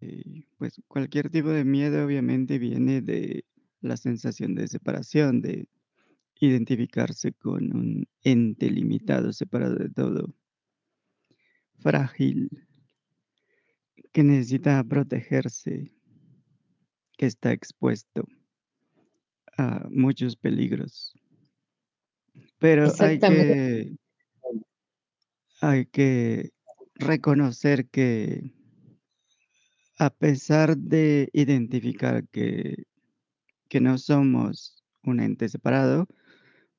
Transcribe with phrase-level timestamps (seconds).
[0.00, 3.44] Y, pues, cualquier tipo de miedo, obviamente, viene de
[3.80, 5.68] la sensación de separación, de
[6.40, 10.34] identificarse con un ente limitado, separado de todo.
[11.78, 12.48] Frágil.
[14.12, 15.92] Que necesita protegerse.
[17.16, 18.24] Que está expuesto
[19.56, 21.12] a muchos peligros.
[22.58, 23.96] Pero hay que
[25.60, 26.52] hay que
[26.94, 28.52] reconocer que
[29.98, 32.86] a pesar de identificar que
[33.80, 36.06] no somos un ente separado,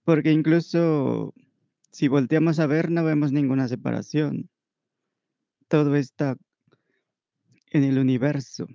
[0.03, 1.33] porque incluso
[1.91, 4.49] si volteamos a ver, no vemos ninguna separación.
[5.67, 6.37] Todo está
[7.71, 8.67] en el universo,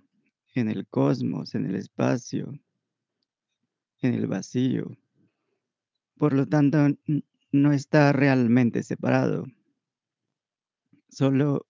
[0.55, 2.53] en el cosmos, en el espacio
[4.07, 4.97] en el vacío.
[6.17, 6.79] Por lo tanto,
[7.53, 9.47] no está realmente separado.
[11.09, 11.67] Solo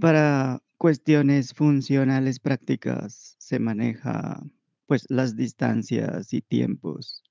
[0.00, 4.42] para cuestiones funcionales prácticas se maneja,
[4.86, 7.22] pues, las distancias y tiempos.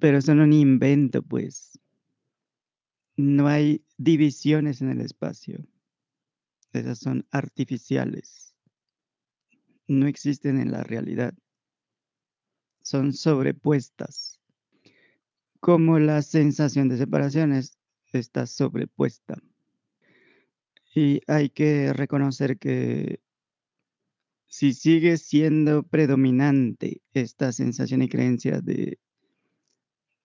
[0.00, 1.78] Pero son un invento, pues.
[3.16, 5.64] No hay divisiones en el espacio.
[6.72, 8.56] Esas son artificiales.
[9.86, 11.34] No existen en la realidad.
[12.82, 14.40] Son sobrepuestas.
[15.60, 17.78] Como la sensación de separación es
[18.12, 19.40] está sobrepuesta.
[20.94, 23.20] Y hay que reconocer que
[24.46, 28.98] si sigue siendo predominante esta sensación y creencia de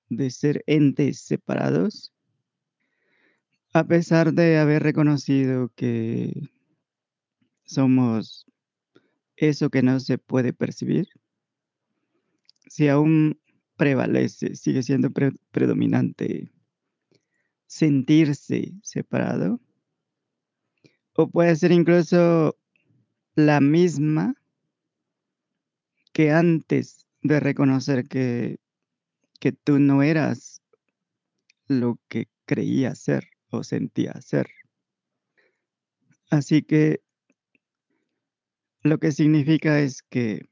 [0.09, 2.13] de ser entes separados
[3.73, 6.49] a pesar de haber reconocido que
[7.65, 8.45] somos
[9.35, 11.07] eso que no se puede percibir
[12.67, 13.39] si aún
[13.75, 16.51] prevalece, sigue siendo pre predominante
[17.67, 19.59] sentirse separado
[21.15, 22.57] o puede ser incluso
[23.35, 24.35] la misma
[26.13, 28.59] que antes de reconocer que
[29.39, 30.61] que tú no eras
[31.67, 34.47] lo que creías ser o sentías ser.
[36.29, 37.01] Así que
[38.81, 40.49] lo que significa es que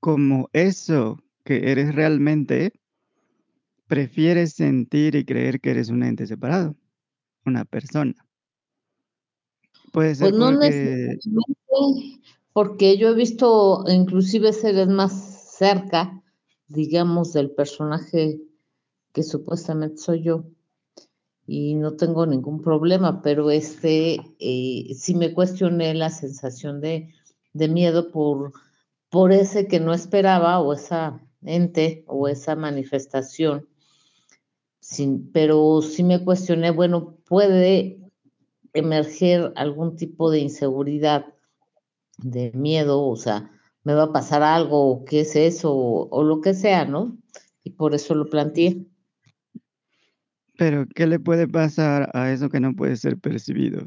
[0.00, 2.72] como eso que eres realmente
[3.86, 6.76] prefieres sentir y creer que eres un ente separado,
[7.44, 8.14] una persona.
[9.92, 12.20] Puede Pues no porque necesariamente,
[12.54, 15.12] porque yo he visto inclusive seres más
[15.58, 16.22] cerca,
[16.68, 18.40] digamos, del personaje
[19.12, 20.44] que supuestamente soy yo,
[21.46, 27.10] y no tengo ningún problema, pero, este, eh, sí me cuestioné la sensación de
[27.54, 28.52] de miedo por
[29.10, 33.68] por ese que no esperaba, o esa ente, o esa manifestación.
[34.82, 38.01] Sin pero sí me cuestioné, bueno, ¿puede
[38.74, 41.26] emerger algún tipo de inseguridad,
[42.18, 43.02] de miedo?
[43.06, 43.50] O sea,
[43.84, 45.72] ¿me va a pasar algo, o qué es eso?
[45.74, 47.16] O o lo que sea, ¿no?
[47.64, 48.86] Y por eso lo planteé.
[50.58, 53.86] Pero, ¿qué le puede pasar a eso que no puede ser percibido?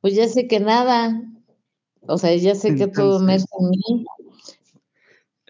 [0.00, 1.22] Pues ya sé que nada.
[2.02, 4.04] O sea, ya sé que todo Entonces en mí.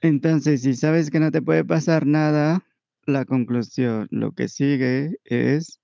[0.03, 2.65] entonces, si sabes que no te puede pasar nada,
[3.07, 5.78] la conclusión, lo que sigue es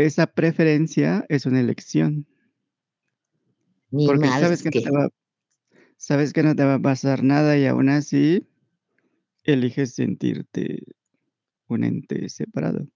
[0.00, 2.26] esa preferencia es una elección.
[3.90, 4.90] Ni Porque sabes que no te que.
[4.90, 5.08] va
[5.96, 8.48] sabes que no te va a pasar nada y aún así
[9.44, 10.82] eliges sentirte
[11.68, 12.86] un ente separado.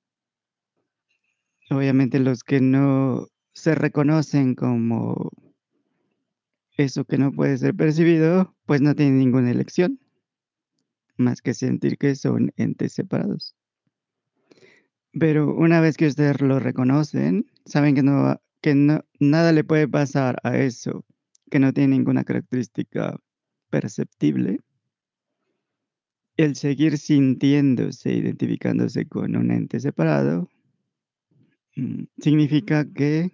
[1.70, 5.30] Obviamente, los que no se reconocen como
[6.76, 9.98] eso que no puede ser percibido, pues no tienen ninguna elección
[11.16, 13.54] más que sentir que son entes separados.
[15.18, 19.86] Pero una vez que ustedes lo reconocen, saben que no que no nada le puede
[19.86, 21.04] pasar a eso,
[21.50, 23.18] que no tiene ninguna característica
[23.70, 24.60] perceptible
[26.36, 30.48] el seguir sintiéndose, identificándose con un ente separado
[31.76, 33.30] mm, significa que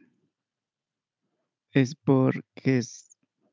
[1.73, 2.81] es porque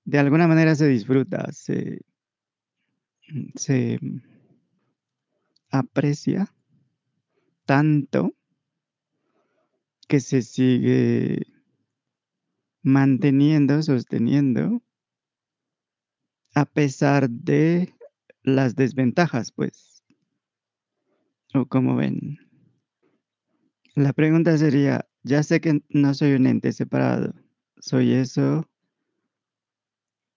[0.06, 2.01] de alguna manera se disfruta, se
[3.29, 4.00] mm, se
[5.69, 6.53] aprecia
[7.67, 8.33] tanto
[10.07, 11.45] que se sigue
[12.81, 14.81] manteniendo, sosteniendo
[16.55, 17.93] a pesar de
[18.41, 20.03] las desventajas, pues.
[21.53, 22.39] ¿O cómo ven?
[23.95, 27.33] La pregunta sería, ya sé que no soy un ente separado,
[27.79, 28.67] soy eso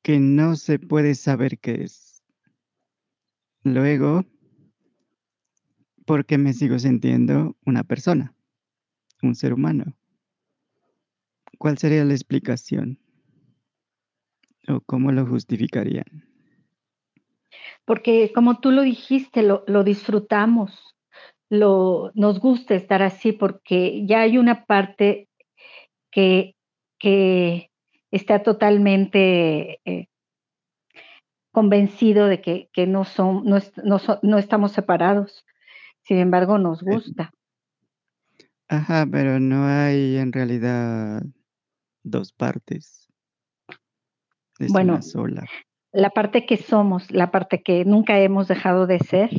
[0.03, 2.23] que no se puede saber qué es.
[3.63, 4.25] Luego
[6.11, 8.35] ¿por qué me sigo sintiendo una persona,
[9.23, 9.97] un ser humano?
[11.57, 12.99] ¿Cuál sería la explicación?
[14.67, 16.29] ¿O cómo lo justificarían?
[17.85, 20.97] Porque como tú lo dijiste, lo, disfrutamos,
[21.49, 25.29] lo, nos gusta estar así porque ya hay una parte
[26.11, 26.57] que,
[28.11, 30.09] está totalmente eh,
[31.53, 35.45] convencido de que, que no, son, no, no, no, estamos separados.
[36.11, 37.33] Sin embargo, nos gusta.
[38.67, 41.23] Ajá, pero no hay en realidad
[42.03, 43.09] dos partes.
[44.59, 45.45] Es bueno, una sola.
[45.93, 49.31] La parte que somos, la parte que nunca hemos dejado de ser.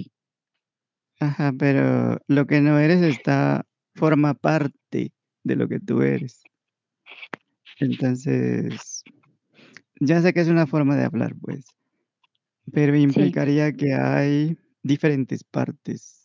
[1.20, 5.12] Ajá, pero lo que no eres está, forma parte
[5.44, 6.42] de lo que tú eres.
[7.82, 9.04] Entonces,
[10.00, 11.66] ya sé que es una forma de hablar, pues,
[12.72, 13.76] pero implicaría sí.
[13.76, 16.21] que hay diferentes partes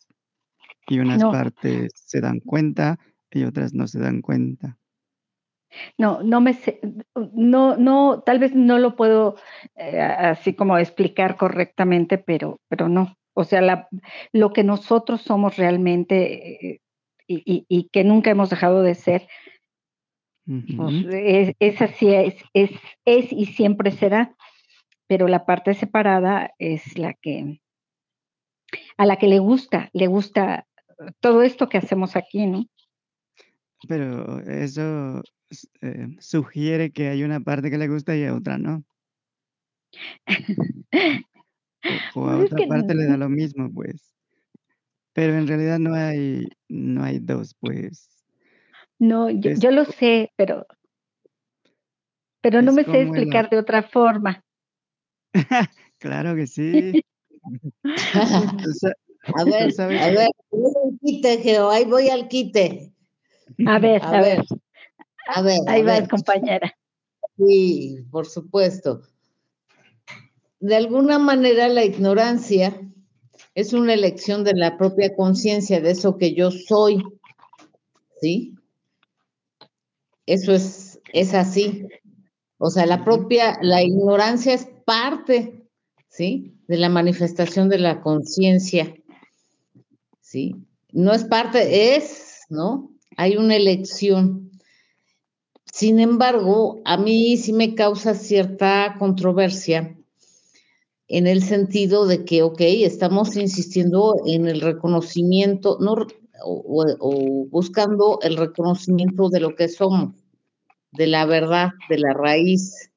[0.89, 1.31] y unas No.
[1.31, 2.99] partes se dan cuenta
[3.31, 4.79] y otras no se dan cuenta.
[5.99, 6.81] No, no me sé,
[7.35, 9.37] no, no, tal vez no lo puedo
[9.75, 13.17] eh, así como explicar correctamente, pero, pero no.
[13.35, 13.89] O sea, la,
[14.33, 16.81] lo que nosotros somos realmente eh,
[17.27, 19.29] y, y, y, que nunca hemos dejado de ser,
[20.77, 22.71] pues es, es así, es, es,
[23.05, 24.35] es y siempre será.
[25.09, 27.61] Pero la parte separada es la que,
[28.97, 30.67] a la que le gusta, le gusta
[31.21, 32.65] todo esto que hacemos aquí, ¿no?
[33.89, 35.23] Pero eso
[35.81, 38.85] eh, sugiere que hay una parte que le gusta y a otra no.
[40.27, 40.27] O,
[42.21, 44.15] o a otra que parte le da lo mismo, pues.
[45.13, 48.09] Pero en realidad no hay, no hay dos, pues.
[48.99, 50.67] no, yo, Es, yo lo sé, pero,
[52.43, 54.43] pero no me sé explicar de otra forma.
[55.99, 57.03] Claro que sí.
[59.35, 62.93] A ver, sabes a ver, voy al quite, Geo, ahí voy al quite.
[63.67, 64.47] A ver, A a ver, ver,
[65.35, 66.09] a ver, a ahí vas, ver.
[66.09, 66.77] compañera.
[67.37, 69.03] Sí, por supuesto.
[70.61, 72.81] De alguna manera la ignorancia
[73.55, 77.03] es una elección de la propia conciencia, de eso que yo soy,
[78.21, 78.55] ¿sí?
[80.27, 81.87] Eso es, es así.
[82.59, 85.69] O sea, la propia, la ignorancia es parte,
[86.09, 86.59] ¿sí?
[86.69, 88.95] De la manifestación de la conciencia,
[90.93, 92.91] No es parte, es, ¿no?
[93.17, 94.51] Hay una elección.
[95.73, 99.97] Sin embargo, a mí sí me causa cierta controversia
[101.09, 105.95] en el sentido de que, ok, estamos insistiendo en el reconocimiento, no,
[106.45, 110.15] o- o buscando el reconocimiento de lo que somos,
[110.93, 112.91] de la verdad, de la raíz.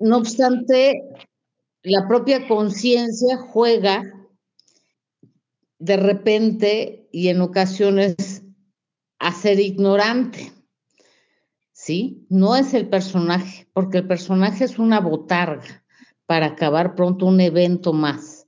[0.00, 1.02] No obstante,
[1.82, 4.17] la propia conciencia juega
[5.78, 8.42] de repente y en ocasiones
[9.18, 10.52] a ser ignorante,
[11.72, 12.26] ¿sí?
[12.28, 15.84] No es el personaje, porque el personaje es una botarga
[16.26, 18.46] para acabar pronto un evento más.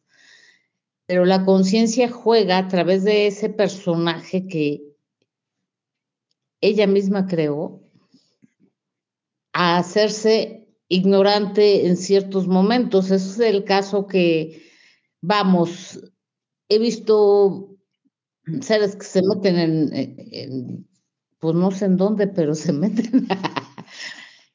[1.07, 4.83] Pero la conciencia juega a través de ese personaje que
[6.61, 7.83] ella misma creó
[9.53, 13.11] a hacerse ignorante en ciertos momentos.
[13.11, 14.63] Es el caso que,
[15.21, 16.01] vamos,
[16.71, 17.77] he visto
[18.61, 20.89] seres que se meten en,
[21.41, 23.27] pues no sé en dónde, pero se meten,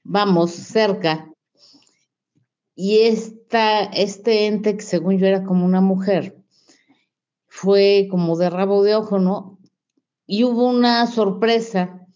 [0.04, 1.30] vamos, cerca.
[2.74, 6.38] Y esta, este ente que según yo era como una mujer,
[7.48, 9.60] fue como de rabo de ojo, ¿no?
[10.26, 12.08] Y hubo una sorpresa,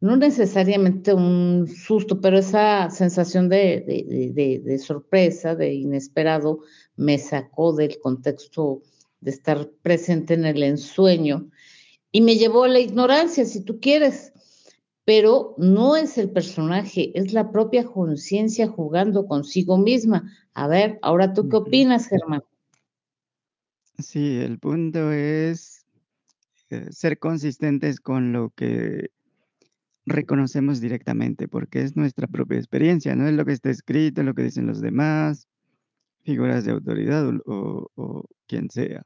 [0.00, 6.60] no necesariamente un susto, pero esa sensación de sorpresa, de inesperado,
[6.96, 8.82] me sacó del contexto
[9.20, 11.50] de estar presente en el ensueño
[12.12, 14.32] y me llevó a la ignorancia, si tú quieres.
[15.04, 20.30] Pero no es el personaje, es la propia conciencia jugando consigo misma.
[20.52, 22.42] A ver, ahora tú qué opinas, Germán.
[23.98, 25.86] Sí, el punto es
[26.70, 29.10] eh, ser consistentes con lo que
[30.04, 34.42] reconocemos directamente, porque es nuestra propia experiencia, no es lo que está escrito, lo que
[34.42, 35.48] dicen los demás,
[36.24, 39.02] figuras de autoridad o, quien sea.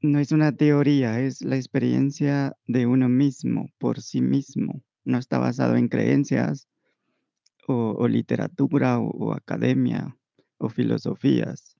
[0.00, 4.82] No es una teoría, es la experiencia de uno mismo, por sí mismo.
[5.04, 6.68] No está basado en creencias
[7.66, 10.16] o, literatura o academia
[10.58, 11.76] o filosofías.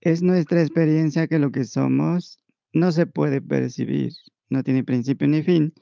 [0.00, 2.38] Es nuestra experiencia que lo que somos
[2.72, 4.12] no se puede percibir,
[4.50, 5.72] no tiene principio ni fin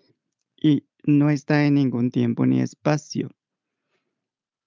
[0.57, 3.31] y no está en ningún tiempo ni espacio.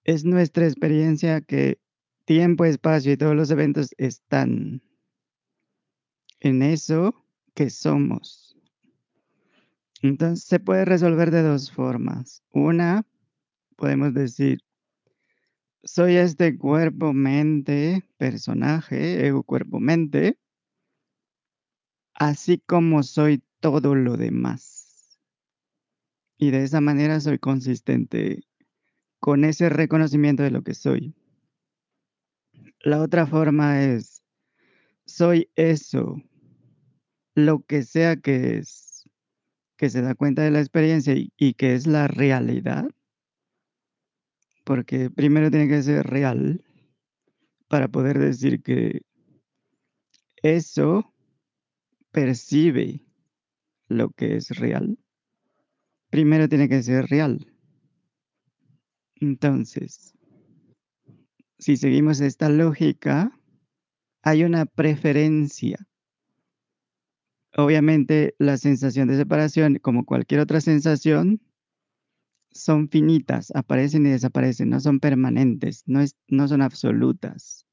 [0.05, 1.79] Es nuestra experiencia que
[2.25, 4.83] tiempo, espacio y todos los eventos están
[6.39, 8.55] en eso que somos.
[10.03, 12.43] Entonces se puede resolver de dos formas.
[12.51, 13.07] Una,
[13.77, 14.59] podemos decir,
[15.83, 20.37] soy este cuerpo, mente, personaje, ego, cuerpo, mente,
[22.13, 25.19] así como soy todo lo demás.
[26.37, 28.43] Y de esa manera soy consistente
[29.25, 31.15] con ese reconocimiento de lo que soy.
[32.81, 34.23] La otra forma es,
[35.07, 36.21] soy eso,
[37.33, 39.09] lo que sea que es,
[39.77, 42.87] que se da cuenta de la experiencia y, que es la realidad,
[44.63, 46.63] porque primero tiene que ser real
[47.67, 49.01] para poder decir que
[50.43, 51.11] eso
[52.11, 53.03] percibe
[53.87, 54.99] lo que es real.
[56.11, 57.54] Primero tiene que ser real.
[59.15, 60.13] Entonces,
[61.57, 63.31] si seguimos esta lógica,
[64.21, 65.77] hay una preferencia.
[67.55, 71.41] Obviamente la sensación de separación, como cualquier otra sensación,
[72.51, 77.65] son finitas, aparecen y desaparecen, no son permanentes, no, no son absolutas.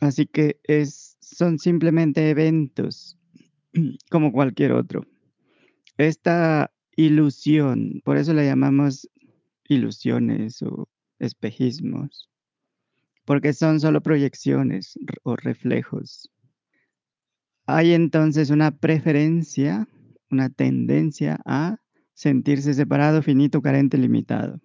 [0.00, 3.18] Así que es, son simplemente eventos,
[4.10, 5.06] como cualquier otro.
[5.96, 9.08] Esta ilusión, por eso la llamamos
[9.68, 12.30] ilusiones o espejismos,
[13.24, 16.30] porque son solo proyecciones o reflejos.
[17.66, 19.88] Hay entonces una preferencia,
[20.30, 21.78] una tendencia a
[22.14, 24.60] sentirse separado, finito, carente, limitado.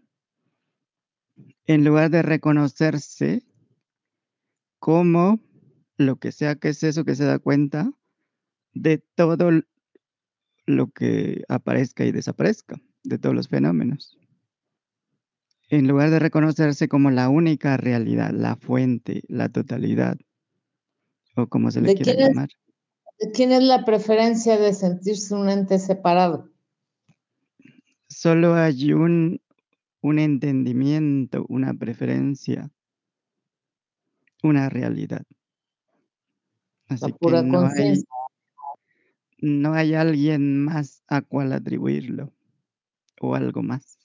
[1.66, 3.44] En lugar de reconocerse
[4.80, 5.40] como
[5.98, 7.92] lo que sea que es eso que se da cuenta
[8.74, 9.52] de todo
[10.66, 14.21] lo que aparezca y desaparezca, de todos los fenómenos
[15.72, 20.18] en lugar de reconocerse como la única realidad, la fuente, la totalidad,
[21.38, 22.50] o como se le quiera llamar.
[23.18, 26.50] ¿De quién es la preferencia de sentirse un ente separado?
[28.10, 29.42] Solo hay un,
[30.02, 32.70] un entendimiento, una preferencia,
[34.44, 35.24] una realidad.
[36.90, 38.04] Así que no hay,
[39.40, 42.34] no hay alguien más a cual atribuirlo
[43.22, 44.01] o algo más.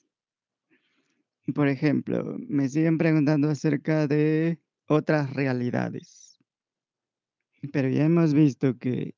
[1.54, 6.38] Por ejemplo, me siguen preguntando acerca de otras realidades.
[7.72, 9.14] Pero ya hemos visto que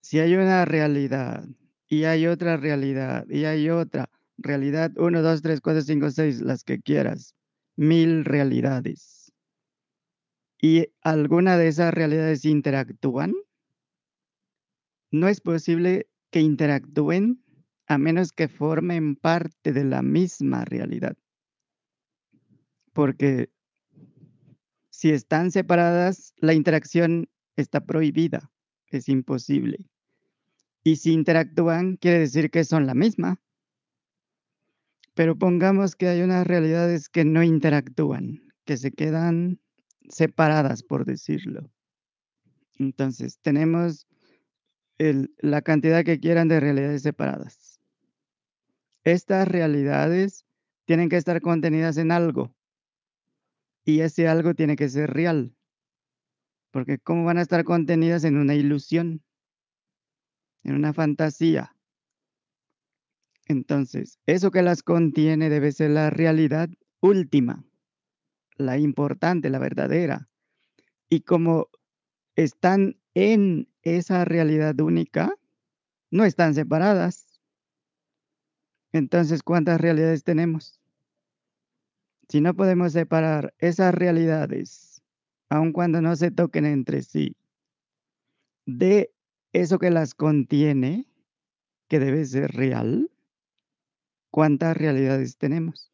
[0.00, 1.48] si hay una realidad
[1.88, 6.62] y hay otra realidad y hay otra realidad, 1, 2, 3, 4, 5, 6, las
[6.64, 7.34] que quieras,
[7.76, 9.32] mil realidades.
[10.62, 13.34] Y alguna de esas realidades interactúan,
[15.10, 17.42] no es posible que interactúen
[17.88, 21.16] a menos que formen parte de la misma realidad
[22.92, 23.50] porque
[24.90, 28.50] si están separadas, la interacción está prohibida,
[28.88, 29.86] es imposible.
[30.82, 33.40] Y si interactúan, quiere decir que son la misma.
[35.14, 39.60] Pero pongamos que hay unas realidades que no interactúan, que se quedan
[40.08, 41.70] separadas, por decirlo.
[42.78, 44.06] Entonces, tenemos
[44.98, 47.80] la cantidad que quieran de realidades separadas.
[49.04, 50.44] Estas realidades
[50.84, 52.54] tienen que estar contenidas en algo.
[53.90, 55.52] Y ese algo tiene que ser real.
[56.70, 59.24] Porque ¿cómo van a estar contenidas en una ilusión?
[60.62, 61.74] En una fantasía.
[63.46, 66.68] Entonces, eso que las contiene debe ser la realidad
[67.00, 67.64] última,
[68.54, 70.28] la importante, la verdadera.
[71.08, 71.68] Y como
[72.36, 75.34] están en esa realidad única,
[76.12, 77.40] no están separadas.
[78.92, 80.79] Entonces, ¿cuántas realidades tenemos?
[82.30, 85.02] Si no podemos separar esas realidades,
[85.48, 87.36] aun cuando no se toquen entre sí,
[88.66, 89.12] de
[89.52, 91.08] eso que las contiene,
[91.88, 93.10] que debe ser real,
[94.30, 95.90] ¿cuántas realidades tenemos?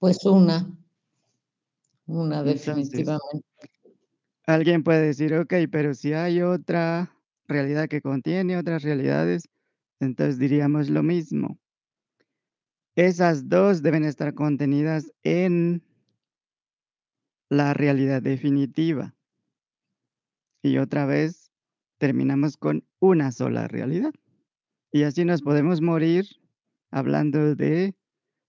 [0.00, 0.76] Pues una,
[2.06, 3.46] una definitivamente.
[4.44, 7.16] alguien puede decir, ok, pero si hay otra
[7.46, 9.48] realidad que contiene otras realidades,
[10.00, 11.60] entonces diríamos lo mismo.
[12.98, 15.84] Esas dos deben estar contenidas en
[17.48, 19.14] la realidad definitiva.
[20.64, 21.52] Y otra vez
[21.98, 24.12] terminamos con una sola realidad.
[24.90, 26.26] Y así nos podemos morir
[26.90, 27.94] hablando de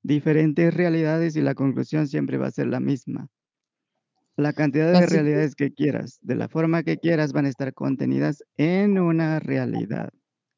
[0.01, 3.27] diferentes realidades y la conclusión siempre va a ser la misma.
[4.35, 8.43] La cantidad de realidades que quieras, de la forma que quieras, van a estar contenidas
[8.57, 10.09] en una realidad,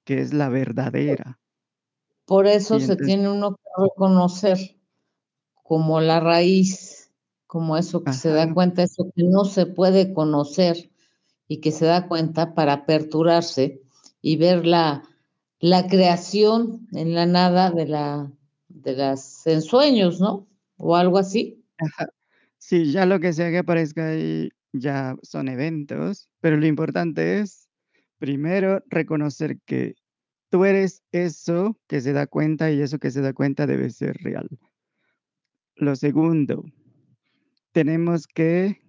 [0.05, 1.40] que es la verdadera.
[2.25, 4.57] Por eso se tiene uno que reconocer
[5.63, 7.11] como la raíz,
[7.47, 10.91] como eso que se da cuenta, eso que no se puede conocer
[11.47, 13.81] y que se da cuenta para aperturarse
[14.21, 15.03] y ver la,
[15.59, 18.31] la creación en la nada de la
[18.69, 20.47] de las ensueños, ¿no?
[20.77, 21.63] O algo así.
[21.77, 22.07] Ajá.
[22.57, 27.69] Sí, ya lo que sea que aparezca ahí ya son eventos, pero lo importante es,
[28.17, 29.95] primero, reconocer que
[30.51, 34.17] tú eres eso que se da cuenta y eso que se da cuenta debe ser
[34.17, 34.49] real.
[35.75, 36.65] Lo segundo,
[37.71, 38.81] tenemos que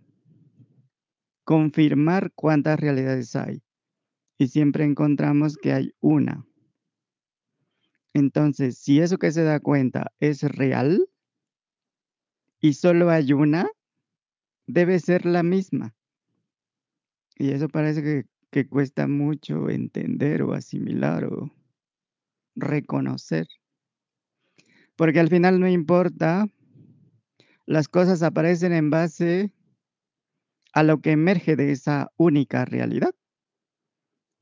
[1.45, 3.63] confirmar cuántas realidades hay
[4.39, 6.45] y siempre encontramos que hay una.
[8.13, 11.09] Entonces, si eso que se da cuenta es real
[12.61, 13.71] y solo hay una,
[14.67, 15.95] debe ser la misma.
[17.37, 21.51] Y eso parece que, que cuesta mucho entender o asimilar o
[22.55, 23.49] reconocer.
[24.95, 26.47] Porque al final no importa,
[27.65, 29.55] las cosas aparecen en base
[30.75, 33.15] a lo que emerge de esa única realidad.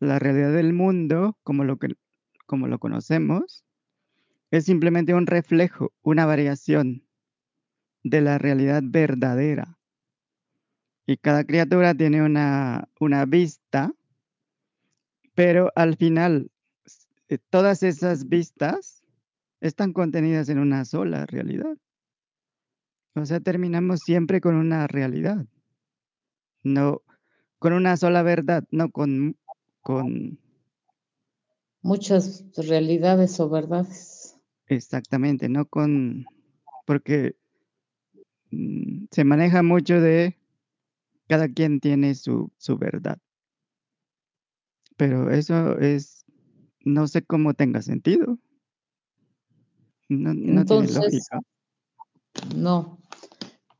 [0.00, 1.79] La realidad del mundo, como lo,
[2.47, 3.64] como lo conocemos,
[4.50, 7.07] es simplemente un reflejo, una variación
[8.02, 9.79] de la realidad verdadera.
[11.07, 13.93] Y cada criatura tiene una, una vista,
[15.35, 16.51] pero al final
[17.29, 19.03] eh, todas esas vistas
[19.61, 21.77] están contenidas en una sola realidad.
[23.15, 25.47] O sea, terminamos siempre con una realidad,
[26.63, 27.03] no
[27.59, 29.37] con una sola verdad, no con,
[29.81, 30.39] con
[31.83, 34.37] muchas realidades o verdades.
[34.67, 36.25] Exactamente, no con
[36.87, 37.37] porque
[38.51, 40.37] mm, se maneja mucho de
[41.29, 43.19] cada quien tiene su, su verdad.
[45.00, 46.26] Pero eso es,
[46.85, 48.38] no sé cómo tenga sentido.
[50.11, 51.40] No, no tiene Entonces, lógica.
[52.54, 52.99] no,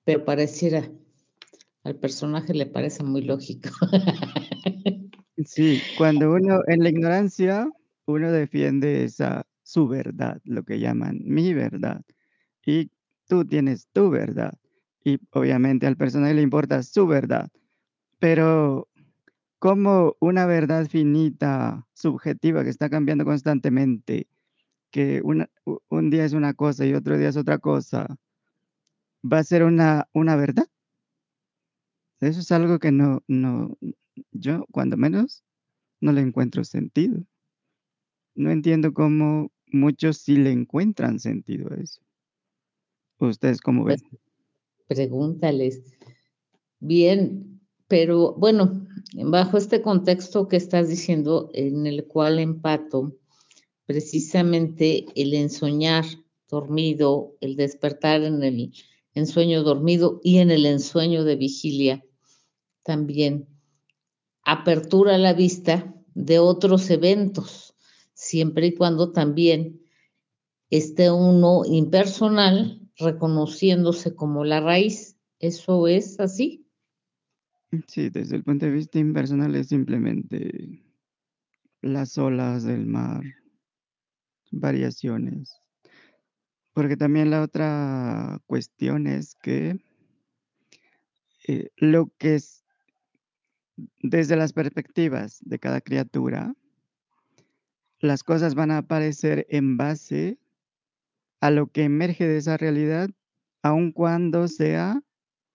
[0.05, 0.91] pero pareciera,
[1.85, 3.69] al personaje le parece muy lógico.
[5.47, 7.67] Sí, cuando uno en la ignorancia,
[8.05, 12.03] uno defiende esa su verdad, lo que llaman mi verdad.
[12.67, 12.91] Y
[13.27, 14.53] tú tienes tu verdad.
[15.03, 17.49] Y obviamente al personaje le importa su verdad.
[18.19, 18.90] Pero
[19.61, 24.27] como una verdad finita, subjetiva, que está cambiando constantemente,
[24.91, 25.51] que una,
[25.91, 28.19] un día es una cosa y otro día es otra cosa,
[29.23, 30.67] va a ser una, una verdad.
[32.21, 33.77] Eso es algo que no, no,
[34.33, 35.45] yo cuando menos
[36.01, 37.23] no le encuentro sentido.
[38.35, 42.01] No entiendo cómo muchos sí le encuentran sentido a eso.
[43.19, 44.01] ¿Ustedes cómo ven?
[44.09, 44.23] Pues
[44.87, 45.83] pregúntales.
[46.79, 47.60] Bien,
[47.91, 53.17] pero bueno, bajo este contexto que estás diciendo, en el cual empato,
[53.85, 56.05] precisamente el ensoñar
[56.49, 58.73] dormido, el despertar en el
[59.15, 62.05] ensueño dormido y en el ensueño de vigilia,
[62.85, 63.49] también
[64.45, 67.75] apertura la vista de otros eventos,
[68.15, 69.83] siempre y cuando también
[70.71, 75.17] esté uno impersonal reconociéndose como la raíz.
[75.41, 76.70] ¿Eso es así?
[77.87, 80.83] Sí, desde el punto de vista impersonal es simplemente
[81.81, 83.23] las olas del mar,
[84.51, 85.55] variaciones.
[86.73, 89.79] Porque también la otra cuestión es que
[91.47, 92.65] eh, lo que es
[93.99, 96.55] desde las perspectivas de cada criatura,
[98.01, 100.39] las cosas van a aparecer en base
[101.41, 103.11] a lo que emerge de esa realidad,
[103.63, 105.03] aun cuando sea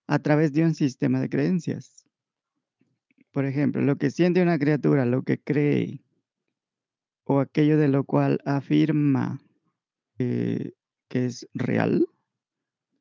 [0.07, 1.94] a través de un sistema de creencias.
[3.35, 6.01] Por ejemplo, lo que siente una criatura, lo que cree,
[7.25, 9.41] o aquello de lo cual afirma
[10.17, 10.71] que
[11.11, 12.07] es real,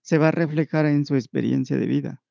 [0.02, 2.22] se va a reflejar en su experiencia de vida.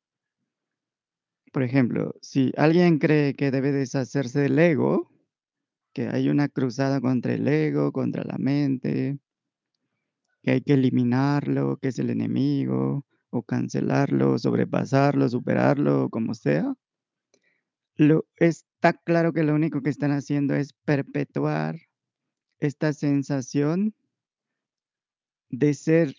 [1.54, 5.10] Por ejemplo, si alguien cree que debe deshacerse del ego,
[5.94, 9.18] que hay una cruzada contra el ego, contra la mente,
[10.42, 16.76] que hay que eliminarlo, que es el enemigo, o cancelarlo, sobrepasarlo, superarlo, como sea,
[17.96, 21.80] lo, está claro que lo único que están haciendo es perpetuar
[22.60, 23.94] esta sensación
[25.50, 26.16] de ser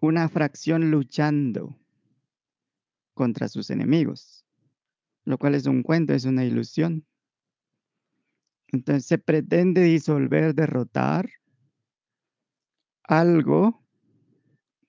[0.00, 1.78] una fracción luchando
[3.14, 4.44] contra sus enemigos,
[5.24, 7.06] lo cual es un cuento, es una ilusión.
[8.68, 11.30] Entonces se pretende disolver, derrotar
[13.04, 13.84] algo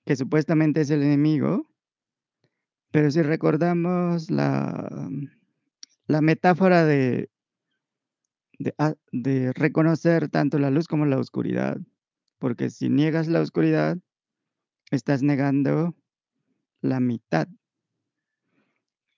[0.04, 1.68] que supuestamente es el enemigo,
[2.94, 5.10] pero si recordamos la,
[6.06, 7.28] la metáfora de,
[8.78, 11.76] ah, de reconocer tanto la luz como la oscuridad,
[12.38, 13.98] porque si niegas la oscuridad,
[14.92, 15.96] estás negando
[16.82, 17.48] la mitad.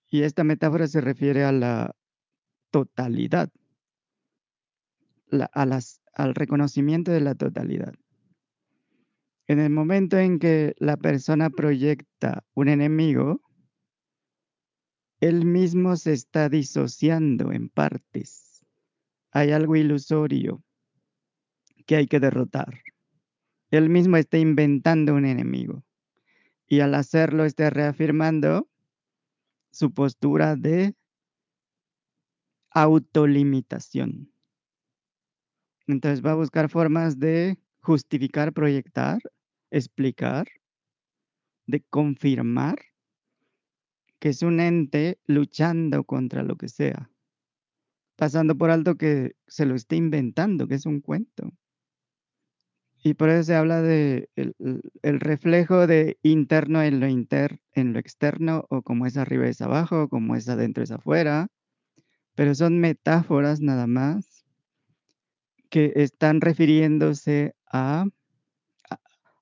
[0.08, 1.94] Y esta metáfora se refiere a la
[2.70, 3.50] totalidad.
[6.14, 7.92] al reconocimiento de la totalidad.
[9.48, 13.42] En el momento en que la persona proyecta un enemigo,
[15.20, 18.64] él mismo se está disociando en partes.
[19.31, 20.62] Hay algo ilusorio
[21.87, 22.83] que hay que derrotar.
[23.70, 25.85] Él mismo está inventando un enemigo.
[26.68, 28.68] Y al hacerlo está reafirmando
[29.70, 30.96] su postura de
[32.70, 34.33] autolimitación.
[35.87, 39.18] Entonces va a buscar formas de justificar, proyectar,
[39.70, 40.48] explicar,
[41.66, 42.79] de confirmar
[44.18, 47.11] que es un ente luchando contra lo que sea,
[48.16, 51.52] pasando por alto que se lo está inventando, que es un cuento.
[53.02, 58.00] Y por eso se habla de el, reflejo de interno en lo, inter, en lo
[58.00, 61.48] externo, o como es arriba es abajo, como es adentro es afuera,
[62.35, 64.44] pero son metáforas nada más
[65.70, 68.07] que están refiriéndose a,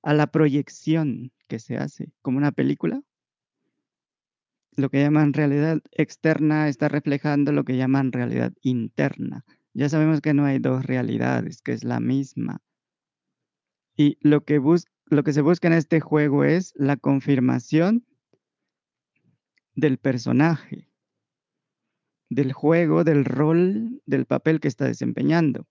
[0.03, 3.03] a la proyección que se hace, como una película.
[4.77, 9.45] Lo que llaman realidad externa está reflejando lo que llaman realidad interna.
[9.73, 12.61] Ya sabemos que no hay dos realidades, que es la misma.
[13.97, 14.61] Y lo que,
[15.33, 18.05] se busca en este juego es la confirmación
[19.75, 20.89] del personaje,
[22.29, 25.67] del juego, del rol, del papel que está desempeñando.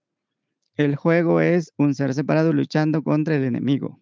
[0.75, 3.99] El juego es un ser separado luchando contra el enemigo,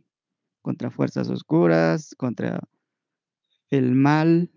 [0.62, 2.62] contra fuerzas oscuras, contra
[3.70, 4.52] el mal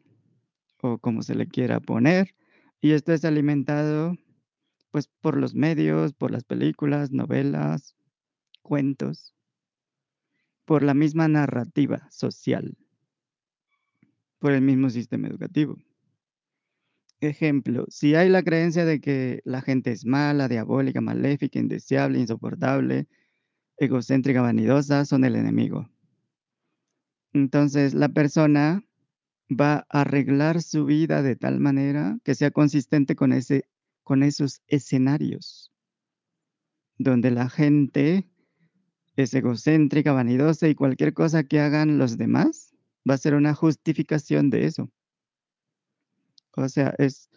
[0.84, 2.34] o como se le quiera poner.
[2.80, 4.16] Y esto es alimentado
[4.90, 7.96] pues por los medios, por las películas, novelas,
[8.62, 9.34] cuentos
[10.64, 12.76] por la misma narrativa social,
[14.38, 15.76] por el mismo sistema educativo.
[17.20, 23.08] Ejemplo, si hay la creencia de que la gente es mala, diabólica, maléfica, indeseable, insoportable,
[23.78, 25.88] egocéntrica, vanidosa, son el enemigo.
[27.32, 28.84] Entonces la persona
[29.50, 33.68] va a arreglar su vida de tal manera que sea consistente con, ese,
[34.02, 35.72] con esos escenarios,
[36.98, 38.28] donde la gente
[39.16, 42.74] es egocéntrica, vanidosa y cualquier cosa que hagan los demás
[43.09, 44.90] va a ser una justificación de eso.
[46.57, 47.28] O sea, es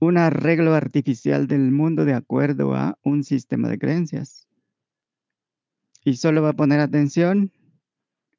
[0.00, 4.46] un arreglo artificial del mundo de acuerdo a un sistema de creencias.
[6.04, 7.52] Y solo va a poner atención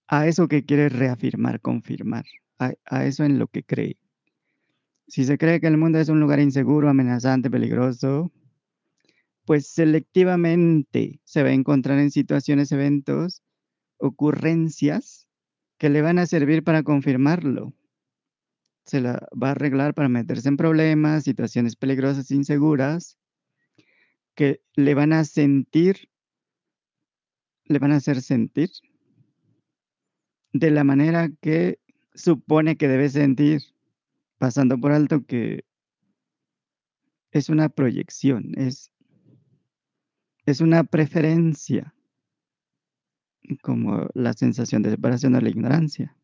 [0.08, 2.26] a eso que quiere reafirmar, confirmar,
[2.60, 3.98] a, eso en lo que cree.
[5.08, 8.32] Si se cree que el mundo es un lugar inseguro, amenazante, peligroso,
[9.46, 13.44] pues selectivamente se va a encontrar en situaciones, eventos,
[13.98, 15.28] ocurrencias
[15.78, 17.74] que le van a servir para confirmarlo.
[18.86, 23.18] Se la va a arreglar para meterse en problemas, situaciones peligrosas, inseguras,
[24.36, 26.10] que le van a sentir,
[27.66, 28.70] le van a hacer sentir
[30.54, 31.80] de la manera que
[32.16, 33.62] supone que debe sentir,
[34.38, 35.66] pasando por alto que
[37.32, 38.92] es una proyección, es
[40.46, 41.96] es una preferencia,
[43.62, 46.16] como la sensación de separación o la ignorancia.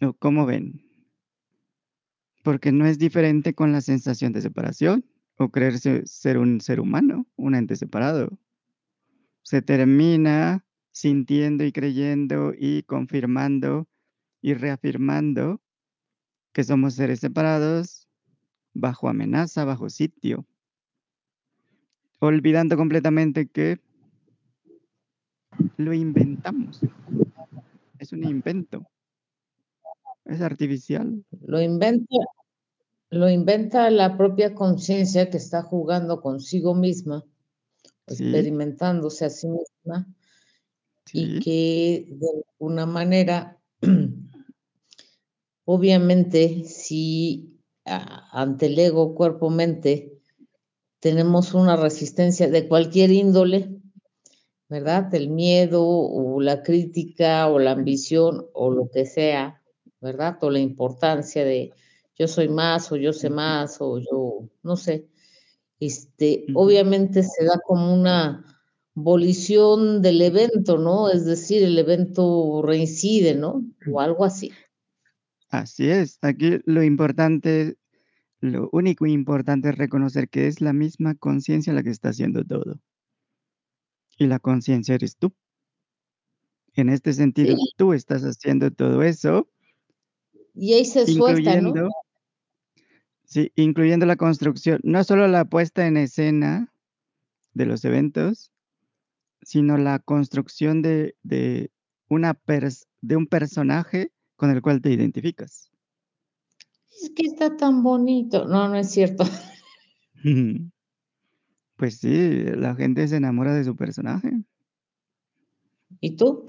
[0.00, 0.84] ¿O cómo ven?
[2.42, 5.04] Porque no es diferente con la sensación de separación
[5.36, 8.38] o creerse ser un ser humano, un ente separado.
[9.42, 13.88] Se termina sintiendo y creyendo y confirmando
[14.44, 15.58] y reafirmando
[16.52, 18.06] que somos seres separados
[18.74, 20.46] bajo amenaza, bajo sitio
[22.20, 23.80] olvidando completamente que
[25.78, 26.80] lo inventamos.
[27.98, 28.86] Es un invento.
[30.26, 31.24] Es artificial.
[31.46, 32.16] Lo inventa,
[33.08, 37.24] lo inventa la propia conciencia que está jugando consigo misma,
[38.06, 40.06] experimentándose a sí misma,
[41.14, 42.26] y que de
[42.58, 43.58] alguna manera,
[45.64, 50.18] obviamente, si ante el ego, cuerpo, mente,
[51.00, 53.70] tenemos una resistencia de cualquier índole,
[54.68, 55.14] ¿verdad?
[55.14, 59.62] El miedo o la crítica o la ambición o lo que sea,
[60.00, 60.38] ¿verdad?
[60.42, 61.72] O la importancia de
[62.16, 65.06] yo soy más o yo sé más o yo, no sé.
[65.80, 68.44] Este, obviamente se da como una
[68.94, 71.10] volición del evento, ¿no?
[71.10, 73.62] Es decir, el evento reincide, ¿no?
[73.92, 74.52] O algo así.
[75.60, 76.18] Así es.
[76.22, 77.76] Aquí lo importante
[78.44, 82.78] lo único importante es reconocer que es la misma conciencia la que está haciendo todo.
[84.18, 85.32] Y la conciencia eres tú.
[86.74, 89.48] En este sentido, tú estás haciendo todo eso.
[90.54, 91.88] Y ahí se suelta, ¿no?
[93.24, 96.70] Sí, incluyendo la construcción, no solo la puesta en escena
[97.54, 98.52] de los eventos,
[99.40, 101.70] sino la construcción de, de,
[102.08, 102.38] una
[103.00, 104.12] de un personaje
[104.44, 105.70] con el cual te identificas.
[107.02, 108.44] Es que está tan bonito.
[108.44, 109.24] No, no es cierto.
[111.76, 114.30] Pues sí, la gente se enamora de su personaje.
[115.98, 116.46] ¿Y tú?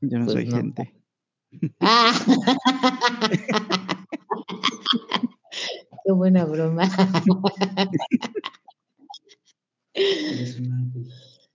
[0.00, 0.94] Yo no pues soy gente.
[1.80, 2.12] Ah.
[6.04, 6.88] Qué buena broma.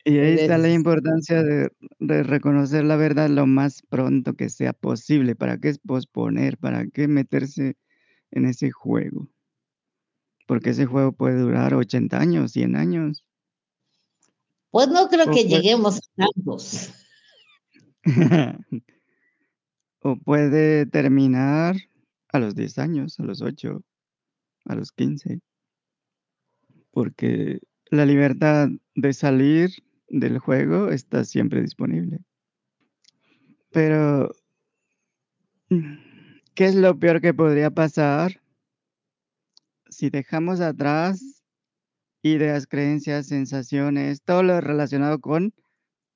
[0.06, 1.70] Y ahí está la importancia de,
[2.24, 5.36] reconocer la verdad lo más pronto que sea posible.
[5.36, 6.58] ¿Para qué posponer?
[6.58, 7.78] ¿Para qué meterse
[8.32, 9.30] en ese juego?
[10.46, 13.26] Porque ese juego puede durar 80 años, 100 años.
[14.72, 16.94] Pues no creo que lleguemos a tantos.
[20.00, 21.78] o puede terminar
[22.34, 23.82] a los 10 años, a los 8,
[24.66, 25.40] a los 15.
[26.92, 29.72] Porque la libertad de salir
[30.14, 32.20] del juego está siempre disponible.
[33.72, 34.32] Pero,
[36.54, 38.42] ¿qué es lo peor que podría pasar
[39.90, 41.44] si dejamos atrás
[42.22, 45.54] ideas, creencias, sensaciones, todo lo relacionado con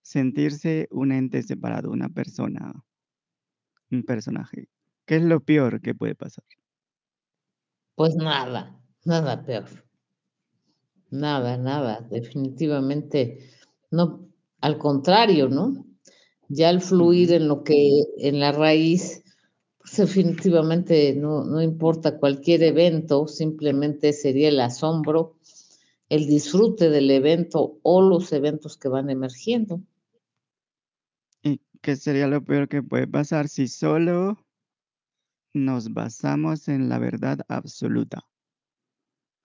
[0.04, 2.86] sentirse un ente separado, una persona,
[3.90, 4.70] un personaje?
[5.08, 6.46] ¿Qué es lo peor que puede pasar?
[7.96, 9.66] Pues nada, nada peor.
[11.10, 13.57] Nada, nada, definitivamente
[13.92, 14.28] no,
[14.62, 15.86] al contrario, ¿no?
[16.50, 19.24] Ya al fluir en lo que, en la raíz,
[19.80, 25.38] pues definitivamente no, no importa cualquier evento, simplemente sería el asombro,
[26.10, 29.82] el disfrute del evento o los eventos que van emergiendo.
[31.44, 34.38] ¿Y qué sería lo peor que puede pasar si solo
[35.54, 38.28] nos basamos en la verdad absoluta?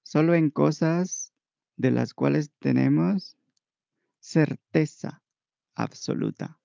[0.02, 1.32] Solo en cosas
[1.76, 3.36] de las cuales tenemos
[4.32, 5.22] certeza
[5.74, 6.58] absoluta.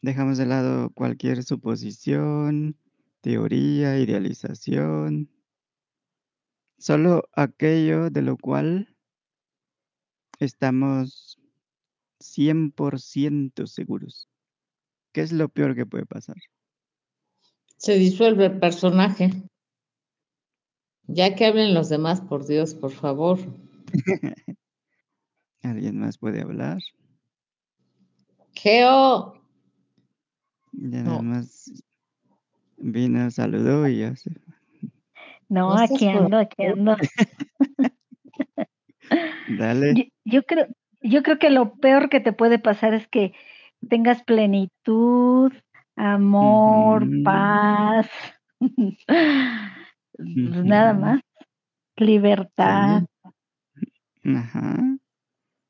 [0.00, 2.78] Dejamos de lado cualquier suposición,
[3.20, 5.28] teoría, idealización,
[6.78, 8.96] solo aquello de lo cual
[10.38, 11.40] estamos
[12.20, 14.28] 100% seguros.
[15.12, 16.36] ¿Qué es lo peor que puede pasar?
[17.76, 19.32] Se disuelve el personaje.
[21.08, 23.38] Ya que hablen los demás, por Dios, por favor.
[25.62, 26.78] ¿Alguien más puede hablar?
[28.54, 29.34] Geo.
[30.72, 31.72] Ya nada más
[32.76, 34.30] vino, saludó y ya se
[35.48, 36.96] No, aquí ando, aquí ando.
[39.48, 40.12] Dale.
[40.24, 40.66] Yo, creo,
[41.00, 43.32] yo creo que lo peor que te puede pasar es que
[43.88, 45.52] tengas plenitud,
[45.96, 48.08] amor, paz,
[50.18, 51.20] nada más,
[51.96, 53.04] libertad.
[54.24, 54.98] Ajá.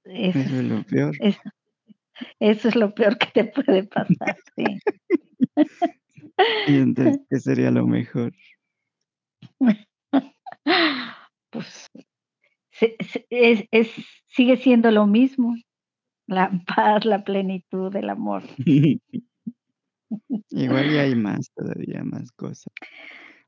[0.08, 1.16] Eso, es lo peor.
[2.40, 4.64] Eso, es lo peor que te puede pasar, sí.
[6.66, 8.32] ¿Y entonces qué sería lo mejor?
[11.50, 11.88] Pues
[13.30, 13.90] es,
[14.28, 15.56] sigue siendo lo mismo,
[16.26, 18.42] la paz, la plenitud, el amor.
[20.50, 22.72] Igual y hay más todavía, más cosas.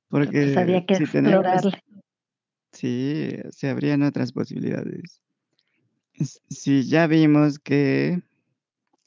[0.09, 1.07] Pues Porque había que si
[2.73, 5.20] sí, se abrían otras posibilidades.
[6.21, 8.23] Si ya vimos que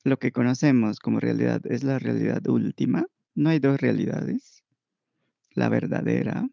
[0.04, 4.64] lo que conocemos como realidad es la realidad última, no hay dos realidades,
[5.54, 6.50] la verdadera.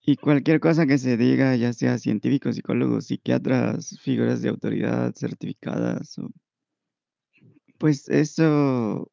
[0.00, 6.16] Y cualquier cosa que se diga, ya sea científicos, psicólogos, psiquiatras, figuras de autoridad certificadas,
[7.78, 9.12] pues eso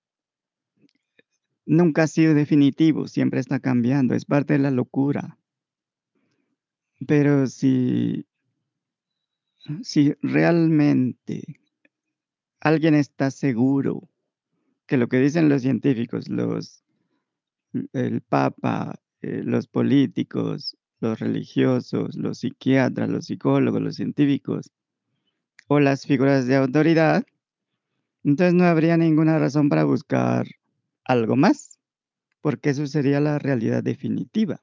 [1.66, 5.38] nunca ha sido definitivo, siempre está cambiando, es parte de la locura.
[7.06, 8.26] Pero si
[9.82, 11.44] si realmente
[12.60, 14.10] alguien está seguro
[14.86, 16.84] que lo que dicen los científicos, los,
[17.94, 24.72] el Papa, eh, los políticos, los religiosos, los psiquiatras, los psicólogos, los científicos
[25.68, 27.26] o las figuras de autoridad,
[28.24, 30.48] entonces no habría ninguna razón para buscar
[31.04, 31.80] algo más,
[32.42, 34.60] porque eso sería la realidad definitiva.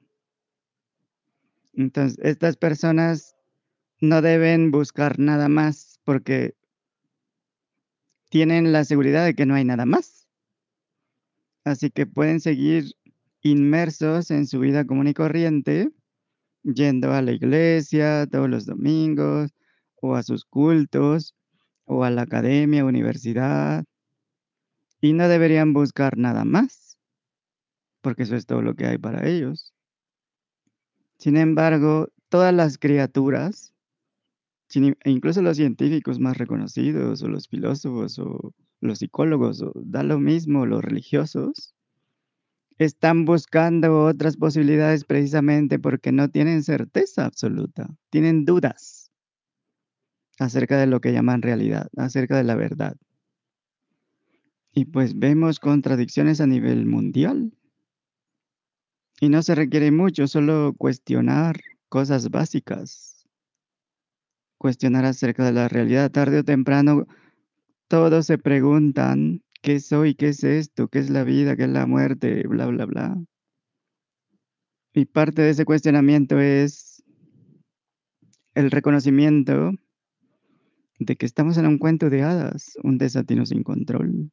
[1.73, 3.32] Entonces, estas personas
[4.03, 6.55] no deben buscar nada más porque
[8.29, 10.27] tienen la seguridad de que no hay nada más.
[11.63, 12.97] Así que pueden seguir
[13.43, 15.89] inmersos en su vida común y corriente,
[16.63, 19.51] yendo a la iglesia todos los domingos,
[20.01, 21.33] o a sus cultos,
[21.85, 23.85] o a la academia, universidad,
[24.99, 26.97] y no deberían buscar nada más,
[28.01, 29.73] porque eso es todo lo que hay para ellos.
[31.19, 33.72] Sin embargo, todas las criaturas
[34.75, 40.19] e incluso los científicos más reconocidos, o los filósofos, o los psicólogos, o da lo
[40.19, 41.73] mismo, los religiosos,
[42.77, 49.11] están buscando otras posibilidades precisamente porque no tienen certeza absoluta, tienen dudas
[50.39, 52.97] acerca de lo que llaman realidad, acerca de la verdad.
[54.73, 57.53] Y pues vemos contradicciones a nivel mundial.
[59.21, 63.12] Y no se requiere mucho, solo cuestionar cosas básicas.
[64.63, 66.09] Cuestionar acerca de la realidad.
[66.09, 67.05] Tarde o temprano,
[67.89, 70.15] todos se preguntan, ¿qué soy?
[70.15, 70.87] ¿Qué es esto?
[70.87, 71.57] ¿Qué es la vida?
[71.57, 72.47] ¿Qué es la muerte?
[72.47, 73.21] Bla, bla, bla.
[74.93, 77.03] Y parte de ese cuestionamiento es
[78.55, 79.73] el reconocimiento
[80.97, 84.31] de que estamos en un cuento de hadas, un desatino sin control.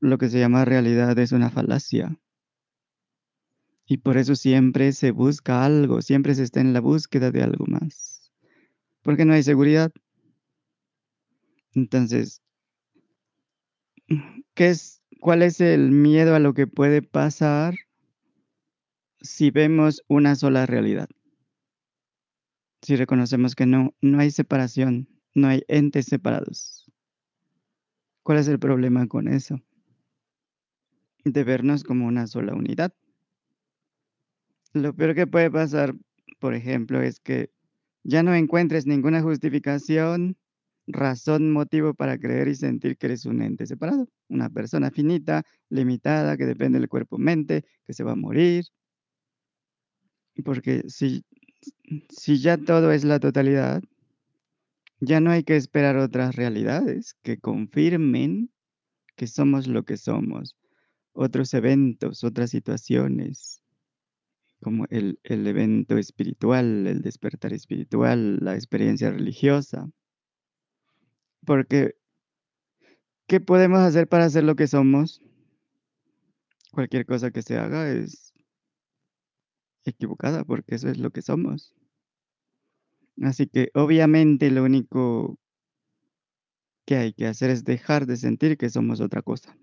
[0.00, 2.18] Lo que se llama realidad es una falacia.
[3.86, 7.66] Y por eso siempre se busca algo, siempre se está en la búsqueda de algo
[7.66, 8.13] más.
[9.04, 9.92] Porque no hay seguridad.
[11.74, 12.42] Entonces,
[14.54, 17.74] ¿qué es, ¿cuál es el miedo a lo que puede pasar
[19.20, 21.08] si vemos una sola realidad?
[22.82, 26.90] Si reconocemos que no, no hay separación, no hay entes separados.
[28.22, 29.60] ¿Cuál es el problema con eso?
[31.24, 32.94] De vernos como una sola unidad.
[34.72, 35.94] Lo peor que puede pasar,
[36.40, 37.53] por ejemplo, es que
[38.04, 40.36] ya no encuentres ninguna justificación,
[40.86, 46.36] razón, motivo para creer y sentir que eres un ente separado, una persona finita, limitada,
[46.36, 48.66] que depende del cuerpo-mente, que se va a morir.
[50.44, 51.24] Porque si,
[52.10, 53.82] si ya todo es la totalidad,
[55.00, 58.50] ya no hay que esperar otras realidades que confirmen
[59.16, 60.56] que somos lo que somos,
[61.12, 63.53] otros eventos, otras situaciones
[64.64, 69.90] como el, evento espiritual, el despertar espiritual, la experiencia religiosa.
[71.44, 71.94] Porque,
[73.26, 75.20] ¿qué podemos hacer para ser lo que somos?
[76.72, 78.32] Cualquier cosa que se haga es
[79.84, 81.74] equivocada, porque eso es lo que somos.
[83.22, 85.38] Así que obviamente lo único
[86.86, 89.54] que hay que hacer es dejar de sentir que somos otra cosa.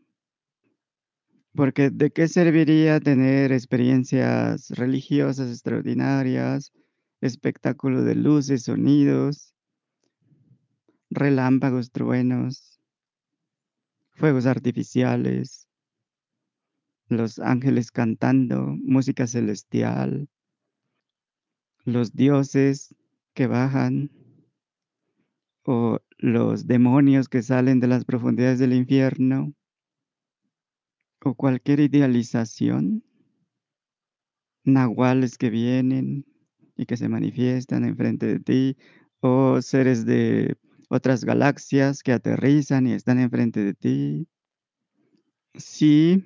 [1.53, 6.71] Porque ¿de qué serviría tener experiencias religiosas extraordinarias,
[7.19, 9.53] espectáculo de luces, sonidos,
[11.09, 12.79] relámpagos, truenos,
[14.11, 15.67] fuegos artificiales,
[17.09, 20.29] los ángeles cantando, música celestial,
[21.83, 22.95] los dioses
[23.33, 24.09] que bajan
[25.65, 29.53] o los demonios que salen de las profundidades del infierno?
[31.23, 33.03] O cualquier idealización,
[34.63, 36.25] nahuales que vienen
[36.75, 38.77] y que se manifiestan enfrente de ti,
[39.19, 40.55] o seres de
[40.89, 44.27] otras galaxias que aterrizan y están enfrente de ti.
[45.55, 46.23] Sí,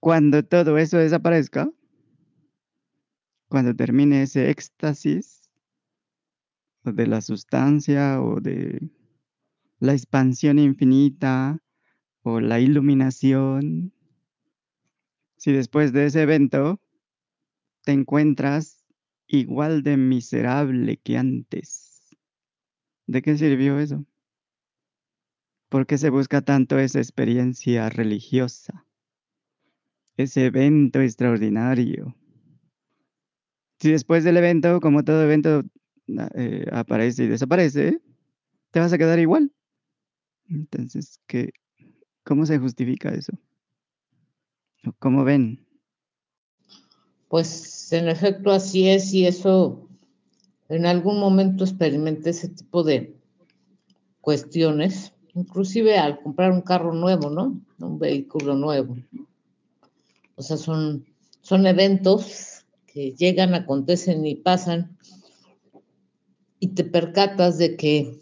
[0.00, 1.70] cuando todo eso desaparezca,
[3.48, 5.42] cuando termine ese éxtasis
[6.84, 8.90] de la sustancia o de
[9.78, 11.62] la expansión infinita
[12.22, 13.92] o la iluminación,
[15.36, 16.80] si después de ese evento
[17.84, 18.84] te encuentras
[19.26, 22.16] igual de miserable que antes,
[23.06, 24.04] ¿de qué sirvió eso?
[25.68, 28.86] ¿Por qué se busca tanto esa experiencia religiosa?
[30.16, 32.14] Ese evento extraordinario.
[33.80, 35.62] Si después del evento, como todo evento
[36.36, 38.00] eh, aparece y desaparece,
[38.70, 39.50] te vas a quedar igual.
[40.48, 41.52] Entonces, ¿qué,
[42.24, 43.32] ¿Cómo se justifica eso?
[44.98, 45.64] ¿Cómo ven?
[47.28, 49.88] Pues en efecto así es y eso
[50.68, 53.14] en algún momento experimenté ese tipo de
[54.20, 57.60] cuestiones, inclusive al comprar un carro nuevo, ¿no?
[57.78, 58.96] Un vehículo nuevo.
[60.36, 61.04] O sea, son,
[61.42, 64.96] son eventos que llegan, acontecen y pasan
[66.58, 68.20] y te percatas de que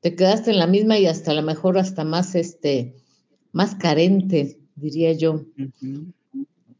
[0.00, 2.99] te quedaste en la misma y hasta a lo mejor hasta más este
[3.52, 5.44] más carente, diría yo,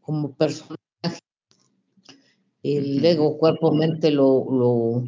[0.00, 0.78] como personaje.
[2.62, 5.04] El ego, cuerpo, mente lo, lo,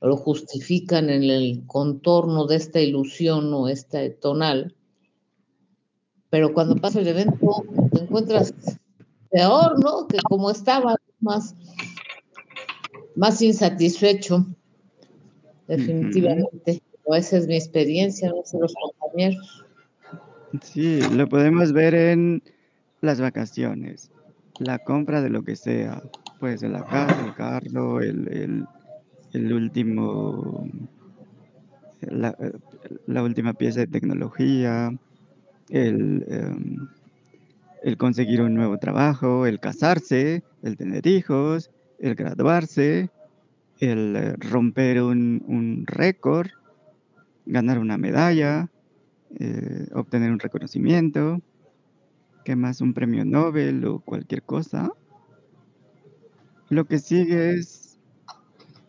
[0.00, 4.74] lo, justifican en el contorno de esta ilusión o esta tonal.
[6.28, 8.52] Pero cuando pasa el evento, te encuentras
[9.30, 10.08] peor, ¿no?
[10.08, 11.54] Que como estaba, más,
[13.14, 14.44] más insatisfecho,
[15.68, 16.82] definitivamente.
[17.16, 19.67] esa es mi experiencia, no sé los compañeros.
[20.62, 22.42] Sí, lo podemos ver en
[23.00, 24.10] las vacaciones,
[24.58, 26.02] la compra de lo que sea,
[26.40, 28.66] pues de la casa, el carro, el,
[29.32, 30.68] el último,
[32.00, 32.36] la,
[33.06, 34.90] la última pieza de tecnología,
[35.68, 36.88] el, em,
[37.82, 43.10] el conseguir un nuevo trabajo, el casarse, el tener hijos, el graduarse,
[43.80, 46.48] el eh, romper un, un récord,
[47.46, 48.68] ganar una medalla,
[49.38, 51.40] eh, obtener un reconocimiento,
[52.44, 54.90] que más un premio Nobel o cualquier cosa.
[56.70, 57.98] Lo que sigue es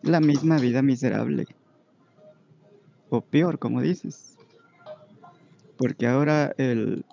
[0.02, 1.46] la misma vida miserable.
[3.10, 4.36] O peor, como dices.
[5.76, 7.04] Porque ahora el,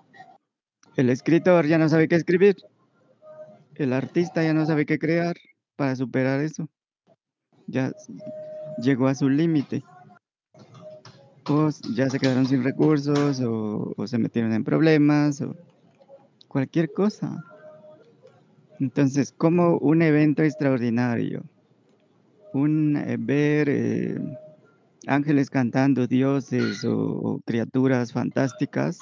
[0.95, 2.57] el escritor ya no sabe qué escribir.
[3.75, 5.35] El artista ya no sabe qué crear
[5.75, 6.67] para superar eso.
[7.67, 7.91] Ya
[8.77, 9.83] llegó a su límite.
[11.49, 15.55] O ya se quedaron sin recursos, o, se metieron en problemas, o
[16.47, 17.43] cualquier cosa.
[18.79, 21.43] Entonces, como un evento extraordinario,
[22.53, 24.19] un eh, ver eh,
[25.07, 28.99] ángeles cantando, dioses o, criaturas fantásticas,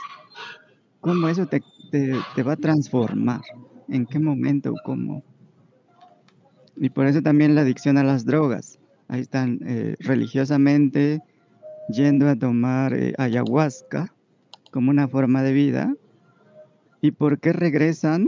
[1.01, 3.41] ¿cómo eso te, te, te va a transformar?
[3.87, 4.73] ¿En qué momento?
[4.83, 5.23] ¿Cómo?
[6.77, 8.79] Y por eso también la adicción a las drogas.
[9.07, 11.21] Ahí están eh, religiosamente
[11.89, 14.13] yendo a tomar eh, ayahuasca
[14.71, 15.95] como una forma de vida.
[17.01, 18.27] ¿Y por qué regresan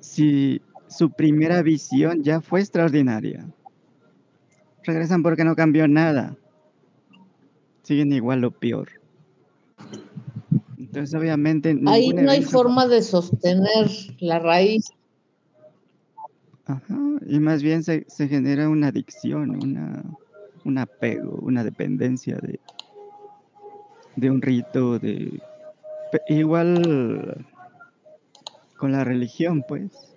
[0.00, 3.46] si su primera visión ya fue extraordinaria?
[4.84, 6.36] Regresan porque no cambió nada.
[7.82, 8.88] Siguen igual o peor.
[10.76, 11.78] Entonces, obviamente...
[11.86, 14.86] Ahí no hay forma de sostener la raíz.
[16.66, 20.04] Ajá, y más bien se, se genera una adicción, una,
[20.68, 22.60] un apego, una dependencia de,
[24.16, 25.40] de un rito, de
[26.28, 27.44] igual
[28.76, 30.14] con la religión, pues,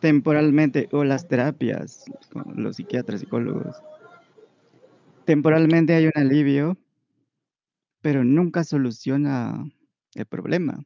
[0.00, 3.82] temporalmente, o las terapias, con los psiquiatras, psicólogos,
[5.24, 6.76] temporalmente hay un alivio,
[8.02, 9.64] pero nunca soluciona
[10.14, 10.84] el problema.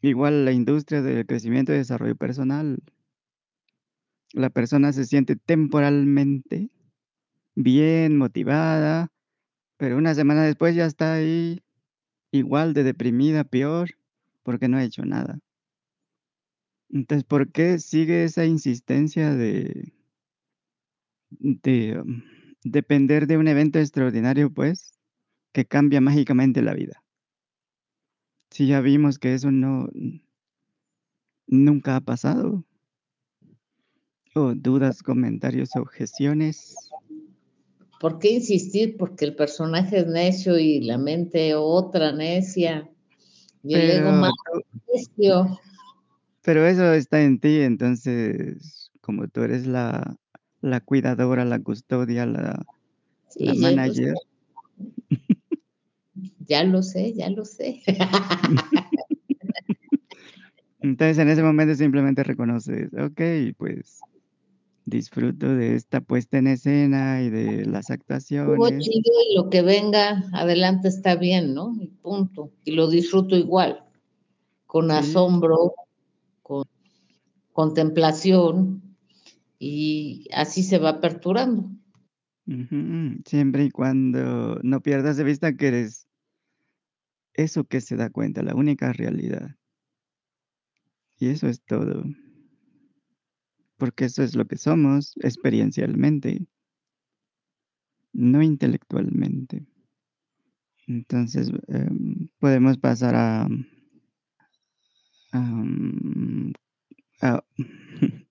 [0.00, 2.78] Igual la industria del crecimiento y desarrollo personal,
[4.32, 6.70] la persona se siente temporalmente
[7.54, 9.10] bien, motivada,
[9.76, 11.62] pero una semana después ya está ahí
[12.30, 13.90] igual de deprimida, peor,
[14.42, 15.40] porque no ha hecho nada.
[16.90, 19.92] Entonces, ¿por qué sigue esa insistencia de,
[21.30, 22.22] um,
[22.64, 24.92] depender de un evento extraordinario, pues,
[25.52, 27.02] que cambia mágicamente la vida?
[28.50, 29.88] Si ya vimos que eso no
[31.48, 32.64] nunca ha pasado.
[34.38, 36.76] O dudas, comentarios, objeciones.
[38.00, 38.96] ¿Por qué insistir?
[38.96, 42.88] Porque el personaje es necio y la mente otra necia.
[43.64, 44.32] Y el ego más
[44.94, 45.58] necio.
[46.42, 50.16] Pero eso está en ti, entonces, como tú eres la,
[50.60, 52.64] la cuidadora, la custodia, la,
[53.28, 54.14] Sí, la manager.
[56.46, 57.82] ya lo sé, ya lo sé.
[60.80, 63.20] Entonces, en ese momento simplemente reconoces, ok,
[63.56, 64.00] pues
[64.88, 68.56] disfruto de esta puesta en escena y de las actuaciones.
[68.78, 71.74] chido y lo que venga adelante está bien, ¿no?
[71.80, 72.52] Y punto.
[72.64, 73.84] Y lo disfruto igual,
[74.66, 75.74] con asombro,
[76.42, 76.64] con
[77.52, 78.82] contemplación,
[79.58, 81.70] y así se va aperturando.
[83.26, 86.06] Siempre y cuando no pierdas de vista que eres
[87.34, 89.50] eso que se da cuenta, la única realidad.
[91.18, 92.04] Y eso es todo.
[93.78, 96.46] Porque eso es lo que somos experiencialmente,
[98.12, 99.66] no intelectualmente.
[100.86, 103.48] Entonces, em, podemos pasar a,
[107.20, 107.44] a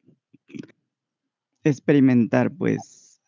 [1.63, 3.21] experimentar, pues,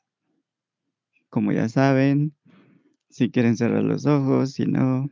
[1.30, 2.34] como ya saben,
[3.10, 5.10] si quieren cerrar los ojos, si no,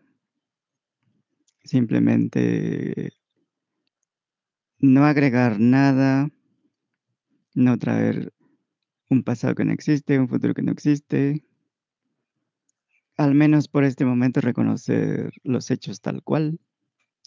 [1.64, 3.14] simplemente
[4.80, 6.30] no agregar nada,
[7.58, 8.34] no traer
[9.10, 11.44] un pasado que no existe, un futuro que no existe.
[13.18, 16.60] Al menos por este momento reconocer los hechos tal cual,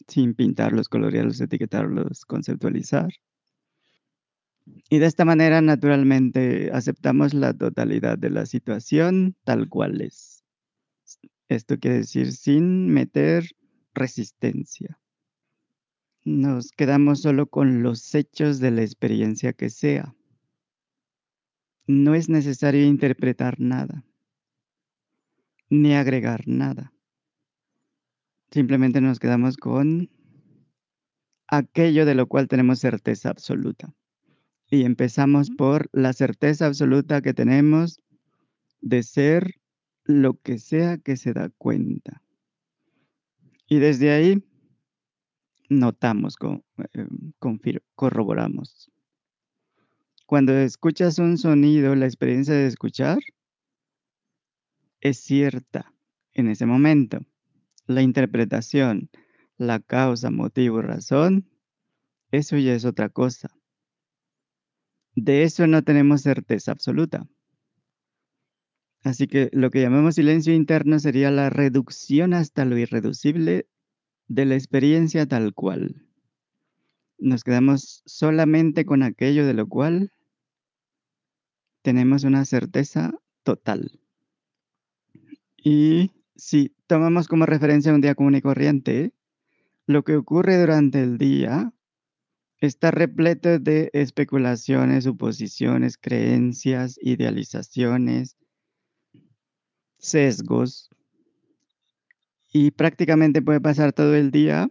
[0.07, 3.11] sin pintarlos, colorearlos, etiquetarlos, conceptualizar.
[4.89, 10.45] Y de esta manera, naturalmente, aceptamos la totalidad de la situación tal cual es.
[11.49, 13.49] Esto quiere decir sin meter
[13.93, 14.97] resistencia.
[16.23, 20.15] Nos quedamos solo con los hechos de la experiencia que sea.
[21.87, 24.05] No es necesario interpretar nada,
[25.69, 26.93] ni agregar nada.
[28.51, 30.09] Simplemente nos quedamos con
[31.47, 33.93] aquello de lo cual tenemos certeza absoluta.
[34.69, 38.01] Y empezamos por la certeza absoluta que tenemos
[38.79, 39.55] de ser
[40.03, 42.21] lo que sea que se da cuenta.
[43.67, 44.43] Y desde ahí
[45.69, 46.35] notamos,
[46.93, 47.07] eh,
[47.95, 48.90] corroboramos.
[50.31, 53.19] Cuando escuchas un sonido, la experiencia de escuchar
[55.01, 55.93] es cierta
[56.31, 57.19] en ese momento.
[57.85, 59.09] La interpretación,
[59.57, 61.49] la causa, motivo, razón,
[62.31, 63.49] eso ya es otra cosa.
[65.15, 67.27] De eso no tenemos certeza absoluta.
[69.03, 73.67] Así que lo que llamamos silencio interno sería la reducción hasta lo irreducible
[74.29, 76.07] de la experiencia tal cual.
[77.17, 80.13] Nos quedamos solamente con aquello de lo cual
[81.81, 83.13] tenemos una certeza
[83.43, 83.99] total.
[85.57, 89.13] Y si tomamos como referencia un día común y corriente,
[89.85, 91.73] lo que ocurre durante el día
[92.59, 98.37] está repleto de especulaciones, suposiciones, creencias, idealizaciones,
[99.97, 100.89] sesgos
[102.51, 104.69] y prácticamente puede pasar todo el día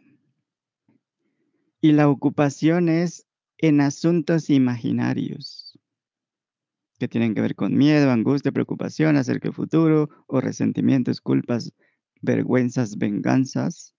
[1.80, 3.26] y la ocupación es
[3.58, 5.59] en asuntos imaginarios
[7.00, 11.72] que tienen que ver con miedo, angustia, preocupación acerca del futuro o resentimientos, culpas,
[12.20, 13.94] vergüenzas, venganzas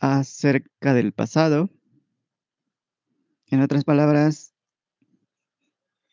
[0.00, 1.70] acerca del pasado.
[3.46, 4.54] En otras palabras,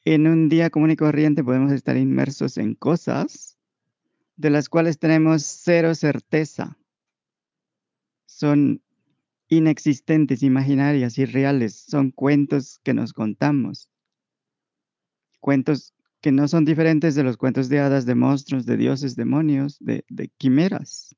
[0.05, 3.57] en un día común y corriente podemos estar inmersos en cosas
[4.35, 6.77] de las cuales tenemos cero certeza.
[8.27, 8.83] Son
[9.47, 13.89] inexistentes, imaginarias, irreales, son cuentos que nos contamos.
[15.43, 19.77] Cuentos que no son diferentes de los cuentos de hadas, de monstruos, de dioses, demonios,
[19.81, 20.05] de,
[20.37, 21.17] quimeras,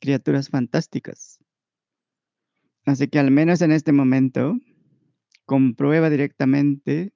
[0.00, 1.38] criaturas fantásticas.
[2.84, 4.58] Así que al menos en este momento,
[5.46, 7.14] comprueba directamente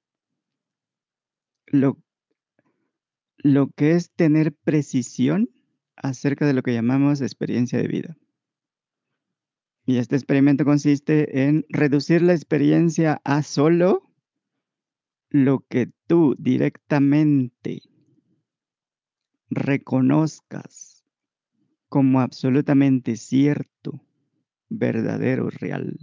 [1.67, 2.01] lo
[3.37, 5.51] lo que es tener precisión
[5.97, 8.17] acerca de lo que llamamos experiencia de vida.
[9.85, 14.06] Y este experimento consiste en reducir la experiencia a solo
[15.29, 17.81] lo que tú directamente
[19.49, 21.03] reconozcas
[21.89, 24.01] como absolutamente cierto,
[24.69, 25.97] verdadero, real.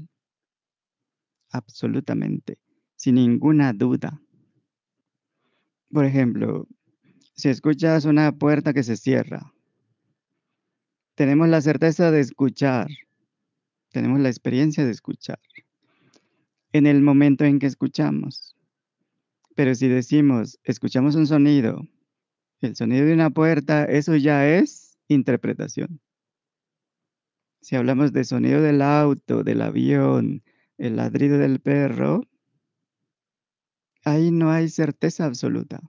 [1.51, 2.59] Absolutamente,
[2.97, 4.21] sin ninguna duda.
[5.91, 6.67] Por ejemplo,
[7.35, 9.53] si escuchas una puerta que se cierra,
[11.15, 12.89] tenemos la certeza de escuchar,
[13.91, 15.39] tenemos la experiencia de escuchar
[16.73, 18.54] en el momento en que escuchamos.
[19.55, 21.83] Pero si decimos, escuchamos un sonido,
[22.61, 26.01] el sonido de una puerta, eso ya es interpretación.
[27.61, 30.43] Si hablamos de sonido del auto, del avión,
[30.77, 32.23] el ladrido del perro,
[34.05, 35.81] ahí no hay certeza absoluta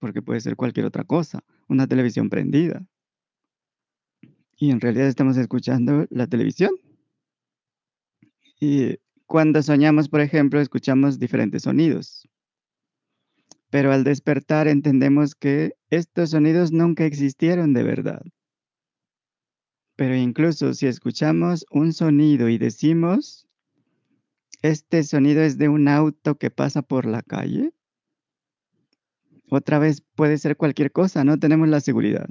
[0.00, 2.84] porque puede ser cualquier otra cosa, una televisión prendida.
[4.56, 6.70] Y en realidad estamos escuchando la televisión.
[8.58, 8.98] Y
[9.30, 12.28] cuando soñamos, por ejemplo, escuchamos diferentes sonidos.
[13.70, 18.22] Pero al despertar entendemos que estos sonidos nunca existieron de verdad.
[19.94, 23.46] Pero incluso si escuchamos un sonido y decimos,
[24.62, 27.72] este sonido es de un auto que pasa por la calle,
[29.48, 32.28] otra vez puede ser cualquier cosa, no tenemos la seguridad.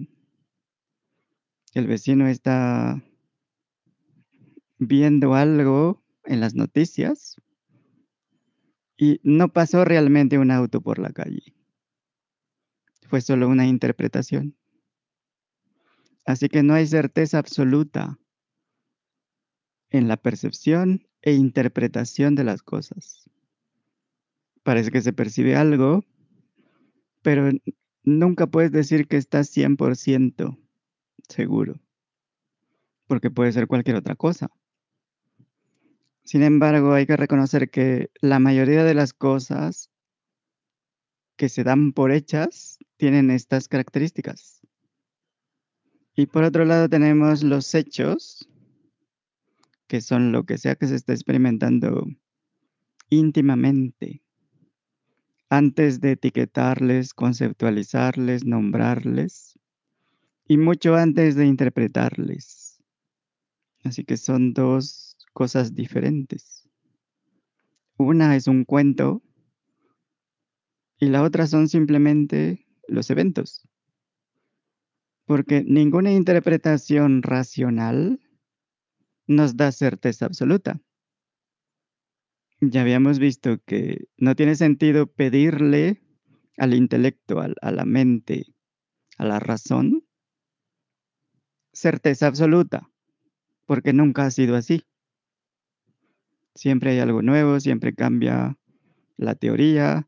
[1.73, 3.01] El vecino está
[4.79, 7.35] viendo algo en las noticias
[8.95, 11.55] y no pasó realmente un auto por la calle.
[13.07, 14.55] Fue solo una interpretación.
[16.25, 18.19] Así que no hay certeza absoluta
[19.89, 23.27] en la percepción e interpretación de las cosas.
[24.61, 26.05] Parece que se percibe algo,
[27.23, 27.49] pero
[28.03, 30.59] nunca puedes decir que estás 100%
[31.27, 31.79] seguro,
[33.07, 34.51] porque puede ser cualquier otra cosa.
[36.29, 39.89] Sin embargo, hay que reconocer que la mayoría de las cosas
[41.35, 44.61] que se dan por hechas tienen estas características.
[46.15, 48.47] Y por otro lado tenemos los hechos,
[49.87, 52.05] que son lo que sea que se está experimentando
[53.09, 54.21] íntimamente
[55.49, 59.57] antes de etiquetarles, conceptualizarles, nombrarles
[60.47, 62.79] y mucho antes de interpretarles.
[63.83, 65.08] Así que son dos
[65.39, 66.67] cosas diferentes.
[67.97, 69.23] Una es un cuento
[70.99, 73.65] y la otra son simplemente los eventos.
[75.25, 78.19] Porque ninguna interpretación racional
[79.27, 80.81] nos da certeza absoluta.
[82.59, 86.01] Ya habíamos visto que no tiene sentido pedirle
[86.57, 88.47] al intelecto, a la mente,
[89.17, 90.03] a la razón
[91.71, 92.89] certeza absoluta,
[93.65, 94.83] porque nunca ha sido así.
[96.59, 98.57] Siempre hay algo nuevo, siempre cambia
[99.15, 100.05] la teoría,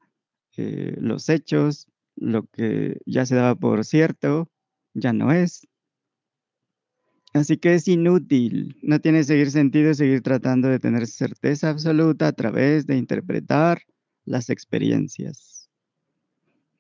[0.58, 1.88] eh, los hechos,
[2.18, 4.52] lo que ya se daba por cierto,
[4.94, 5.66] ya no es.
[7.32, 12.34] Así que es inútil, no tiene seguir sentido seguir tratando de tener certeza absoluta a
[12.34, 13.84] través de interpretar
[14.26, 15.70] las experiencias.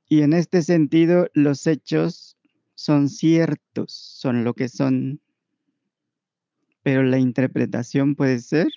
[0.09, 2.36] Y en este sentido, los hechos
[2.76, 5.22] son ciertos, son lo que son,
[6.84, 8.67] pero la interpretación puede ser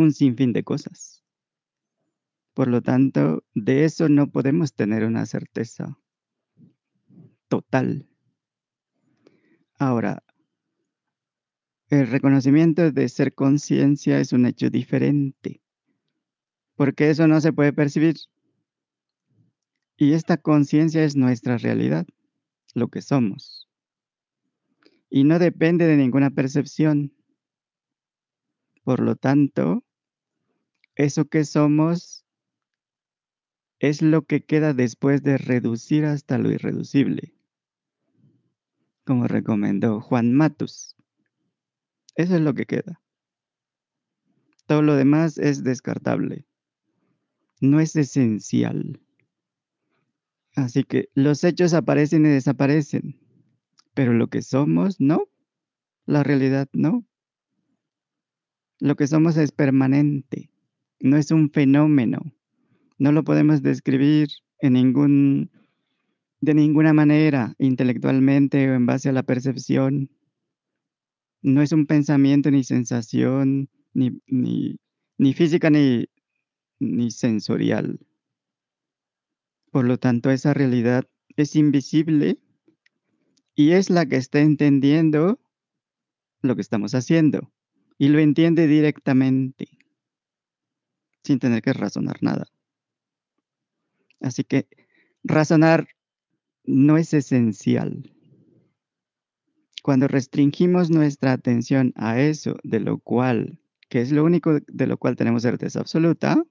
[0.00, 1.24] un sinfín de cosas.
[2.54, 5.98] Por lo tanto, de eso no podemos tener una certeza
[7.48, 8.08] total.
[9.78, 10.22] Ahora,
[11.88, 15.62] el reconocimiento de ser conciencia es un hecho diferente,
[16.76, 18.16] porque eso no se puede percibir.
[19.96, 22.06] Y esta conciencia es nuestra realidad,
[22.74, 23.68] lo que somos.
[25.10, 27.12] Y no depende de ninguna percepción.
[28.84, 29.84] Por lo tanto,
[30.94, 32.24] eso que somos
[33.78, 37.34] es lo que queda después de reducir hasta lo irreducible,
[39.04, 40.96] como recomendó Juan Matus.
[42.14, 43.00] Eso es lo que queda.
[44.66, 46.46] Todo lo demás es descartable.
[47.60, 49.00] No es esencial.
[50.54, 53.18] Así que los hechos aparecen y desaparecen,
[53.94, 55.28] pero lo que somos, no.
[56.06, 57.06] La realidad, no.
[58.78, 60.49] Lo que somos es permanente,
[61.00, 62.32] no es un fenómeno.
[62.98, 64.28] No lo podemos describir
[64.60, 65.50] en ningún,
[66.40, 70.10] de ninguna manera, intelectualmente o en base a la percepción.
[71.42, 77.98] No es un pensamiento ni sensación, ni, física ni sensorial.
[79.70, 82.38] Por lo tanto, esa realidad es invisible
[83.54, 85.40] y es la que está entendiendo
[86.42, 87.52] lo que estamos haciendo
[87.98, 89.68] y lo entiende directamente,
[91.30, 92.48] sin tener que razonar nada.
[94.20, 94.66] Así que
[95.22, 95.86] razonar
[96.64, 98.12] no es esencial.
[99.84, 104.98] Cuando restringimos nuestra atención a eso, de lo cual, que es lo único de lo
[104.98, 106.42] cual tenemos certeza absoluta,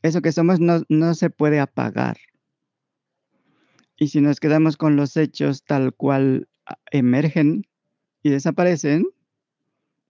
[0.00, 2.16] eso que somos no, no se puede apagar.
[3.98, 7.66] Y si nos quedamos con los hechos tal cual ah, emergen
[8.22, 9.04] y desaparecen,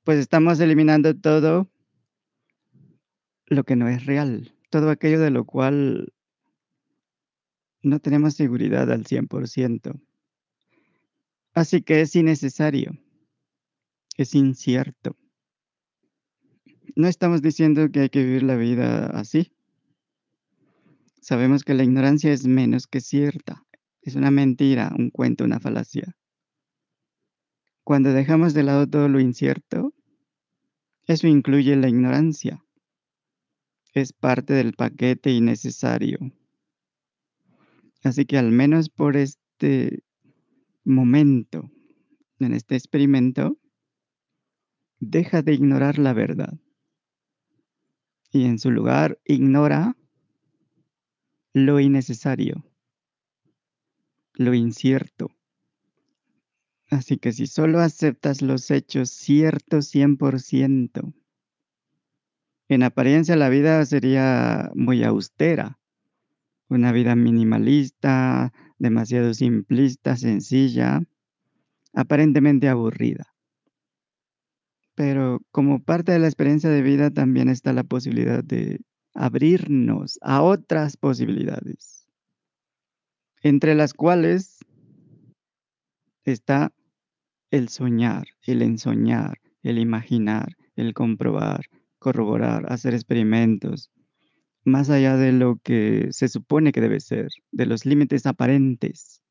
[0.05, 1.74] pues estamos eliminando todo
[3.47, 6.13] lo que no es real, todo aquello de lo cual
[7.83, 10.01] no tenemos seguridad al 100%.
[11.53, 12.93] Así que es innecesario,
[14.17, 15.17] es incierto.
[16.97, 19.55] No estamos diciendo que hay que vivir la vida así,
[21.25, 23.65] Sabemos que la ignorancia es menos que cierta.
[24.03, 26.15] Es una mentira, un cuento, una falacia.
[27.83, 29.95] Cuando dejamos de lado todo lo incierto,
[31.07, 32.63] eso incluye la ignorancia.
[33.95, 36.19] Es parte del paquete innecesario.
[38.03, 40.03] Así que al menos por este
[40.83, 41.71] momento,
[42.41, 43.57] en este experimento,
[44.99, 46.59] deja de ignorar la verdad.
[48.33, 49.97] Y en su lugar, ignora
[51.53, 52.67] lo innecesario,
[54.33, 55.31] lo incierto.
[56.91, 61.15] Así que si solo aceptas los hechos ciertos 100%,
[62.69, 65.79] en apariencia la vida sería muy austera,
[66.69, 71.03] una vida minimalista, demasiado simplista, sencilla,
[71.93, 73.35] aparentemente aburrida.
[74.95, 78.81] Pero como parte de la experiencia de vida también está la posibilidad de
[79.15, 82.09] abrirnos a otras posibilidades,
[83.43, 84.59] entre las cuales
[86.25, 86.73] está
[87.51, 91.67] el soñar, el ensoñar, el imaginar, el comprobar,
[92.05, 93.91] corroborar, hacer experimentos,
[94.63, 99.23] más allá de lo que se supone que debe ser, de los límites aparentes.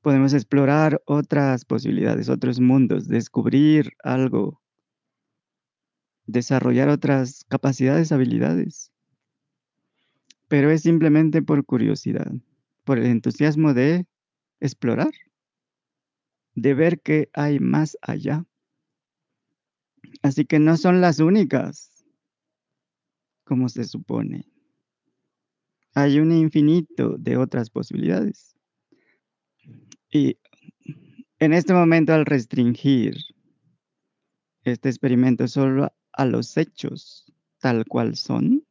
[0.00, 4.62] Podemos explorar otras posibilidades, otros mundos, descubrir algo
[6.26, 8.92] desarrollar otras capacidades, habilidades.
[10.46, 12.30] Pero es simplemente por curiosidad,
[12.84, 14.06] por el entusiasmo de
[14.60, 15.12] explorar,
[16.54, 18.44] de ver que hay más allá.
[20.22, 22.04] Así que no son las únicas,
[23.44, 24.46] como se supone.
[25.94, 28.56] Hay un infinito de otras posibilidades.
[30.10, 30.38] Y
[31.38, 33.16] en este momento al restringir
[34.64, 38.66] este experimento solo a los hechos tal cual son,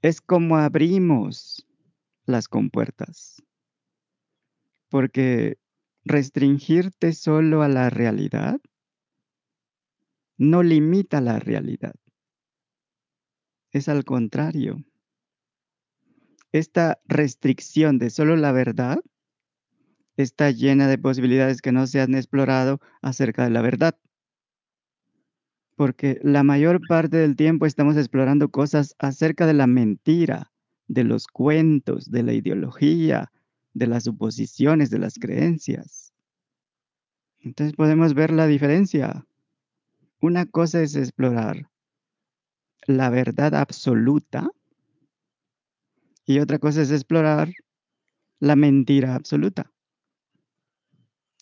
[0.00, 1.66] es como abrimos
[2.24, 3.42] las compuertas.
[4.88, 5.58] Porque
[6.04, 8.60] restringirte solo a la realidad
[10.36, 11.94] no limita la realidad.
[13.70, 14.84] Es al contrario.
[16.52, 19.00] Esta restricción de solo la verdad
[20.16, 23.98] está llena de posibilidades que no se han explorado acerca de la verdad.
[25.74, 30.52] Porque la mayor parte del tiempo estamos explorando cosas acerca de la mentira,
[30.86, 33.32] de los cuentos, de la ideología,
[33.72, 36.12] de las suposiciones, de las creencias.
[37.40, 39.26] Entonces podemos ver la diferencia.
[40.22, 41.68] Una cosa es explorar
[42.86, 44.48] la verdad absoluta
[46.24, 47.52] y otra cosa es explorar
[48.38, 49.72] la mentira absoluta.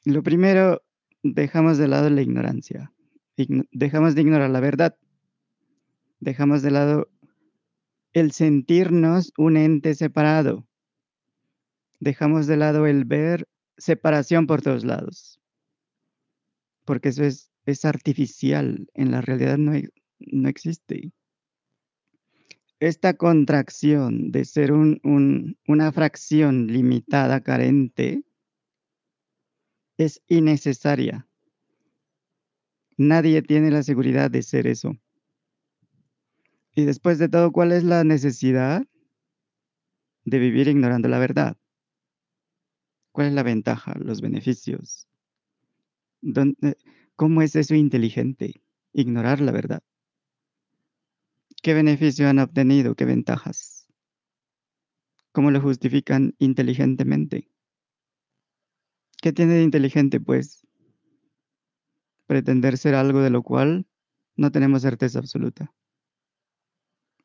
[0.06, 0.80] Lo primero,
[1.22, 2.90] dejamos de lado la ignorancia.
[3.70, 4.96] dejamos de ignorar la verdad.
[6.18, 7.10] Dejamos de lado
[8.14, 10.66] el sentirnos un ente separado.
[11.98, 15.38] Dejamos de lado el ver separación por todos lados.
[16.86, 18.88] Porque eso es, es artificial.
[18.94, 19.72] En la realidad no,
[20.18, 21.12] no existe.
[22.78, 28.24] Esta contracción de ser un, una fracción limitada, carente,
[29.98, 31.28] es innecesaria.
[32.96, 34.96] Nadie tiene la seguridad de ser eso.
[36.74, 38.82] Y después de todo, ¿cuál es la necesidad
[40.24, 41.56] de vivir ignorando la verdad?
[43.12, 45.06] ¿Cuál es la ventaja, los beneficios?
[47.20, 48.62] ¿Cómo es eso inteligente?
[48.94, 49.82] Ignorar la verdad.
[51.62, 52.94] ¿Qué beneficio han obtenido?
[52.94, 53.86] ¿Qué ventajas?
[55.30, 57.50] ¿Cómo lo justifican inteligentemente?
[59.20, 60.66] ¿Qué tiene de inteligente, pues?
[62.26, 63.86] Pretender ser algo de lo cual
[64.36, 65.74] no tenemos certeza absoluta.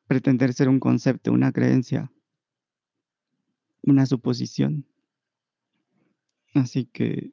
[0.06, 2.12] Pretender ser un concepto, una creencia,
[3.82, 4.84] una suposición.
[6.52, 7.32] Así que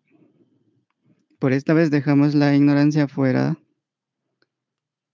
[1.44, 3.60] por esta vez dejamos la ignorancia fuera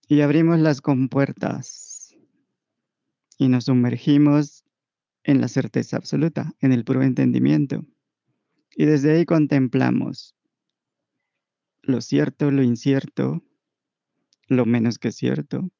[0.08, 2.16] y abrimos las compuertas
[3.40, 4.64] y nos sumergimos
[5.24, 7.84] en la certeza absoluta, en el puro entendimiento.
[8.76, 10.36] Y desde ahí contemplamos
[11.82, 13.42] lo cierto, lo incierto,
[14.48, 15.72] lo menos que cierto,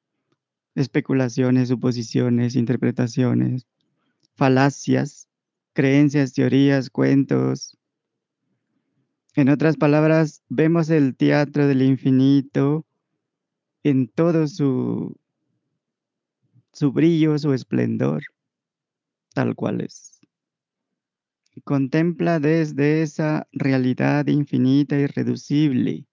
[0.74, 3.68] especulaciones, suposiciones, interpretaciones,
[4.34, 5.30] falacias,
[5.74, 7.79] creencias, teorías, cuentos.
[9.40, 12.86] En otras palabras, vemos el teatro del infinito
[13.84, 15.16] en todo su,
[16.74, 18.22] su brillo, su esplendor,
[19.34, 20.20] tal cual es.
[21.64, 26.06] Contempla desde esa realidad infinita y reducible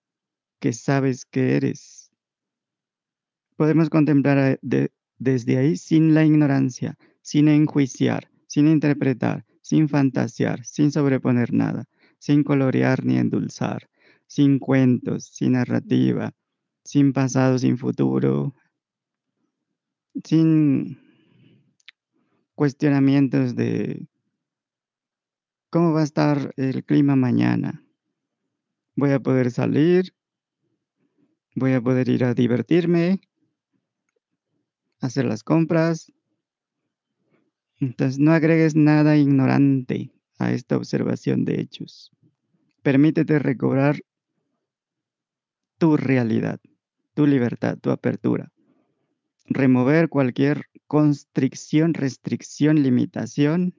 [0.60, 2.12] que sabes que eres.
[3.56, 11.52] Podemos contemplar desde ahí sin la ignorancia, sin enjuiciar, sin interpretar, sin fantasear, sin sobreponer
[11.52, 11.88] nada,
[12.26, 13.88] sin colorear ni endulzar,
[14.26, 16.32] sin cuentos, sin narrativa,
[16.82, 18.52] sin pasado, sin futuro,
[20.24, 20.98] sin
[22.56, 24.08] cuestionamientos de
[25.70, 27.84] cómo va a estar el clima mañana.
[28.96, 30.12] Voy a poder salir,
[31.54, 33.20] voy a poder ir a divertirme,
[34.98, 36.12] hacer las compras.
[37.78, 40.10] Entonces no agregues nada ignorante
[40.40, 42.15] a esta observación de hechos.
[42.86, 43.96] Permítete recobrar
[45.76, 46.60] tu realidad
[47.14, 48.52] tu libertad, tu apertura.
[49.46, 53.74] Remover cualquier constricción, restricción, limitación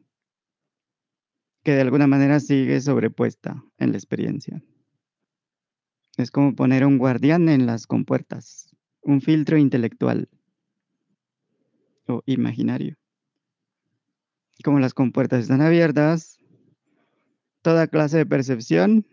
[1.64, 4.62] que de alguna manera sigue sobrepuesta en la experiencia.
[6.18, 10.28] Es como poner un guardián en las compuertas, un filtro intelectual
[12.08, 12.98] o imaginario.
[14.66, 16.37] Como las compuertas están abiertas,
[17.68, 19.06] toda clase de percepción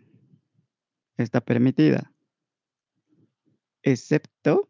[1.17, 2.13] está permitida
[3.83, 4.69] excepto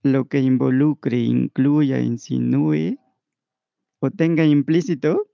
[0.00, 2.98] lo que involucre, incluya, insinúe
[3.98, 5.30] o tenga implícito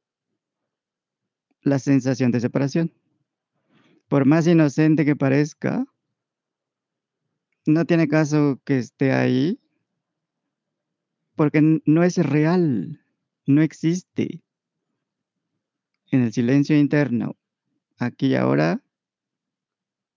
[1.60, 2.92] la sensación de separación.
[4.08, 5.86] Por más inocente que parezca,
[7.66, 9.60] no tiene caso que esté ahí
[11.36, 13.00] porque no es real,
[13.46, 14.42] no existe.
[16.12, 17.36] En el silencio interno,
[17.96, 18.82] aquí y ahora,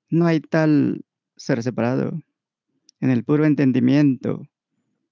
[0.09, 1.05] no hay tal
[1.37, 2.21] ser separado,
[2.99, 4.45] en el puro entendimiento,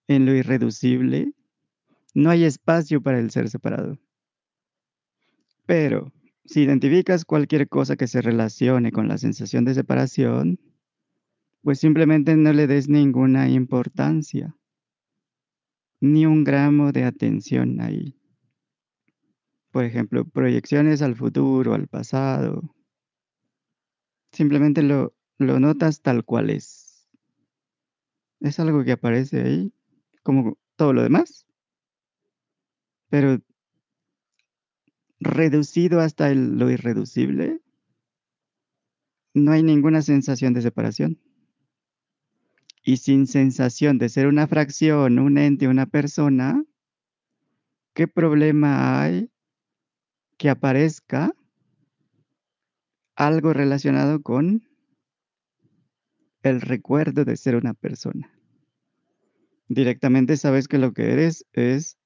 [0.09, 1.31] en lo irreducible,
[2.13, 3.97] no hay espacio para el ser separado.
[5.65, 6.11] Pero
[6.43, 10.59] si identificas cualquier cosa que se relacione con la sensación de separación,
[11.61, 14.53] pues simplemente no le des ninguna importancia,
[16.01, 18.19] ni un gramo de atención ahí.
[19.73, 22.61] Por ejemplo, proyecciones al futuro, al pasado.
[24.31, 27.09] Simplemente lo, lo notas tal cual es.
[28.39, 29.73] Es algo que aparece ahí,
[30.21, 31.47] como todo lo demás,
[33.09, 33.39] pero
[35.19, 37.59] reducido hasta lo irreducible,
[39.33, 41.19] no hay ninguna sensación de separación
[42.83, 46.63] y sin sensación de ser una fracción, un ente, una persona,
[47.95, 49.32] ¿qué problema hay
[50.43, 51.33] que aparezca
[53.15, 54.67] algo relacionado con
[56.41, 58.29] el recuerdo de ser una persona?
[59.69, 61.97] Directamente sabes que lo que eres es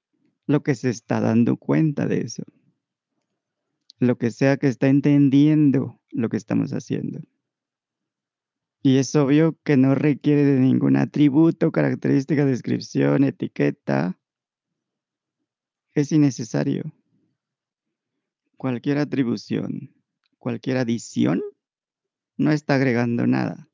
[0.46, 2.44] lo que se está dando cuenta de eso.
[3.98, 7.18] Lo que sea que está entendiendo lo que estamos haciendo.
[8.84, 14.16] Y es obvio que no requiere de ningún atributo, característica, descripción, etiqueta.
[15.92, 16.94] Es innecesario.
[18.58, 19.94] Cualquier atribución,
[20.36, 21.40] cualquier adición,
[22.36, 23.70] no está agregando nada.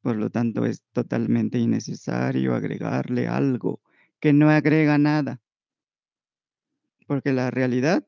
[0.00, 3.80] Por lo tanto, es totalmente innecesario agregarle algo
[4.20, 5.42] que no agrega nada.
[7.08, 8.06] Porque la realidad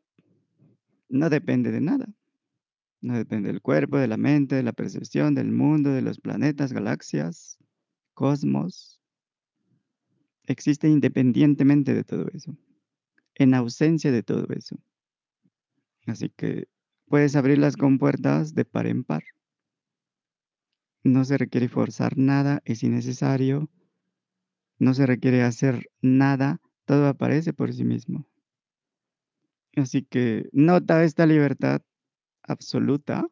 [1.09, 2.07] no depende de nada.
[3.01, 6.73] No depende del cuerpo, de la mente, de la percepción, del mundo, de los planetas,
[6.73, 7.59] galaxias,
[8.15, 9.01] cosmos.
[10.47, 12.57] Existe independientemente de todo eso,
[13.35, 14.81] en ausencia de todo eso.
[16.09, 16.69] Así que
[17.07, 19.25] puedes abrir las compuertas de par en par.
[21.05, 23.69] No se requiere forzar nada, es innecesario.
[24.79, 28.27] No se requiere hacer nada, todo aparece por sí mismo.
[29.77, 31.83] Así que nota esta libertad
[32.43, 33.27] absoluta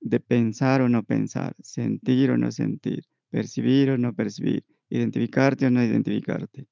[0.00, 5.70] de pensar o no pensar, sentir o no sentir, percibir o no percibir, identificarte o
[5.70, 6.66] no identificarte.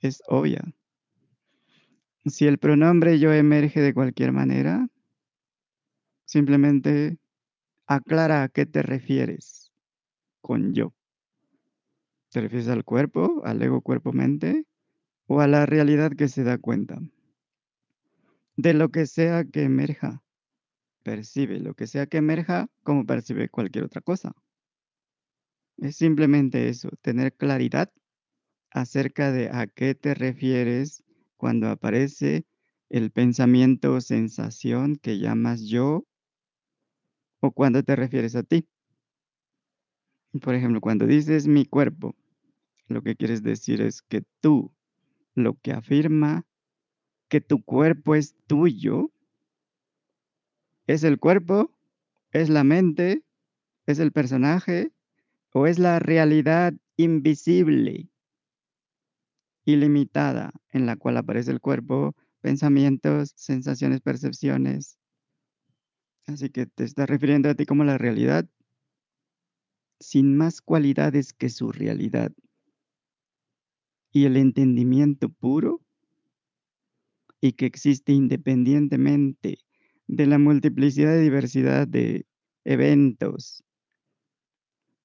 [0.00, 0.62] Es obvia.
[2.26, 4.88] Si el pronombre yo emerge de cualquier manera,
[6.24, 7.18] simplemente
[7.86, 9.72] aclara a qué te refieres
[10.40, 10.94] con yo.
[12.30, 14.64] ¿Te refieres al cuerpo, al ego cuerpo-mente
[15.26, 17.00] o a la realidad que se da cuenta?
[18.56, 20.22] de lo que sea que emerja.
[21.02, 24.34] Percibe lo que sea que emerja como percibe cualquier otra cosa.
[25.78, 27.90] Es simplemente eso, tener claridad
[28.70, 31.02] acerca de a qué te refieres
[31.42, 32.46] cuando aparece
[32.88, 36.06] el pensamiento o sensación que llamas yo
[37.40, 38.68] o cuando te refieres a ti.
[40.40, 42.14] Por ejemplo, cuando dices mi cuerpo,
[42.86, 44.72] lo que quieres decir es que tú,
[45.34, 46.46] lo que afirma
[47.28, 49.10] que tu cuerpo es tuyo,
[50.86, 51.72] ¿es el cuerpo?
[52.30, 53.24] ¿Es la mente?
[53.86, 54.92] ¿Es el personaje?
[55.52, 58.11] ¿O es la realidad invisible,
[59.64, 64.98] ilimitada, en la cual aparece el cuerpo, pensamientos, sensaciones, percepciones?
[66.26, 68.48] Así que te estás refiriendo a ti como la realidad
[70.00, 72.32] sin más cualidades que su realidad.
[74.12, 75.80] Y el entendimiento puro
[77.40, 79.58] y que existe independientemente
[80.06, 82.26] de la multiplicidad y diversidad de
[82.64, 83.64] eventos,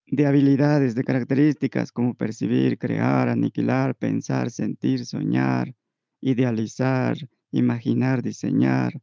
[0.08, 5.76] de habilidades, de características como percibir, crear, aniquilar, pensar, sentir, soñar,
[6.22, 7.18] idealizar,
[7.52, 9.02] imaginar, diseñar,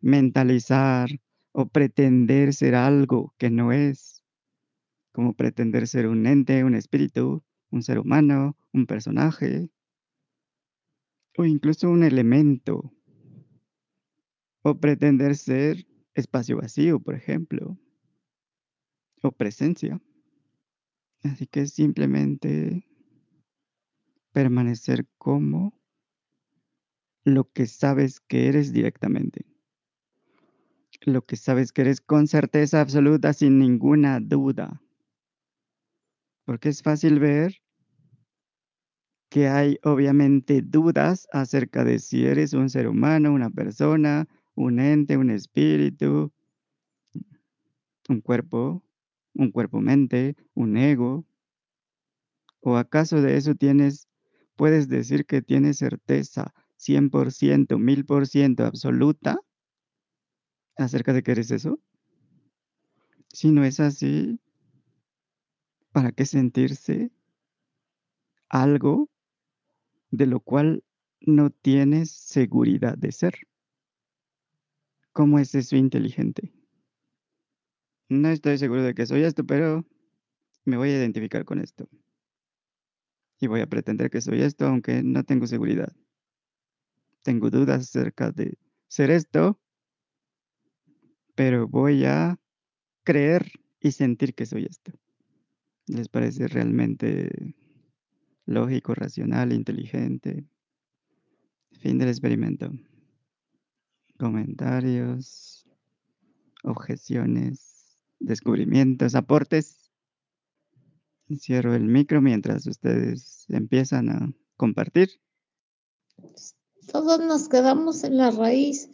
[0.00, 1.08] mentalizar
[1.52, 4.22] o pretender ser algo que no es,
[5.12, 9.70] como pretender ser un ente, un espíritu, un ser humano, un personaje,
[11.36, 12.92] o incluso un elemento,
[14.62, 17.78] o pretender ser espacio vacío, por ejemplo,
[19.22, 20.00] o presencia.
[21.24, 22.86] Así que simplemente
[24.32, 25.72] permanecer como
[27.24, 29.46] lo que sabes que eres directamente.
[31.00, 34.82] Lo que sabes que eres con certeza absoluta, sin ninguna duda.
[36.44, 37.56] Porque es fácil ver
[39.30, 45.16] que hay obviamente dudas acerca de si eres un ser humano, una persona, un ente,
[45.16, 46.32] un espíritu,
[48.08, 48.83] un cuerpo,
[49.34, 51.24] un cuerpo-mente, un ego.
[52.60, 54.08] ¿O acaso de eso tienes,
[54.56, 59.38] puedes decir que tienes certeza 100%, 1000% absoluta
[60.76, 61.78] acerca de que eres eso?
[63.32, 64.40] Si no es así,
[65.92, 67.10] ¿para qué sentirse
[68.48, 69.08] algo
[70.10, 70.84] de lo cual
[71.20, 73.34] no tienes seguridad de ser.
[75.12, 76.52] ¿Cómo es eso inteligente?
[78.14, 79.84] No estoy seguro de que soy esto, pero
[80.64, 81.88] me voy a identificar con esto.
[83.40, 85.92] Y voy a pretender que soy esto, aunque no tengo seguridad.
[87.22, 88.56] Tengo dudas acerca de
[88.88, 89.60] ser esto,
[91.34, 92.38] pero voy a
[93.02, 93.50] creer
[93.80, 94.92] y sentir que soy esto.
[95.86, 97.54] ¿Les parece realmente
[98.46, 100.46] lógico, racional, inteligente?
[101.72, 102.70] Fin del experimento.
[104.18, 105.66] Comentarios,
[106.62, 107.73] objeciones,
[108.24, 109.90] descubrimientos, aportes.
[111.38, 115.10] Cierro el micro mientras ustedes empiezan a compartir.
[116.90, 118.90] Todos nos quedamos en la raíz.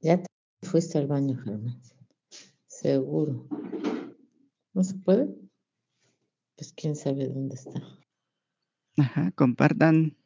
[0.00, 0.28] Ya te
[0.62, 1.80] fuiste al baño, Germán.
[2.66, 3.46] Seguro.
[4.72, 5.34] ¿No se puede?
[6.56, 7.82] Pues quién sabe dónde está.
[8.98, 10.16] Ajá, compartan.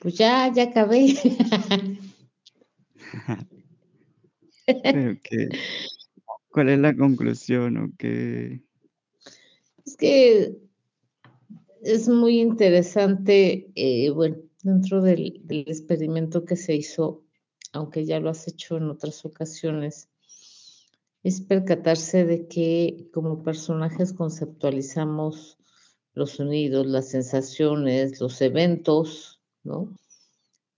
[0.00, 1.14] Pues ya, ya acabé.
[4.66, 5.48] Que,
[6.50, 8.62] ¿cuál es la conclusión o qué?
[9.84, 10.56] Es que
[11.82, 17.22] es muy interesante, eh, bueno, dentro del, experimento que se hizo,
[17.72, 20.08] aunque ya lo has hecho en otras ocasiones,
[21.22, 25.58] es percatarse de que como personajes conceptualizamos
[26.14, 29.88] los sonidos, las sensaciones, los eventos, ¿no?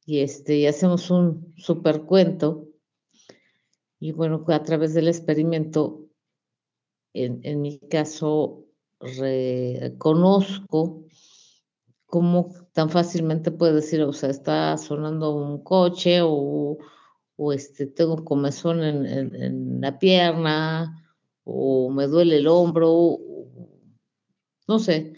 [0.05, 2.69] Y, este, y hacemos un super cuento.
[3.99, 6.07] Y bueno, a través del experimento,
[7.15, 8.67] en, en mi caso,
[9.01, 9.87] reconozco
[12.07, 16.79] cómo tan fácilmente puede decir, o sea, está sonando un coche o,
[17.37, 21.03] o este, tengo comezón en, en, la pierna
[21.45, 23.19] o me duele el hombro,
[24.69, 25.15] no sé,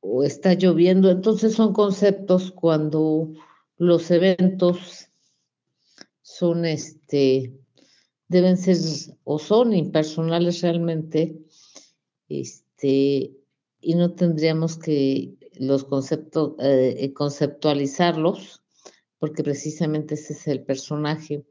[0.00, 1.10] o está lloviendo.
[1.10, 3.32] Entonces son conceptos cuando
[3.76, 5.08] los eventos
[6.22, 7.59] son, este,
[8.30, 8.78] deben ser
[9.24, 11.36] o son impersonales realmente,
[12.28, 13.36] este,
[13.80, 18.62] y no tendríamos que los conceptos, eh, conceptualizarlos,
[19.18, 21.44] porque precisamente ese es el personaje.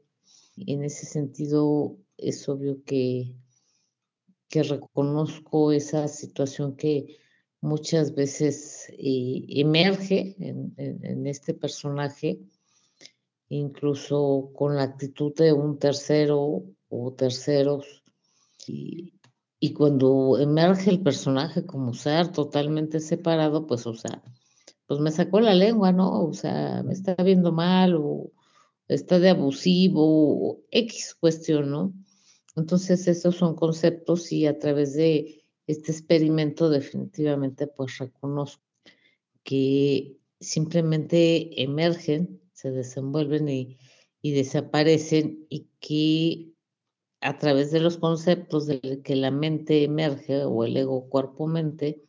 [0.56, 3.34] En ese sentido es obvio que,
[4.48, 7.18] que reconozco esa situación que
[7.60, 12.40] muchas veces eh, emerge en, en, este personaje,
[13.50, 18.02] incluso con la actitud de un tercero o terceros.
[18.66, 19.12] Y,
[19.74, 24.22] cuando emerge el personaje como ser totalmente separado, pues, o sea,
[24.86, 26.24] pues me sacó la lengua, ¿no?
[26.24, 28.32] O sea, me está viendo mal o
[28.88, 31.92] está de abusivo X cuestión, ¿no?
[32.56, 38.62] Entonces, esos son conceptos y a través de este experimento definitivamente pues reconozco
[39.44, 43.78] que simplemente emergen, se desenvuelven y,
[44.20, 46.52] y desaparecen y que
[47.22, 52.02] a través de los conceptos de que la mente emerge o el ego cuerpo-mente,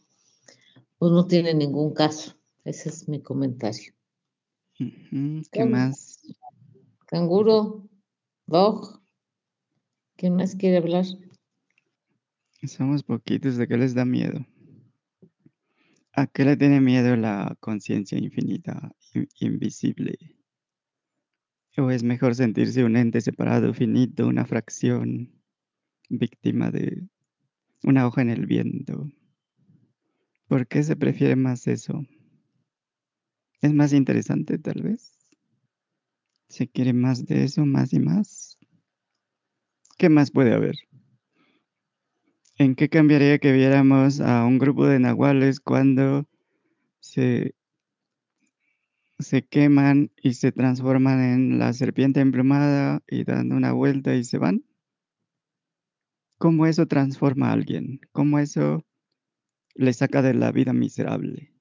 [0.98, 2.36] pues no tiene ningún caso.
[2.66, 3.94] Ese es mi comentario.
[5.52, 6.22] ¿Qué más?
[7.06, 7.90] Canguro,
[8.46, 9.02] Dog,
[10.18, 11.06] ¿quién más quiere hablar?
[12.68, 14.46] Somos poquitos, ¿de qué les da miedo?
[16.14, 18.94] ¿A qué le tiene miedo la conciencia infinita,
[19.40, 20.41] invisible?
[21.78, 25.32] ¿O es mejor sentirse un ente separado, finito, una fracción,
[26.10, 27.08] víctima de
[27.84, 29.10] una hoja en el viento?
[30.48, 32.06] ¿Por qué se prefiere más eso?
[33.62, 35.18] ¿Es más interesante tal vez?
[36.50, 38.58] ¿Se quiere más de eso, más y más?
[39.98, 40.76] ¿Qué más puede haber?
[42.58, 46.28] ¿En qué cambiaría que viéramos a un grupo de nahuales cuando
[47.00, 47.56] se,
[49.22, 54.38] se queman y se transforman en la serpiente emplumada y dando una vuelta y se
[54.38, 54.66] van?
[56.38, 58.00] ¿Cómo eso transforma a alguien?
[58.12, 58.86] ¿Cómo eso
[59.76, 61.54] le saca de la vida miserable?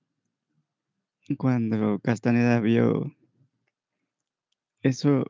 [1.36, 3.14] Cuando Castaneda vio
[4.82, 5.24] eso,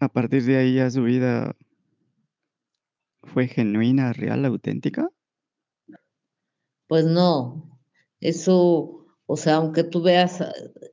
[0.00, 1.56] a partir de ahí a su vida
[3.22, 5.08] fue genuina, real, auténtica?
[6.86, 7.80] Pues no,
[8.20, 10.44] eso, o sea, aunque tú veas,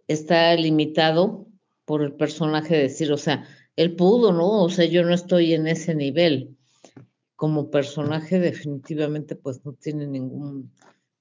[0.07, 1.47] está limitado
[1.85, 4.63] por el personaje decir, o sea, él pudo, ¿no?
[4.63, 6.57] O sea, yo no estoy en ese nivel.
[7.35, 10.71] Como personaje definitivamente pues no tiene ningún,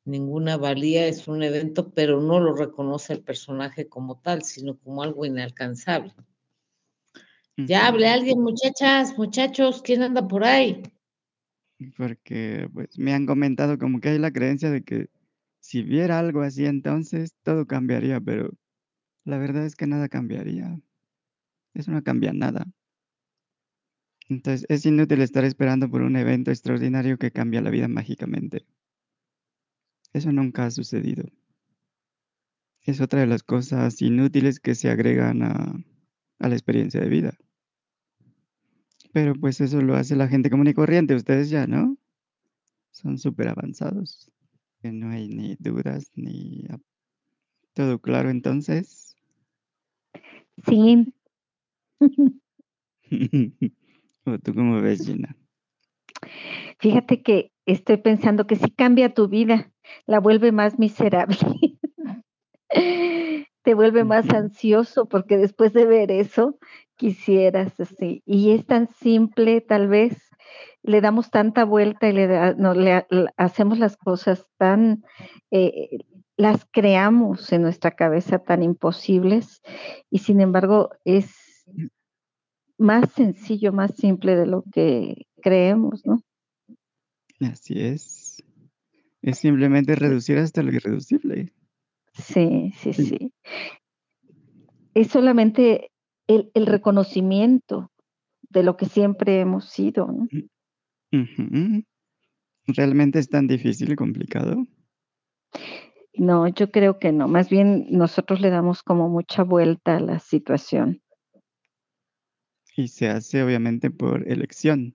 [0.04, 5.02] ninguna valía, es un evento, pero no lo reconoce el personaje como tal, sino como
[5.02, 6.12] algo inalcanzable.
[6.16, 7.66] Uh -huh.
[7.66, 10.82] Ya hable alguien, muchachas, muchachos, ¿quién anda por ahí?
[11.96, 15.08] porque pues me han comentado como que hay la creencia de que
[15.70, 18.50] si viera algo así entonces todo cambiaría, pero
[19.24, 20.80] la verdad es que nada cambiaría.
[21.74, 22.66] Eso no cambia nada.
[24.28, 28.66] Entonces, es inútil estar esperando por un evento extraordinario que cambia la vida mágicamente.
[30.12, 31.22] Eso nunca ha sucedido.
[32.82, 35.84] Es otra de las cosas inútiles que se agregan a,
[36.40, 37.38] a la experiencia de vida.
[39.12, 41.96] Pero pues eso lo hace la gente común y corriente, ustedes ya, ¿no?
[42.90, 44.32] Son súper avanzados.
[44.82, 46.64] Que no hay ni dudas ni...
[47.74, 49.14] ¿Todo claro entonces?
[50.66, 51.14] Sí.
[54.24, 55.36] ¿O tú cómo ves, Gina?
[56.78, 59.70] Fíjate que estoy pensando que si cambia tu vida,
[60.06, 61.36] la vuelve más miserable.
[63.62, 66.58] Te vuelve más ansioso porque después de ver eso
[66.96, 68.22] quisieras así.
[68.24, 70.29] Y es tan simple, tal vez
[70.82, 75.04] le damos tanta vuelta y le, da- no, le, le hacemos las cosas tan,
[75.50, 75.98] eh,
[76.36, 79.62] las creamos en nuestra cabeza tan imposibles
[80.10, 81.30] y sin embargo es
[82.78, 86.22] más sencillo, más simple de lo que creemos, ¿no?
[87.40, 88.42] Así es.
[89.22, 91.52] Es simplemente reducir hasta lo irreducible.
[92.14, 93.32] Sí, sí, Sí.
[94.94, 95.92] Es solamente
[96.26, 97.90] el, el reconocimiento
[98.50, 100.28] de lo que siempre hemos sido, ¿no?
[101.12, 101.82] Ujú.
[102.66, 104.66] ¿Realmente es tan difícil y complicado?
[106.14, 107.28] No, yo creo que no.
[107.28, 111.00] Más bien nosotros le damos como mucha vuelta a la situación.
[112.76, 114.94] Y se hace obviamente por elección.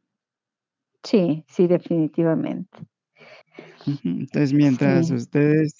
[1.03, 2.79] Sí, sí, definitivamente.
[4.03, 5.75] Entonces, mientras Sí, ustedes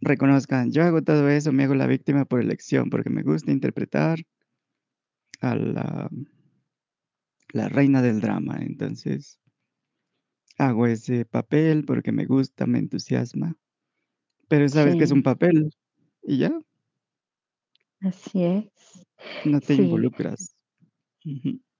[0.00, 4.18] reconozcan, yo hago todo eso, me hago la víctima por elección, porque me gusta interpretar
[5.40, 6.10] a la,
[7.54, 8.58] la reina del drama.
[8.60, 9.40] Entonces,
[10.58, 13.56] hago ese papel porque me gusta, me entusiasma.
[14.48, 15.70] Pero sabes que es un papel
[16.22, 16.52] y ya,
[18.00, 19.06] así es.
[19.44, 20.56] no te Sí, involucras.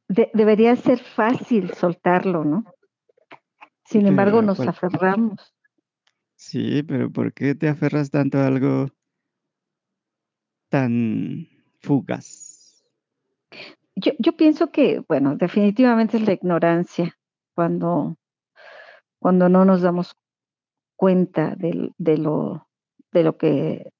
[0.08, 2.64] De- debería ser fácil soltarlo, ¿no?
[3.84, 4.68] Sin embargo, Pero, nos ¿cuál?
[4.68, 5.54] aferramos.
[6.36, 8.88] Sí, pero ¿por qué te aferras tanto a algo
[10.70, 11.48] tan
[11.80, 12.28] fugaz?
[13.97, 17.16] Yo, yo pienso que, bueno, definitivamente es la ignorancia
[17.55, 18.16] cuando,
[19.18, 20.16] cuando no nos damos
[20.97, 22.68] cuenta del- de, lo,
[23.12, 23.90] de lo que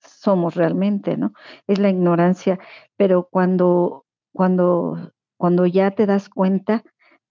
[0.00, 1.32] somos realmente, ¿no?
[1.66, 2.58] Es la ignorancia,
[2.96, 6.84] pero cuando, cuando, cuando ya te das cuenta,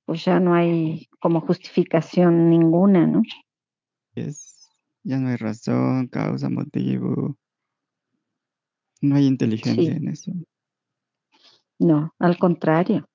[0.05, 3.21] pues ya no hay como justificación ninguna, ¿no?
[4.15, 4.69] Es,
[5.03, 7.37] ya no hay razón, causa, motivo,
[9.01, 10.31] no hay inteligencia Sí, en eso.
[11.83, 13.07] No, al contrario.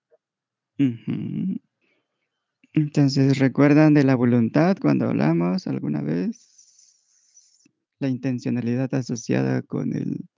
[2.72, 7.70] Entonces, ¿recuerdan de la voluntad cuando hablamos alguna vez?
[7.98, 10.28] La intencionalidad asociada con el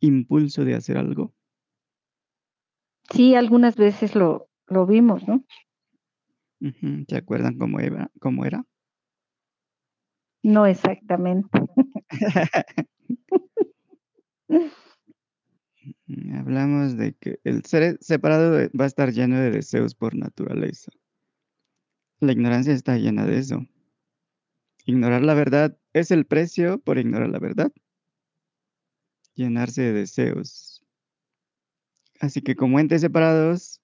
[0.00, 1.34] impulso de hacer algo.
[3.10, 5.44] Sí, algunas veces lo, lo vimos, ¿no?
[7.08, 8.10] ¿Se acuerdan cómo era?
[8.20, 8.64] ¿Cómo era?
[10.42, 11.48] No exactamente.
[16.06, 20.90] Mm, Hablamos de que el ser separado va a estar lleno de deseos por naturaleza.
[22.20, 23.66] La ignorancia está llena de eso.
[24.84, 27.72] Ignorar la verdad es el precio por ignorar la verdad.
[29.34, 30.84] Llenarse de deseos.
[32.20, 33.80] Así que como entes separados,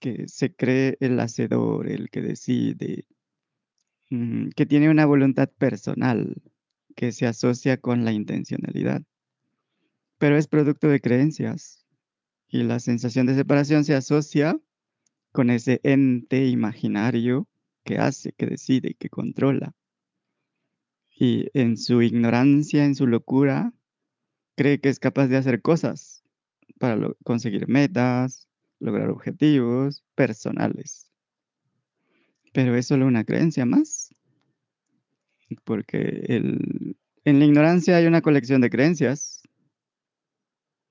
[0.00, 3.06] que se cree el hacedor, el que decide,
[4.10, 6.42] mm, que tiene una voluntad personal,
[6.94, 9.02] que se asocia con la intencionalidad,
[10.20, 11.86] pero es producto de creencias.
[12.46, 14.60] Y la sensación de separación se asocia
[15.32, 17.48] con ese ente imaginario
[17.84, 19.74] que hace, que decide, que controla.
[21.08, 23.72] Y en su ignorancia, en su locura,
[24.56, 26.22] cree que es capaz de hacer cosas
[26.78, 28.46] para conseguir metas,
[28.78, 31.10] lograr objetivos personales.
[32.52, 34.14] Pero es solo una creencia más,
[35.64, 36.24] porque
[37.24, 39.39] en la ignorancia hay una colección de creencias,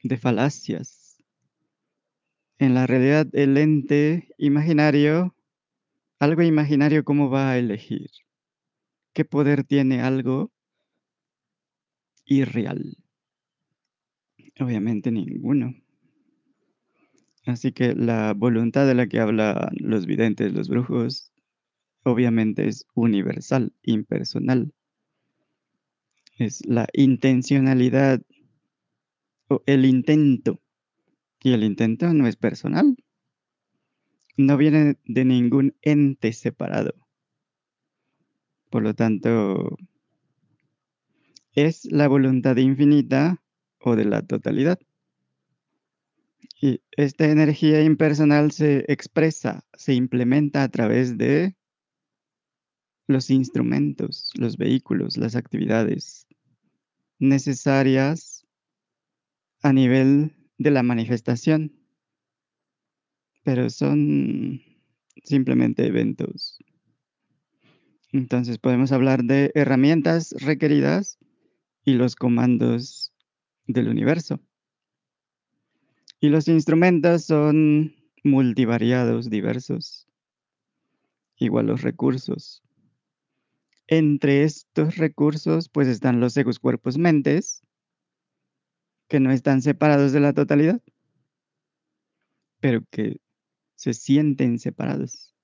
[0.03, 1.17] de falacias.
[2.57, 5.35] En la realidad, el ente imaginario,
[6.19, 8.09] algo imaginario, ¿cómo va a elegir?
[9.13, 10.51] ¿Qué poder tiene algo
[12.25, 12.97] irreal?
[14.59, 15.73] Obviamente ninguno.
[17.45, 21.31] Así que la voluntad de la que hablan los videntes, los brujos,
[22.03, 24.73] obviamente es universal, impersonal.
[26.37, 28.21] Es la intencionalidad
[29.65, 30.59] el intento.
[31.41, 32.95] Y el intento no es personal.
[34.37, 36.93] No viene de ningún ente separado.
[38.69, 39.77] Por lo tanto,
[41.53, 43.41] es la voluntad infinita
[43.79, 44.79] o de la totalidad.
[46.61, 51.55] Y esta energía impersonal se expresa, se implementa a través de
[53.07, 56.27] los instrumentos, los vehículos, las actividades
[57.17, 58.38] necesarias
[59.61, 61.73] a nivel de la manifestación,
[63.43, 64.61] pero son
[65.23, 66.59] simplemente eventos.
[68.11, 71.19] Entonces podemos hablar de herramientas requeridas
[71.85, 73.13] y los comandos
[73.67, 74.39] del universo.
[76.19, 80.07] Y los instrumentos son multivariados, diversos,
[81.37, 82.61] igual los recursos.
[83.87, 87.63] Entre estos recursos pues están los egos cuerpos mentes,
[89.09, 90.81] que no están separados de la totalidad,
[92.61, 93.17] pero que
[93.75, 95.35] se sienten separados.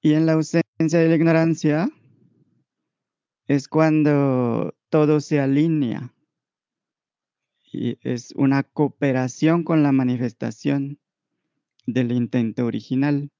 [0.00, 1.90] Y en la ausencia de la ignorancia
[3.46, 6.14] es cuando todo se alinea
[7.72, 10.98] y es una cooperación con la manifestación
[11.86, 13.30] del intento original,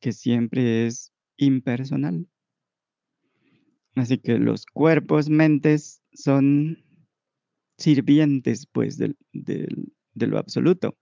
[0.00, 2.28] que siempre es impersonal.
[3.94, 6.82] Así que los cuerpos, mentes son
[7.82, 9.14] sirvientes, pues, de
[10.14, 10.96] lo absoluto,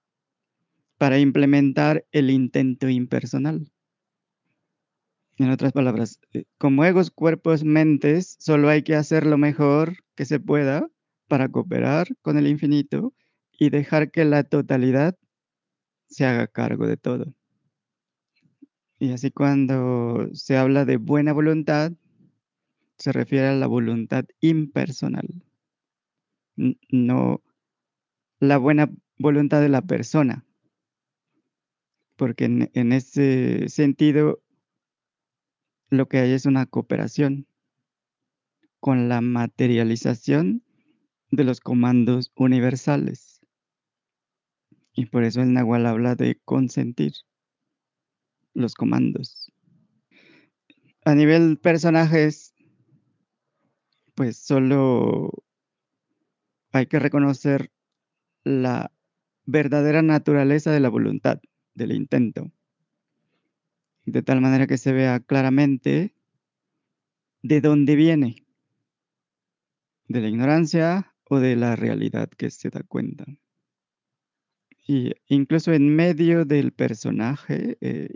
[0.99, 3.71] para implementar el intento impersonal.
[5.39, 10.27] En otras palabras, eh, como egos, cuerpos, mentes, solo hay que hacer lo mejor que
[10.27, 10.87] se pueda
[11.29, 13.15] para cooperar con el infinito
[13.59, 15.17] y dejar que la totalidad
[16.09, 17.35] se haga cargo de todo.
[18.99, 21.93] Y así cuando se habla de buena voluntad,
[22.99, 25.27] se refiere a la voluntad impersonal,
[26.57, 27.43] no
[28.41, 30.47] la buena voluntad de la persona,
[32.17, 34.43] porque en, ese sentido
[35.91, 37.47] lo que hay es una cooperación
[38.81, 40.63] con la materialización
[41.31, 43.41] de los comandos universales.
[44.95, 47.13] Y por eso el Nahual habla de consentir
[48.55, 49.53] los comandos.
[51.05, 52.55] A nivel personajes,
[54.15, 55.31] pues solo
[56.73, 57.71] hay que reconocer
[58.45, 58.93] la
[59.45, 61.41] verdadera naturaleza de la voluntad,
[61.75, 62.51] del intento,
[64.05, 66.15] de tal manera que se vea claramente
[67.43, 68.47] de dónde viene,
[70.09, 73.25] de la ignorancia o de la realidad que se da cuenta.
[74.87, 78.09] Y incluso en medio del personaje, eh,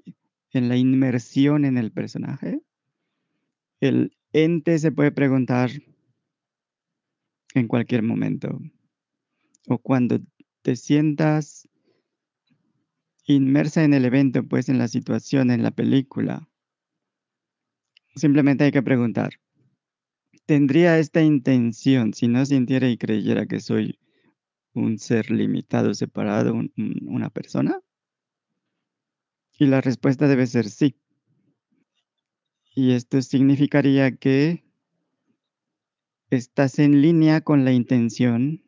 [0.51, 2.61] en la inmersión en el personaje,
[3.81, 5.71] el ente se puede preguntar
[7.55, 8.61] en cualquier momento
[9.69, 10.21] o cuando
[10.63, 11.69] te sientas
[13.27, 16.49] inmersa en el evento, pues en la situación, en la película.
[18.17, 19.41] Simplemente hay que preguntar,
[20.47, 23.99] tendría esta intención si no sintiera y creyera que soy
[24.75, 27.81] un ser limitado, separado, una persona?
[29.59, 30.97] Y la respuesta debe ser sí.
[32.75, 34.64] Y esto significaría que
[36.35, 38.63] estás en línea con la intención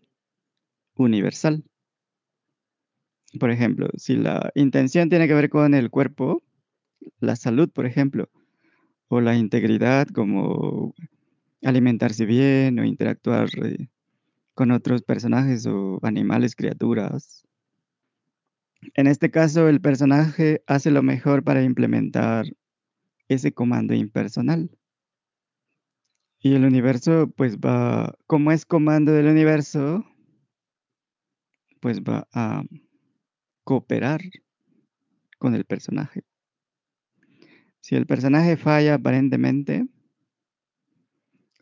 [0.97, 1.65] universal.
[3.39, 6.43] Por ejemplo, si la intención tiene que ver con el cuerpo,
[7.21, 8.31] la salud, por ejemplo,
[9.09, 10.95] o la integridad como
[11.63, 13.89] alimentarse bien o interactuar eh,
[14.55, 17.45] con otros personajes o animales, criaturas.
[18.95, 22.47] En este caso, el personaje hace lo mejor para implementar
[23.29, 24.71] ese comando impersonal.
[26.39, 30.05] Y el universo, pues va, como es comando del universo,
[31.81, 32.63] pues va a
[33.65, 34.21] cooperar
[35.39, 36.23] con el personaje.
[37.81, 39.87] Si el personaje falla aparentemente,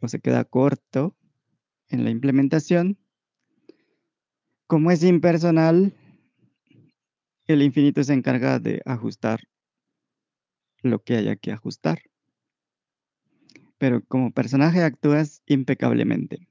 [0.04, 1.16] o se queda corto
[1.88, 2.98] en la implementación.
[4.66, 5.94] Como es impersonal,
[7.46, 9.40] el infinito se encarga de ajustar
[10.82, 12.02] lo que haya que ajustar.
[13.78, 16.48] Pero como personaje actúas impecablemente,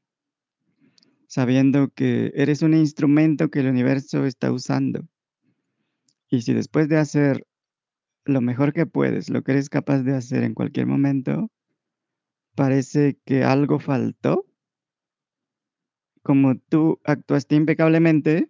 [1.28, 5.08] sabiendo que eres un instrumento que el universo está usando.
[6.30, 7.48] Y si después de hacer
[8.26, 11.50] lo mejor que puedes, lo que eres capaz de hacer en cualquier momento,
[12.56, 14.46] parece que algo faltó.
[16.22, 18.50] Como tú actuaste impecablemente,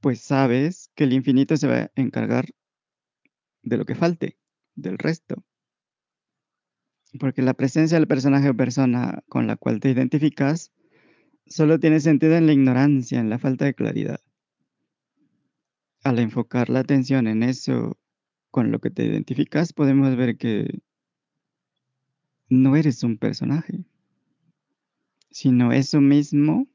[0.00, 2.46] pues sabes que el infinito se va a encargar
[3.62, 4.36] de lo que falte,
[4.74, 5.45] del resto.
[7.18, 10.72] Porque la presencia del personaje o persona con la cual te identificas
[11.46, 14.20] solo tiene sentido en la ignorancia, en la falta de claridad.
[16.02, 17.98] Al enfocar la atención en eso
[18.50, 20.80] con lo que te identificas, podemos ver que
[22.48, 23.84] no eres un personaje,
[25.30, 26.66] sino eso mismo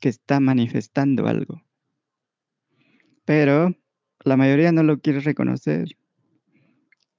[0.00, 1.62] que está manifestando algo.
[3.24, 3.76] Pero
[4.24, 5.96] la mayoría no lo quiere reconocer,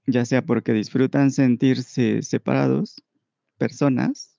[0.05, 3.03] ya sea porque disfrutan sentirse separados,
[3.57, 4.37] personas,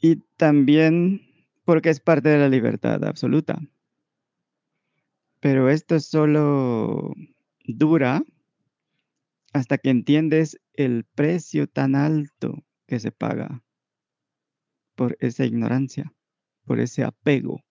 [0.00, 1.22] y también
[1.64, 3.60] porque es parte de la libertad absoluta.
[5.40, 7.14] Pero esto solo
[7.64, 8.22] dura
[9.52, 13.62] hasta que entiendes el precio tan alto que se paga
[14.94, 16.12] por esa ignorancia,
[16.64, 17.62] por ese apego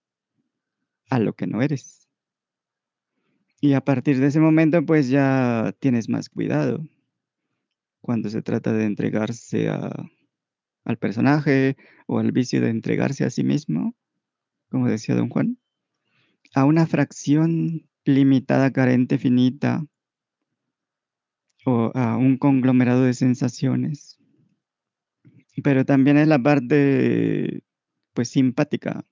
[1.10, 1.99] a lo que no eres.
[3.62, 6.84] Y a partir de ese momento, pues ya tienes más cuidado
[8.02, 11.76] cuando se trata de entregarse al personaje
[12.08, 13.96] o al vicio de entregarse a sí mismo,
[14.70, 15.58] como decía don Juan
[16.54, 19.86] a una fracción limitada, carente, finita,
[21.66, 24.18] o a un conglomerado de sensaciones.
[25.64, 27.64] Pero también es la parte,
[28.14, 29.06] pues, simpática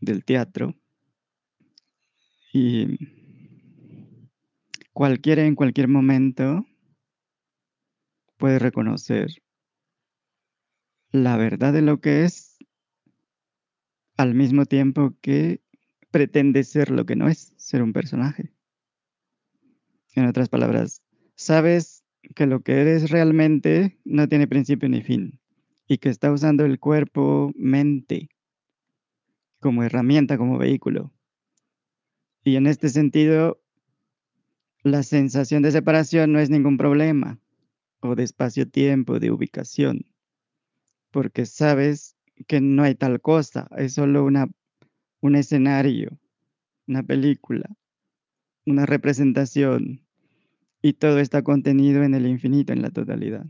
[0.00, 0.74] del teatro.
[2.52, 2.98] Y
[4.92, 6.66] cualquiera en cualquier momento
[8.36, 9.30] puede reconocer
[11.12, 12.58] la verdad de lo que es
[14.16, 15.62] al mismo tiempo que
[16.10, 18.52] pretende ser lo que no es, ser un personaje.
[20.14, 21.02] En otras palabras,
[21.36, 22.04] sabes
[22.34, 25.40] que lo que eres realmente no tiene principio ni fin
[25.86, 28.28] y que está usando el cuerpo, mente,
[29.60, 31.12] como herramienta, como vehículo.
[32.44, 33.60] Y en este sentido,
[34.82, 37.38] la sensación de separación no es ningún problema,
[38.00, 40.06] o de espacio-tiempo, de ubicación,
[41.10, 44.48] porque sabes que no hay tal cosa, es solo una
[45.20, 46.18] un escenario,
[46.86, 47.68] una película,
[48.64, 50.00] una representación,
[50.82, 53.46] y todo está contenido en el infinito, en la totalidad.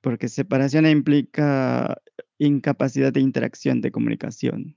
[0.00, 2.00] Porque separación implica
[2.38, 4.76] incapacidad de interacción, de comunicación.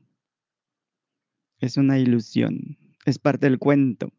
[1.65, 4.13] Es una ilusión, es parte del cuento.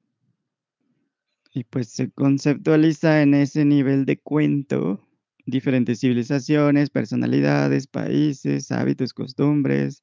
[1.54, 5.08] Y pues se conceptualiza en ese nivel de cuento
[5.46, 10.02] diferentes civilizaciones, personalidades, países, hábitos, costumbres,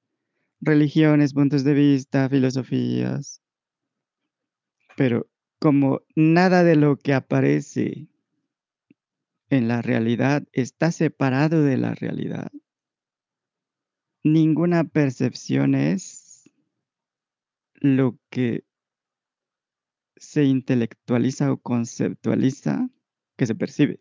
[0.62, 3.42] religiones, puntos de vista, filosofías.
[4.96, 5.28] Pero
[5.60, 8.08] como nada de lo que aparece
[9.50, 12.54] en la realidad está separado de la realidad,
[14.24, 16.23] ninguna percepción es
[17.84, 18.64] lo que
[20.16, 22.90] se intelectualiza o conceptualiza
[23.38, 24.00] que se percibe.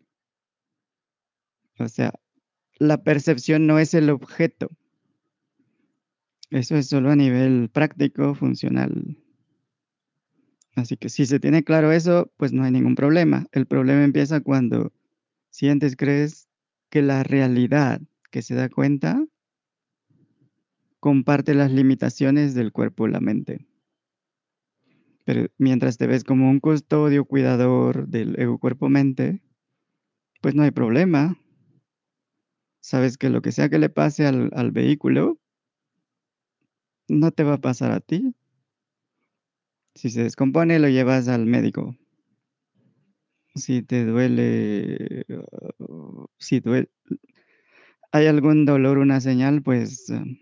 [1.77, 2.13] O sea,
[2.79, 4.69] la percepción no es el objeto,
[6.49, 9.17] eso es solo a nivel práctico, funcional.
[10.75, 13.47] Así que si se tiene claro eso, pues no hay ningún problema.
[13.51, 14.93] El problema empieza cuando
[15.49, 16.47] sientes, crees
[16.89, 18.01] que la realidad
[18.31, 19.23] que se da cuenta
[20.99, 23.65] comparte las limitaciones del cuerpo o la mente.
[25.25, 29.41] Pero mientras te ves como un custodio, cuidador del ego cuerpo-mente,
[30.41, 31.37] pues no hay problema.
[32.81, 35.39] Sabes que lo que sea que le pase al, al vehículo,
[37.07, 38.35] no te va a pasar a ti.
[39.95, 41.95] Si se descompone, lo llevas al médico.
[43.55, 45.25] Si te duele,
[46.39, 46.89] si duele,
[48.11, 50.37] hay algún dolor, una señal, pues um,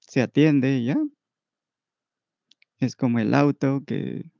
[0.00, 0.98] se atiende y ya.
[2.80, 4.30] Es como el auto que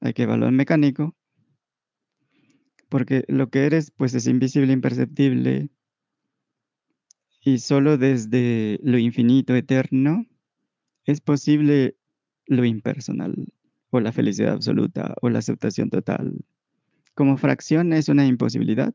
[0.00, 1.14] hay que evaluar mecánico.
[2.88, 5.70] Porque lo que eres, pues es invisible, imperceptible,
[7.40, 10.26] y solo desde lo infinito eterno
[11.04, 11.96] es posible
[12.46, 13.52] lo impersonal,
[13.90, 16.44] o la felicidad absoluta, o la aceptación total.
[17.14, 18.92] Como fracción es una imposibilidad.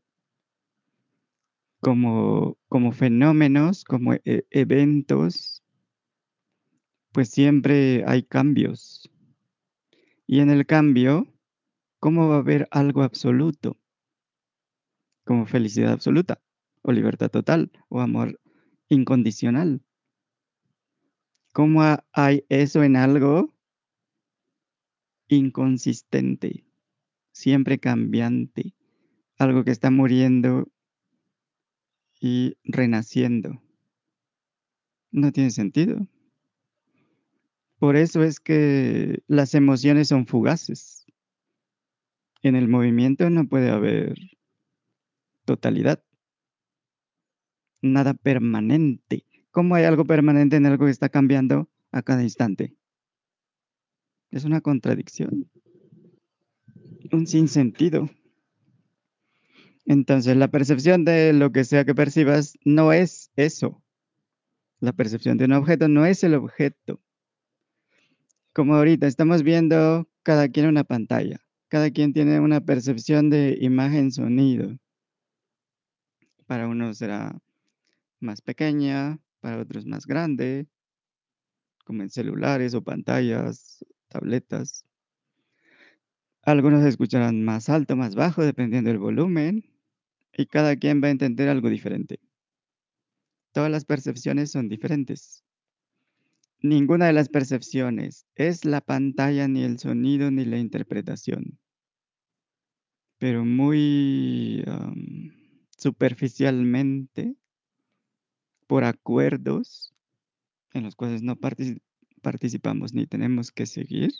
[1.80, 5.53] Como, como fenómenos, como e, eventos,
[7.14, 9.08] pues siempre hay cambios.
[10.26, 11.32] Y en el cambio,
[12.00, 13.78] ¿cómo va a haber algo absoluto?
[15.24, 16.42] Como felicidad absoluta,
[16.82, 18.40] o libertad total, o amor
[18.88, 19.80] incondicional.
[21.52, 21.82] ¿Cómo
[22.12, 23.54] hay eso en algo
[25.28, 26.64] inconsistente,
[27.30, 28.74] siempre cambiante,
[29.38, 30.68] algo que está muriendo
[32.20, 33.62] y renaciendo?
[35.12, 36.08] No tiene sentido.
[37.84, 41.04] Por eso es que las emociones son fugaces.
[42.40, 44.16] En el movimiento no puede haber
[45.44, 46.02] totalidad
[47.82, 49.26] nada permanente.
[49.50, 52.74] ¿Cómo hay algo permanente en algo que está cambiando a cada instante?
[54.30, 55.50] Es una contradicción,
[57.12, 58.08] un sinsentido.
[59.84, 63.84] Entonces, la percepción de lo que sea que percibas no es eso.
[64.80, 67.03] La percepción de un objeto no es el objeto.
[68.54, 71.40] Como ahorita estamos viendo cada quien una pantalla.
[71.66, 74.78] Cada quien tiene una percepción de imagen, sonido.
[76.46, 77.36] Para unos será
[78.20, 80.68] más pequeña, para otros más grande,
[81.84, 84.86] como en celulares o pantallas, tabletas.
[86.42, 89.64] Algunos escucharán más alto, más bajo, dependiendo del volumen,
[90.32, 92.20] y cada quien va a entender algo diferente.
[93.50, 95.42] Todas las percepciones son diferentes.
[96.64, 101.58] Ninguna de las percepciones es la pantalla, ni el sonido, ni la interpretación.
[103.18, 104.64] Pero muy
[105.76, 107.36] superficialmente,
[108.66, 109.94] por acuerdos
[110.72, 114.12] en los cuales no participamos ni tenemos que seguir,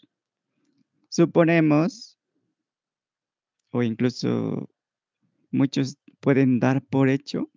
[1.08, 2.18] suponemos,
[3.70, 4.68] o incluso
[5.50, 7.50] muchos pueden dar por hecho,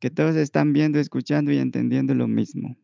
[0.00, 2.76] que todos están viendo, escuchando y entendiendo lo mismo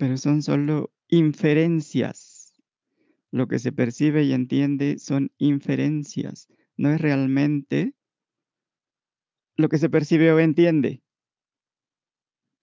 [0.00, 2.54] pero son solo inferencias.
[3.30, 6.48] Lo que se percibe y entiende son inferencias,
[6.78, 7.94] no es realmente
[9.56, 11.02] lo que se percibe o entiende.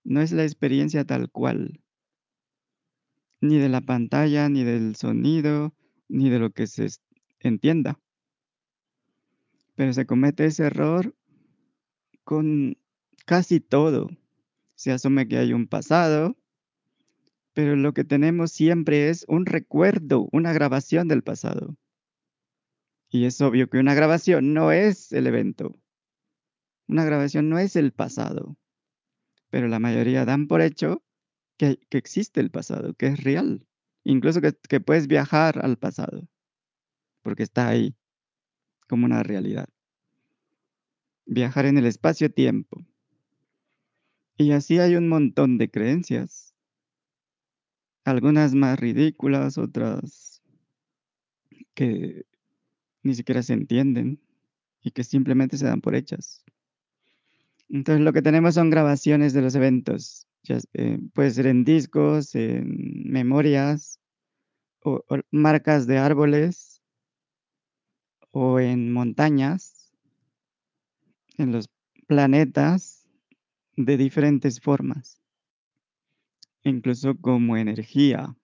[0.04, 1.84] No es la experiencia tal cual,
[3.40, 5.76] ni de la pantalla, ni del sonido,
[6.08, 6.88] ni de lo que se
[7.40, 8.00] entienda.
[9.76, 11.16] Pero se comete ese error
[12.24, 12.80] con
[13.28, 14.10] casi todo.
[14.74, 16.36] Se asume que hay un pasado,
[17.58, 21.76] pero lo que tenemos siempre es un recuerdo, una grabación del pasado.
[23.10, 25.76] Y es obvio que una grabación no es el evento.
[26.88, 28.56] Una grabación no es el pasado.
[29.50, 31.04] Pero la mayoría dan por hecho
[31.58, 33.66] que, existe el pasado, que es real.
[34.04, 36.30] Incluso que, puedes viajar al pasado.
[37.24, 37.96] Porque está ahí,
[38.88, 39.68] como una realidad.
[41.26, 42.86] Viajar en el espacio-tiempo.
[44.38, 46.47] Y así hay un montón de creencias
[48.08, 50.42] algunas más ridículas, otras
[51.74, 52.26] que
[53.04, 54.22] ni siquiera se entienden
[54.82, 56.46] y que simplemente se dan por hechas.
[57.68, 63.12] Entonces lo que tenemos son grabaciones de los eventos, eh, puede ser en discos, en
[63.12, 64.00] memorias,
[64.86, 66.82] o, marcas de árboles,
[68.32, 69.92] o en montañas,
[71.38, 71.70] en los
[72.08, 73.06] planetas
[73.76, 75.27] de diferentes formas
[76.70, 78.36] incluso como energía.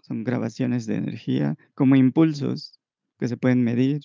[0.00, 2.78] Son grabaciones de energía, como impulsos
[3.18, 4.02] que se pueden medir.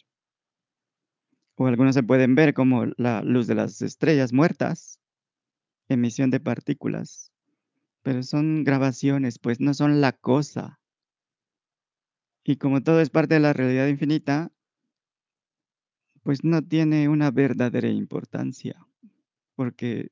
[1.56, 5.00] O algunos se pueden ver como la luz de las estrellas muertas,
[5.90, 7.32] emisión de partículas.
[8.02, 10.80] Pero son grabaciones, pues no son la cosa.
[12.44, 14.52] Y como todo es parte de la realidad infinita,
[16.24, 18.86] pues no tiene una verdadera importancia,
[19.56, 20.12] porque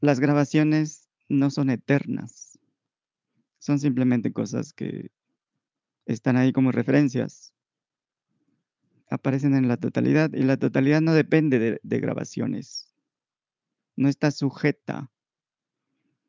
[0.00, 1.01] las grabaciones
[1.32, 2.58] no son eternas.
[3.58, 5.10] Son simplemente cosas que
[6.06, 7.52] están ahí como referencias.
[9.08, 12.94] Aparecen en la totalidad y la totalidad no depende de, grabaciones.
[13.96, 15.10] No está sujeta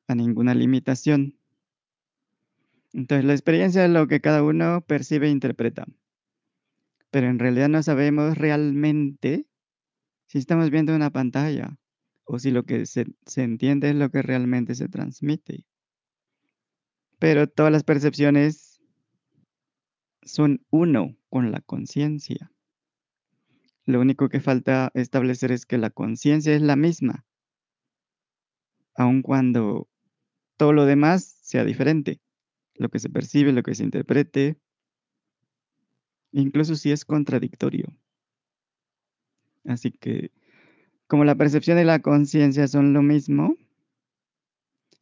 [0.07, 1.37] a ninguna limitación.
[2.91, 5.85] Entonces la experiencia es lo que cada uno percibe e interpreta.
[7.09, 9.47] Pero en realidad no sabemos realmente
[10.27, 11.77] si estamos viendo una pantalla
[12.25, 13.05] o si lo que se,
[13.35, 15.65] entiende es lo que realmente se transmite.
[17.19, 18.81] Pero todas las percepciones
[20.21, 22.51] son uno con la conciencia.
[23.85, 27.25] Lo único que falta establecer es que la conciencia es la misma,
[28.95, 29.89] aun cuando
[30.57, 32.21] todo lo demás sea diferente,
[32.75, 34.57] lo que se percibe, lo que se interprete,
[36.31, 37.93] incluso si es contradictorio.
[39.65, 40.31] Así que
[41.13, 43.55] como la percepción y la conciencia son lo mismo,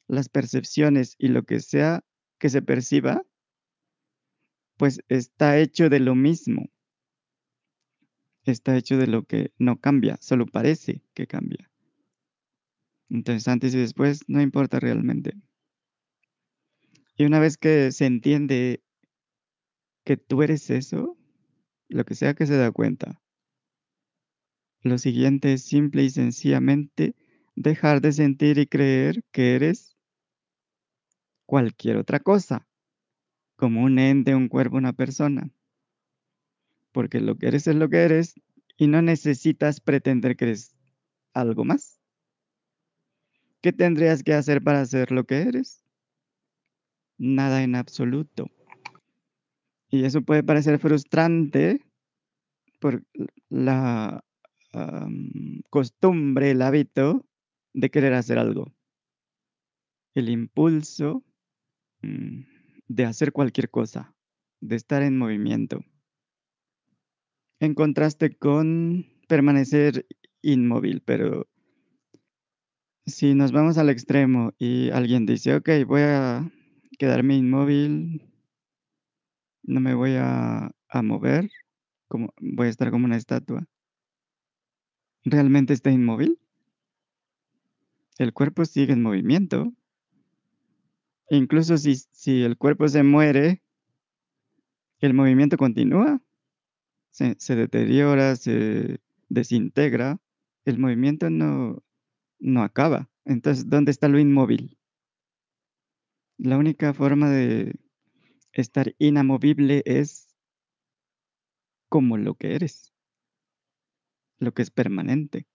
[0.09, 2.03] las percepciones y lo que sea
[2.37, 3.25] que se perciba,
[4.75, 6.69] pues está hecho de lo mismo.
[8.43, 11.71] Está hecho de lo que no cambia, solo parece que cambia.
[13.07, 15.31] Entonces antes y después no importa realmente.
[17.15, 18.83] Y una vez que se entiende
[20.03, 21.17] que tú eres eso,
[21.87, 23.21] lo que sea que se da cuenta,
[24.83, 27.15] lo siguiente es simple y sencillamente
[27.55, 29.95] dejar de sentir y creer que eres
[31.45, 32.67] cualquier otra cosa,
[33.55, 35.51] como un ente, un cuerpo, una persona.
[36.91, 38.35] Porque lo que eres es lo que eres
[38.77, 40.75] y no necesitas pretender que eres
[41.33, 41.99] algo más.
[43.61, 45.83] ¿Qué tendrías que hacer para ser lo que eres?
[47.17, 48.49] Nada en absoluto.
[49.89, 51.85] Y eso puede parecer frustrante
[52.79, 53.03] por
[53.49, 54.23] la
[55.69, 57.25] costumbre, el hábito
[57.73, 58.73] de querer hacer algo.
[60.13, 61.23] el impulso
[62.01, 62.41] mm,
[62.87, 64.15] de hacer cualquier cosa,
[64.59, 65.83] de estar en movimiento.
[67.59, 70.05] En contraste con permanecer
[70.41, 71.47] inmóvil, pero
[73.05, 76.51] si nos vamos al extremo y alguien dice, ok, voy a
[76.97, 78.23] quedarme inmóvil,
[79.63, 81.49] no me voy a, a mover,
[82.07, 83.65] como, voy a estar como una estatua.
[85.23, 86.39] ¿Realmente está inmóvil?
[88.17, 89.71] El cuerpo sigue en movimiento.
[91.29, 93.61] Incluso si, si el cuerpo se muere,
[94.99, 96.21] el movimiento continúa,
[97.11, 98.99] se, deteriora, se
[99.29, 100.19] desintegra,
[100.65, 101.83] el movimiento no,
[102.39, 103.09] no acaba.
[103.25, 104.77] Entonces, ¿dónde está lo inmóvil?
[106.37, 107.75] La única forma de
[108.53, 110.35] estar inamovible es
[111.89, 112.90] como lo que eres,
[114.41, 115.45] lo que es permanente.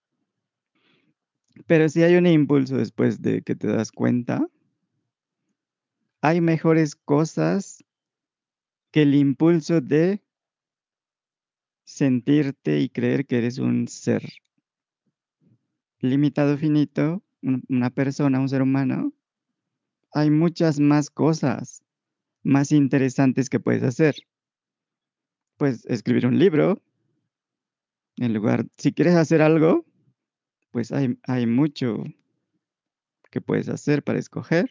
[1.67, 4.47] Pero si hay un impulso después de que te das cuenta,
[6.21, 7.85] hay mejores cosas
[8.91, 10.23] que el impulso de
[11.85, 14.23] sentirte y creer que eres un ser
[16.01, 19.13] limitado, finito, una persona, un ser humano.
[20.13, 21.83] Hay muchas más cosas
[22.43, 24.15] más interesantes que puedes hacer.
[25.57, 26.81] Puedes escribir un libro.
[28.19, 29.85] En lugar, si quieres hacer algo,
[30.71, 32.05] pues hay, hay mucho
[33.31, 34.71] que puedes hacer para escoger.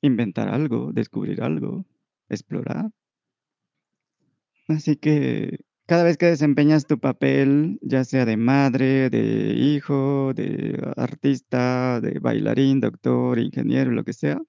[0.00, 1.84] Inventar algo, descubrir algo,
[2.28, 2.90] explorar.
[4.68, 10.78] Así que cada vez que desempeñas tu papel, ya sea de madre, de hijo, de
[10.96, 14.40] artista, de bailarín, doctor, ingeniero, lo que sea,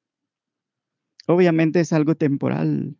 [1.27, 2.97] obviamente es algo temporal.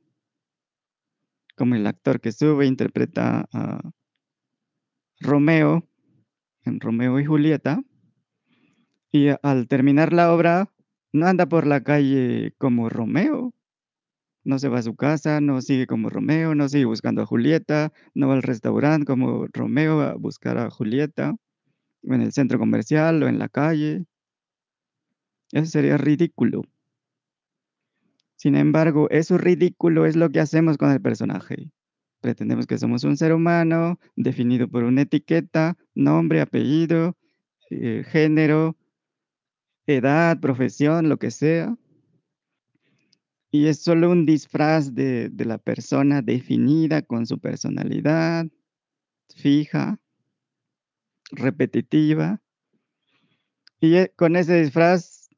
[1.58, 3.92] Como el actor que sube interpreta a
[5.20, 5.88] Romeo
[6.66, 7.82] en Romeo y Julieta,
[9.12, 10.72] y al terminar la obra,
[11.12, 13.54] no anda por la calle como Romeo,
[14.44, 17.92] no se va a su casa, no sigue como Romeo, no sigue buscando a Julieta,
[18.14, 21.36] no va al restaurante como Romeo a buscar a Julieta,
[22.08, 24.06] o en el centro comercial o en la calle.
[25.52, 26.64] Eso sería ridículo.
[28.36, 31.72] Sin embargo, eso ridículo es lo que hacemos con el personaje.
[32.22, 37.16] Pretendemos que somos un ser humano definido por una etiqueta, nombre, apellido,
[37.70, 38.76] eh, género,
[39.88, 41.76] edad, profesión, lo que sea.
[43.52, 48.46] Y es solo un disfraz de, de la persona definida con su personalidad
[49.36, 50.00] fija,
[51.32, 52.42] repetitiva.
[53.80, 55.30] Y e- con ese disfraz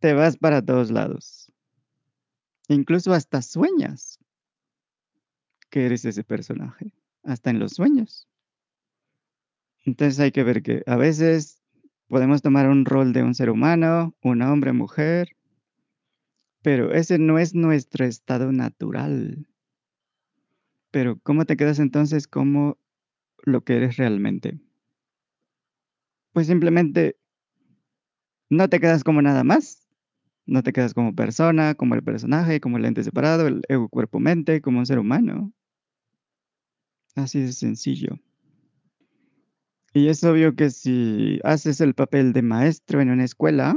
[0.00, 1.52] te vas para todos lados.
[2.68, 4.18] Incluso hasta sueñas
[5.72, 6.92] que eres ese personaje.
[7.24, 8.28] Hasta en los sueños.
[9.84, 11.62] Entonces hay que ver que a veces
[12.08, 15.34] podemos tomar un rol de un ser humano, un hombre, mujer,
[16.62, 19.48] pero ese no es nuestro estado natural.
[20.90, 22.76] Pero ¿cómo te quedas entonces como
[23.42, 24.60] lo que eres realmente?
[26.34, 27.16] Pues simplemente
[28.50, 29.88] no te quedas como nada más.
[30.44, 34.18] No te quedas como persona, como el personaje, como el ente separado, el ego, cuerpo,
[34.18, 35.52] mente, como un ser humano.
[37.14, 38.18] Así de sencillo.
[39.94, 43.76] Y es obvio que si haces el papel de maestro en una escuela,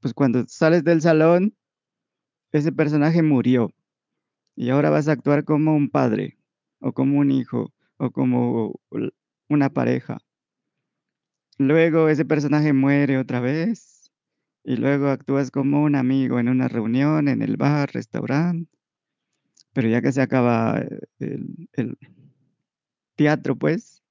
[0.00, 1.56] pues cuando sales del salón,
[2.52, 3.72] ese personaje murió.
[4.54, 6.38] Y ahora vas a actuar como un padre,
[6.80, 8.80] o como un hijo, o como
[9.48, 10.18] una pareja.
[11.58, 14.12] Luego ese personaje muere otra vez.
[14.64, 18.70] Y luego actúas como un amigo en una reunión, en el bar, restaurante.
[19.72, 21.98] Pero ya que se acaba eh, el, el
[23.18, 24.04] teatro, pues,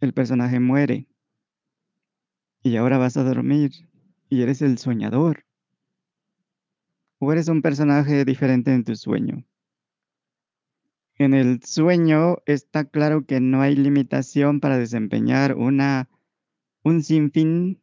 [0.00, 1.06] el personaje muere.
[2.64, 3.70] Y ahora vas a dormir.
[4.28, 5.46] Y eres el soñador.
[7.18, 9.44] O eres un personaje diferente en tu sueño.
[11.16, 16.08] En el sueño está claro que no hay limitación para desempeñar una,
[16.82, 17.80] un sinfín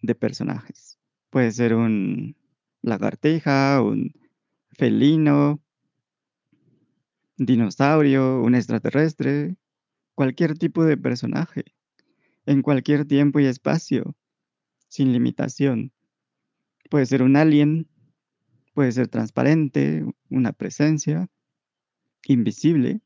[0.00, 0.98] de personajes.
[1.28, 2.36] Puede ser un
[2.80, 4.14] lagartija, un
[4.70, 5.63] felino,
[7.36, 9.56] dinosaurio, un extraterrestre,
[10.14, 11.64] cualquier tipo de personaje,
[12.46, 14.14] en cualquier tiempo y espacio,
[14.88, 15.92] sin limitación.
[16.90, 17.88] Puede ser un alien,
[18.74, 21.28] puede ser transparente, una presencia,
[22.26, 23.00] invisible.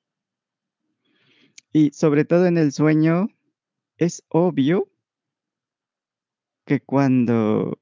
[1.73, 3.29] Y sobre todo en el sueño,
[3.97, 4.91] es obvio
[6.65, 7.79] que cuando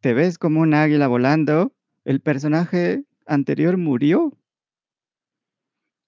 [0.00, 1.74] te ves como un águila volando,
[2.04, 4.36] el personaje anterior murió.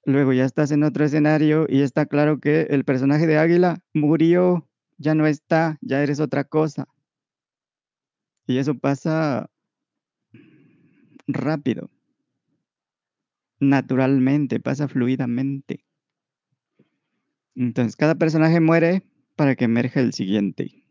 [0.09, 4.66] Luego ya estás en otro escenario y está claro que el personaje de águila murió,
[4.97, 6.89] ya no está, ya eres otra cosa.
[8.47, 9.51] Y eso pasa
[11.26, 11.90] rápido.
[13.60, 15.85] Naturalmente, pasa fluidamente.
[17.55, 19.02] Entonces, cada personaje muere
[19.36, 20.86] para que emerja el siguiente.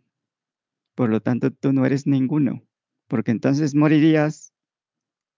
[0.94, 2.61] Por lo tanto, tú no eres ninguno,
[3.07, 4.53] porque entonces morirías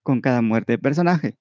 [0.04, 1.38] con cada muerte de personaje,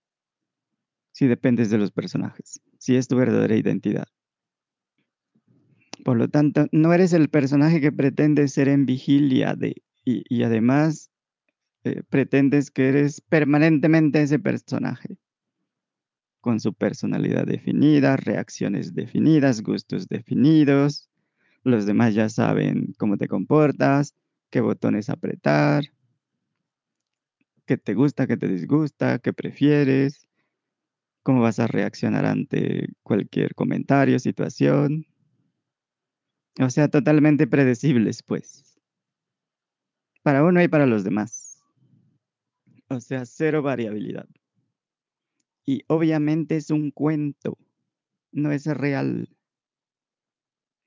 [1.19, 4.07] si dependes de los personajes, si es tu verdadera identidad.
[6.05, 11.11] Por lo tanto, no eres el personaje que pretende ser en vigilia de, y, además
[11.83, 15.17] eh, pretendes que eres permanentemente ese personaje,
[16.41, 21.11] con su personalidad definida, reacciones definidas, gustos definidos.
[21.65, 24.15] Los demás ya saben cómo te comportas,
[24.51, 25.83] qué botones apretar,
[27.67, 30.28] qué te gusta, qué te disgusta, qué prefieres,
[31.29, 35.05] cómo vas a reaccionar ante cualquier comentario, situación.
[36.59, 38.81] O sea, totalmente predecibles, pues.
[40.23, 41.63] Para uno y para los demás.
[42.89, 44.27] O sea, cero variabilidad.
[45.67, 47.59] Y obviamente es un cuento,
[48.33, 49.29] no es real.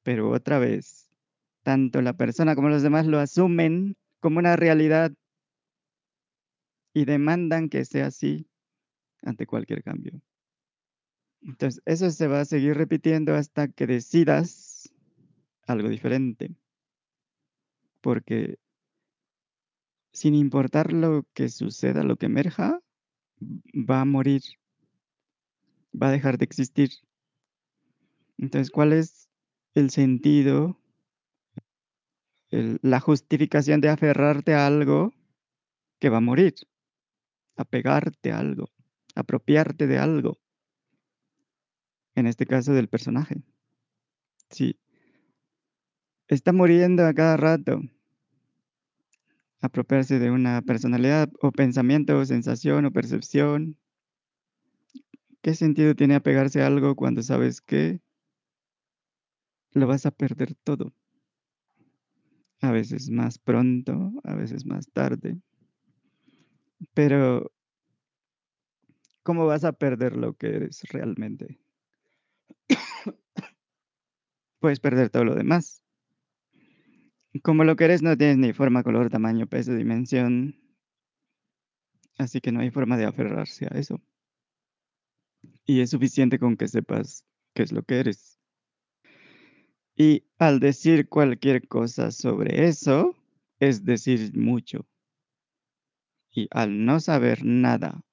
[0.02, 1.08] Pero otra vez,
[1.62, 5.14] tanto la persona como los demás lo asumen como una realidad
[6.96, 8.48] y demandan que sea así
[9.22, 10.20] ante cualquier cambio.
[11.42, 14.94] Entonces, eso se va a seguir repitiendo hasta que decidas
[15.66, 16.56] algo diferente.
[18.02, 18.58] Porque
[20.14, 22.80] sin importar lo que suceda, lo que emerja,
[23.40, 24.42] va a morir,
[26.00, 26.90] va a dejar de existir.
[28.38, 29.30] Entonces, ¿cuál es
[29.74, 30.80] el sentido,
[32.50, 35.14] la justificación de aferrarte a algo
[36.00, 36.56] que va a morir?
[37.62, 38.70] apegarte a algo,
[39.16, 40.40] apropiarte de algo.
[42.16, 43.42] En este caso del personaje.
[44.50, 44.76] Sí.
[46.28, 47.82] Está muriendo a cada rato.
[49.62, 53.78] Apropiarse de una personalidad o pensamiento o sensación o percepción.
[55.42, 58.02] ¿Qué sentido tiene apegarse a algo cuando sabes que
[59.74, 60.94] lo vas a perder todo?
[62.62, 65.42] A veces más pronto, a veces más tarde.
[66.94, 67.52] Pero,
[69.24, 71.60] ¿cómo vas a perder lo que eres realmente?
[74.60, 75.84] Puedes perder todo lo demás.
[77.44, 80.56] Como lo que eres no tienes ni forma, color, tamaño, peso, dimensión.
[82.18, 83.99] Así que no hay forma de aferrarse a eso.
[85.65, 88.38] Y es suficiente con que sepas qué es lo que eres.
[89.95, 93.15] Y al decir cualquier cosa sobre eso,
[93.60, 94.86] es decir mucho.
[96.32, 98.03] Y al no saber nada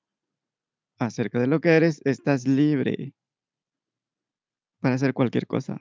[0.99, 3.15] acerca de lo que eres, estás libre
[4.81, 5.81] para hacer cualquier cosa.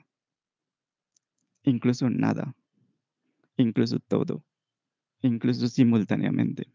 [1.64, 2.54] Incluso nada.
[3.56, 4.44] Incluso todo.
[5.22, 6.66] Incluso simultáneamente.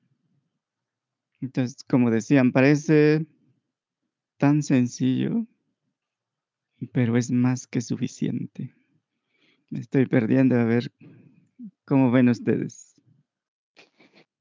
[1.41, 3.25] Entonces, como decían, parece
[4.37, 5.45] tan sencillo,
[6.91, 8.73] pero es más que suficiente.
[9.69, 10.91] Me estoy perdiendo a ver
[11.85, 13.01] cómo ven ustedes.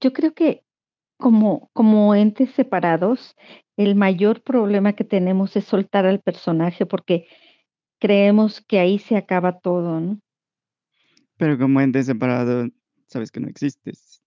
[0.01, 0.65] Yo creo que
[1.17, 3.37] como, como entes separados,
[3.77, 7.27] el mayor problema que tenemos es soltar al personaje porque
[8.03, 10.19] creemos que ahí se acaba todo, ¿no?
[11.37, 12.67] Pero como ente separado,
[13.07, 14.21] sabes que no existes.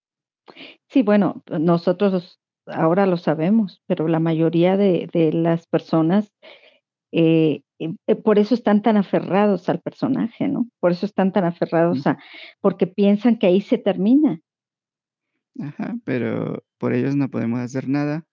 [0.87, 6.31] Sí, bueno, nosotros ahora lo sabemos, pero la mayoría de, de las personas,
[7.11, 10.69] eh, eh, por eso están tan aferrados al personaje, ¿no?
[10.79, 12.17] Por eso están tan aferrados a,
[12.61, 14.39] porque piensan que ahí se termina.
[15.59, 18.23] Ajá, pero por ellos no podemos hacer nada.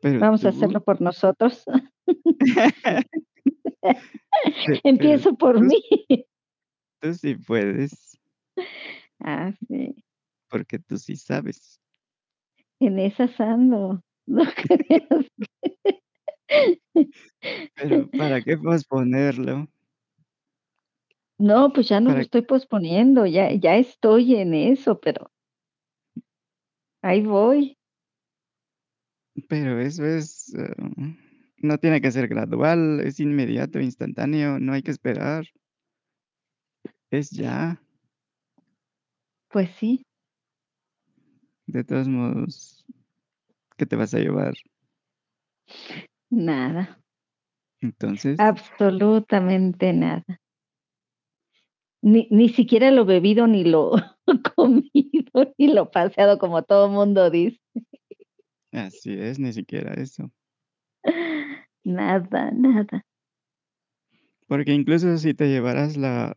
[0.00, 1.64] Pero Vamos a hacerlo por nosotros.
[4.84, 5.82] Empiezo por tú- mí.
[7.00, 8.18] Tú sí puedes,
[9.20, 9.94] Ah, sí.
[10.48, 11.80] porque tú sí sabes.
[12.80, 14.02] En esas ando.
[14.26, 15.24] No creas.
[17.74, 19.68] Pero ¿para qué posponerlo?
[21.40, 25.32] No, pues ya no lo estoy posponiendo, ya, ya estoy en eso, pero
[27.02, 27.76] ahí voy.
[29.48, 30.52] Pero eso es...
[30.54, 30.74] eh,
[31.60, 35.46] no tiene que ser gradual, es inmediato, instantáneo, no hay que esperar.
[37.10, 37.80] Es ya.
[39.50, 40.02] Pues sí,
[41.66, 42.84] De todos modos,
[43.76, 44.54] ¿qué te vas a llevar?
[46.30, 46.98] nada,
[47.80, 50.24] Entonces, absolutamente nada.
[52.02, 53.92] Ni, ni siquiera lo bebido, ni lo
[54.56, 57.60] comido, ni lo paseado, como todo mundo dice.
[58.72, 60.30] así es, ni siquiera eso.
[61.88, 63.02] Nada, nada.
[64.46, 66.36] Porque incluso si te llevaras la,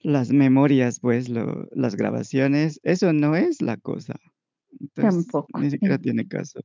[0.00, 4.16] las memorias, pues, lo, las grabaciones, eso no es la cosa.
[4.80, 6.02] Entonces, Tampoco, ni siquiera sí.
[6.02, 6.60] tiene caso.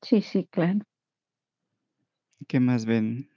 [0.00, 0.80] Sí, sí, claro.
[2.48, 3.28] ¿Qué más ven?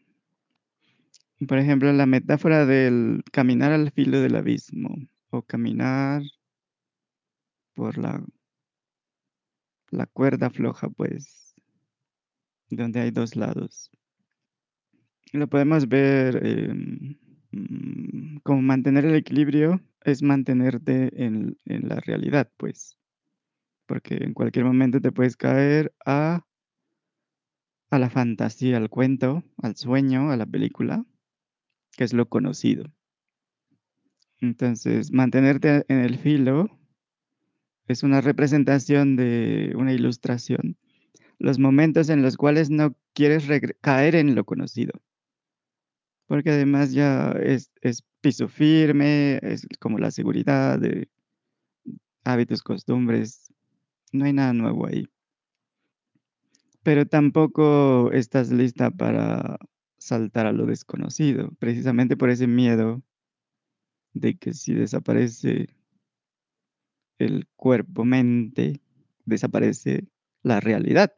[1.47, 4.95] Por ejemplo, la metáfora del caminar al filo del abismo
[5.31, 6.21] o caminar
[7.73, 8.23] por la,
[9.91, 11.48] la cuerda floja, pues,
[12.75, 13.91] donde hay dos lados.
[15.31, 17.17] Lo podemos ver em,
[17.51, 22.97] mm, como mantener el equilibrio es mantenerte en, la realidad, pues,
[23.85, 26.45] porque en cualquier momento te puedes caer a
[27.91, 31.05] la fantasía, al cuento, al sueño, a la película,
[31.97, 32.85] que es lo conocido.
[34.41, 36.69] Entonces, mantenerte en el filo
[37.87, 40.77] es una representación de una ilustración.
[41.39, 43.47] Los momentos en los cuales no quieres
[43.81, 44.91] caer en lo conocido.
[46.27, 51.09] Porque además ya es, es piso firme, es como la seguridad de
[52.23, 53.51] hábitos, costumbres.
[54.11, 55.07] No hay nada nuevo ahí.
[56.83, 59.57] Pero tampoco estás lista para
[59.97, 63.01] saltar a lo desconocido, precisamente por ese miedo
[64.13, 65.67] de que si desaparece
[67.17, 68.81] el cuerpo-mente,
[69.25, 70.07] desaparece
[70.41, 71.13] la realidad.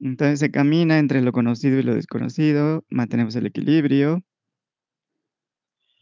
[0.00, 4.24] Entonces se camina entre lo conocido y lo desconocido, mantenemos el equilibrio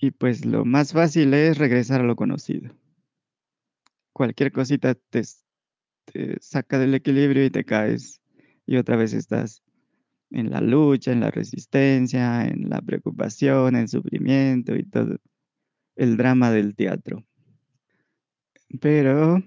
[0.01, 2.73] y pues lo más fácil es regresar a lo conocido.
[4.13, 5.23] Cualquier cosita te,
[6.05, 8.21] te saca del equilibrio y te caes
[8.67, 9.65] y otra vez estás
[10.31, 15.17] en la lucha, en la resistencia, en la preocupación, en sufrimiento y todo
[15.97, 17.25] el drama del teatro.
[18.81, 19.43] Pero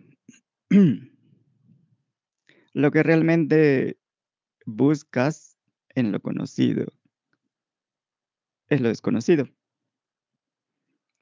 [2.73, 4.01] lo que realmente
[4.72, 5.57] buscas
[5.89, 6.85] en lo conocido.
[8.68, 9.49] Es lo desconocido,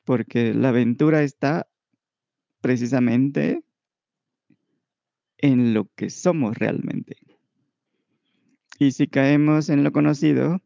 [0.06, 1.68] porque la aventura está
[2.62, 3.64] precisamente
[5.38, 7.18] en lo que somos realmente.
[8.78, 10.62] Y si caemos en lo conocido,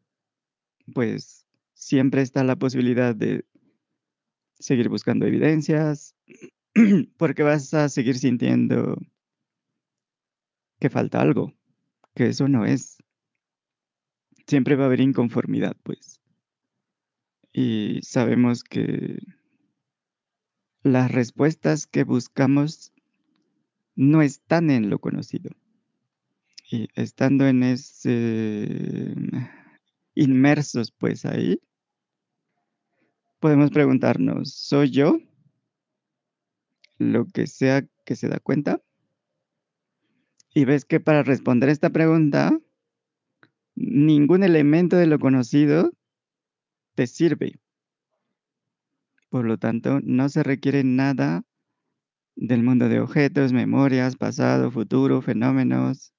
[0.93, 3.45] pues siempre está la posibilidad de
[4.59, 6.15] seguir buscando evidencias,
[7.17, 8.97] porque vas a seguir sintiendo
[10.79, 11.53] que falta algo,
[12.15, 12.97] que eso no es.
[14.47, 16.19] Siempre va a haber inconformidad, pues.
[17.51, 19.19] Y sabemos que
[20.83, 22.91] las respuestas que buscamos
[23.95, 25.51] no están en lo conocido.
[26.69, 29.13] Y estando en ese
[30.15, 31.59] inmersos pues ahí,
[33.39, 35.19] podemos preguntarnos, ¿soy yo
[36.97, 38.81] lo que sea que se da cuenta?
[40.53, 42.59] Y ves que para responder esta pregunta,
[43.75, 45.91] ningún elemento de lo conocido
[46.95, 47.59] te sirve.
[49.29, 51.43] Por lo tanto, no se requiere nada
[52.35, 56.13] del mundo de objetos, memorias, pasado, futuro, fenómenos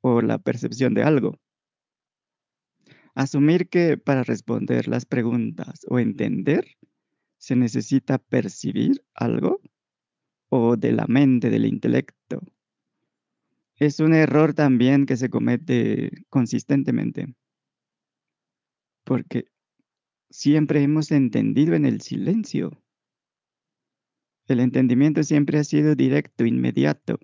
[0.00, 1.38] o la percepción de algo.
[3.14, 6.76] Asumir que para responder las preguntas o entender
[7.38, 9.60] se necesita percibir algo
[10.48, 12.40] o de la mente, del intelecto.
[13.78, 17.32] Es un error también que se comete consistentemente,
[19.04, 19.46] porque
[20.30, 22.82] siempre hemos entendido en el silencio.
[24.48, 27.20] El entendimiento siempre ha sido directo, inmediato,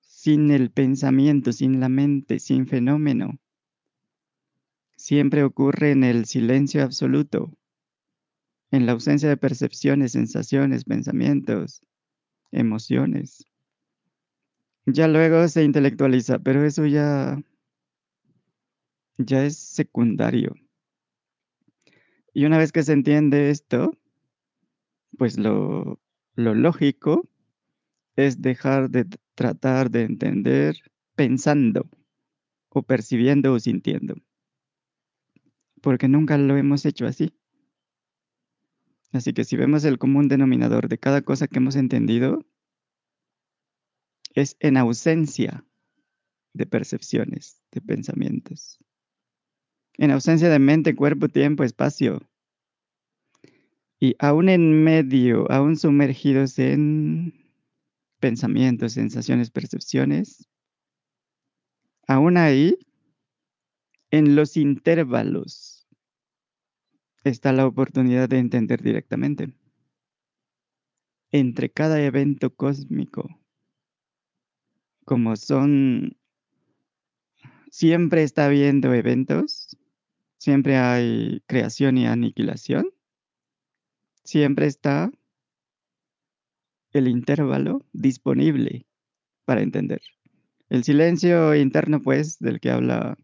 [0.00, 3.38] sin el pensamiento, sin la mente, sin fenómeno.
[4.96, 7.56] Siempre ocurre en el silencio absoluto,
[8.70, 11.80] en la ausencia de percepciones, sensaciones, pensamientos,
[12.52, 13.49] emociones.
[14.86, 17.40] Ya luego se intelectualiza, pero eso ya,
[19.18, 20.54] ya es secundario.
[22.32, 23.92] Y una vez que se entiende esto,
[25.18, 26.00] pues lo,
[26.34, 27.28] lo lógico
[28.16, 30.76] es dejar de tratar de entender
[31.14, 31.88] pensando
[32.68, 34.14] o percibiendo o sintiendo,
[35.82, 37.32] porque nunca lo hemos hecho así.
[39.12, 42.46] Así que si vemos el común denominador de cada cosa que hemos entendido,
[44.34, 45.64] es en ausencia
[46.52, 48.78] de percepciones, de pensamientos.
[49.94, 52.20] En ausencia de mente, cuerpo, tiempo, espacio.
[53.98, 57.34] Y aún en medio, aún sumergidos en
[58.18, 60.48] pensamientos, sensaciones, percepciones,
[62.06, 62.78] aún ahí,
[64.10, 65.86] en los intervalos,
[67.24, 69.54] está la oportunidad de entender directamente.
[71.30, 73.39] Entre cada evento cósmico,
[75.10, 76.16] como son,
[77.68, 79.76] siempre está habiendo eventos,
[80.38, 82.92] siempre hay creación y aniquilación,
[84.22, 85.10] siempre está
[86.92, 88.86] el intervalo disponible
[89.46, 90.00] para entender.
[90.68, 93.18] El silencio interno, pues, del que habla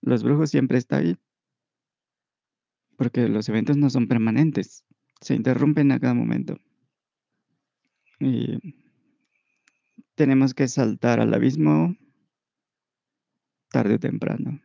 [0.00, 1.16] los brujos siempre está ahí.
[2.96, 4.84] Porque los eventos no son permanentes,
[5.20, 6.60] se interrumpen a cada momento.
[8.20, 8.87] Y
[10.18, 11.96] tenemos que saltar al abismo
[13.70, 14.60] tarde o temprano.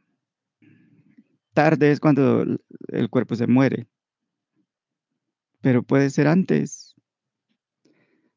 [1.53, 2.43] Tarde es cuando
[2.87, 3.87] el cuerpo se muere,
[5.61, 6.95] pero puede ser antes.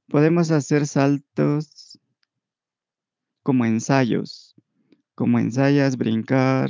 [0.09, 1.98] Podemos hacer saltos
[3.43, 4.55] como ensayos,
[5.14, 6.68] como ensayas brincar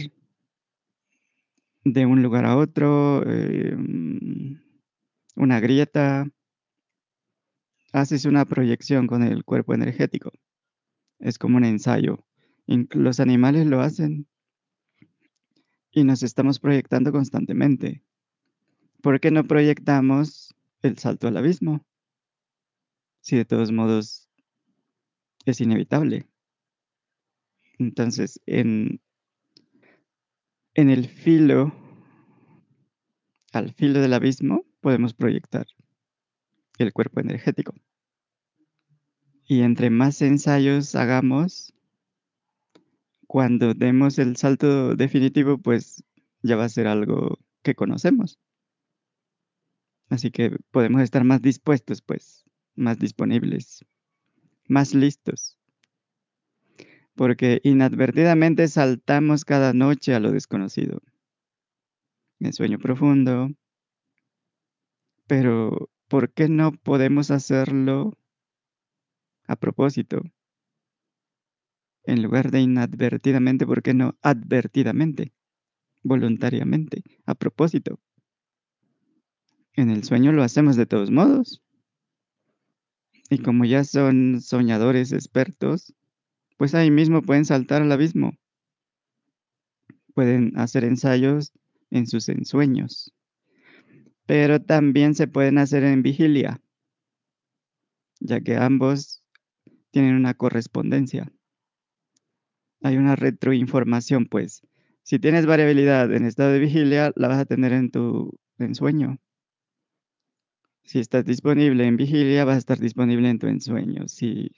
[1.83, 4.61] de un lugar a otro, em,
[5.35, 6.31] una grieta,
[7.97, 10.31] haces una proyección con el cuerpo energético.
[11.19, 12.27] Es como un ensayo.
[12.67, 14.29] Los animales lo hacen
[15.93, 18.05] y nos estamos proyectando constantemente.
[19.01, 21.87] ¿Por qué no proyectamos el salto al abismo?
[23.23, 24.29] Si de todos modos
[25.47, 26.29] es inevitable.
[27.79, 29.01] Entonces, en,
[30.75, 31.73] en el filo,
[33.53, 35.67] al filo del abismo, podemos proyectar
[36.79, 37.75] el cuerpo energético.
[39.49, 41.73] Y entre más ensayos hagamos,
[43.29, 46.03] cuando demos el salto definitivo, pues
[46.43, 48.41] ya va a ser algo que conocemos.
[50.09, 52.45] Así que podemos estar más dispuestos, pues,
[52.75, 53.85] más disponibles,
[54.67, 55.57] más listos.
[57.15, 61.03] Porque inadvertidamente saltamos cada noche a lo desconocido.
[62.41, 63.51] En sueño profundo.
[65.29, 68.17] Pero, ¿por qué no podemos hacerlo
[69.47, 70.23] a propósito?
[72.05, 75.33] En lugar de inadvertidamente, ¿por qué no advertidamente?
[76.03, 77.99] Voluntariamente, a propósito.
[79.75, 81.63] En el sueño lo hacemos de todos modos.
[83.29, 85.93] Y como ya son soñadores expertos,
[86.57, 88.39] pues ahí mismo pueden saltar al abismo.
[90.15, 91.53] Pueden hacer ensayos
[91.91, 93.13] en sus ensueños.
[94.27, 96.61] Pero también se pueden hacer en vigilia,
[98.21, 99.16] ya que ambos
[99.97, 101.33] tienen una correspondencia.
[102.83, 104.61] Hay una retroinformación, pues.
[105.03, 109.17] Si tienes variabilidad en estado de vigilia, la vas a tener en tu ensueño.
[110.85, 114.07] Si estás disponible en vigilia, vas a estar disponible en tu ensueño.
[114.07, 114.51] Si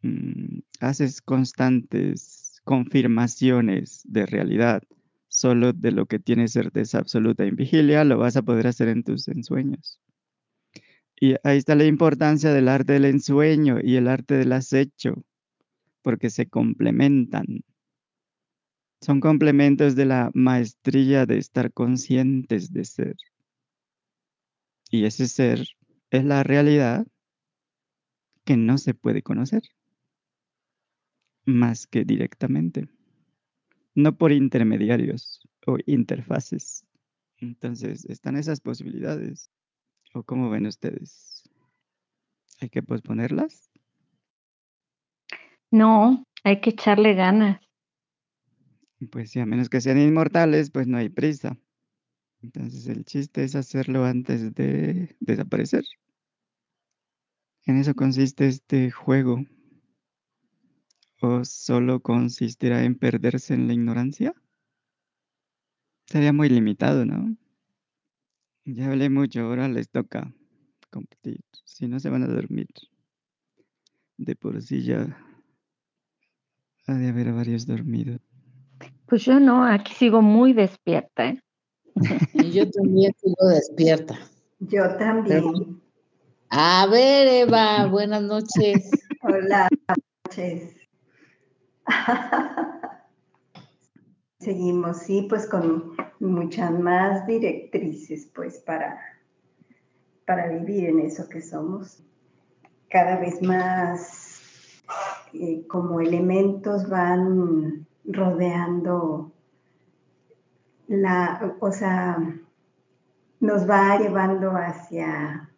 [0.00, 4.82] mm, haces constantes confirmaciones de realidad
[5.28, 9.04] solo de lo que tienes certeza absoluta en vigilia, lo vas a poder hacer en
[9.04, 10.00] tus ensueños.
[11.20, 15.24] Y ahí está la importancia del arte del ensueño y el arte del acecho,
[16.02, 17.64] porque se complementan.
[19.00, 23.16] Son complementos de la maestría de estar conscientes de ser.
[24.90, 25.66] Y ese ser
[26.10, 27.06] es la realidad
[28.44, 29.62] que no se puede conocer
[31.46, 32.88] más que directamente,
[33.94, 36.84] no por intermediarios o interfaces.
[37.38, 39.50] Entonces, están esas posibilidades.
[40.14, 41.42] ¿O cómo ven ustedes?
[42.60, 43.68] ¿Hay que posponerlas?
[45.72, 47.60] No, hay que echarle ganas.
[49.10, 51.58] Pues sí, a menos que sean inmortales, pues no hay prisa.
[52.42, 55.84] Entonces el chiste es hacerlo antes de desaparecer.
[57.66, 59.44] En eso consiste este juego.
[61.20, 64.32] ¿O solo consistirá en perderse en la ignorancia?
[66.06, 67.36] Sería muy limitado, ¿no?
[68.66, 70.32] Ya hablé mucho, ahora les toca
[70.90, 71.40] competir.
[71.64, 72.68] Si no, se van a dormir.
[74.16, 75.18] De por sí ya
[76.86, 78.20] ha de haber varios dormidos.
[79.06, 81.26] Pues yo no, aquí sigo muy despierta.
[81.26, 81.40] ¿eh?
[82.34, 84.18] Y yo también sigo despierta.
[84.60, 85.82] Yo también.
[86.48, 88.90] A ver, Eva, buenas noches.
[89.22, 89.68] Hola,
[90.26, 90.74] noches.
[94.44, 99.00] Seguimos, sí, pues con muchas más directrices, pues, para,
[100.26, 102.02] para vivir en eso que somos.
[102.90, 104.82] Cada vez más
[105.32, 109.32] eh, como elementos van rodeando
[110.88, 112.18] la, o sea,
[113.40, 115.50] nos va llevando hacia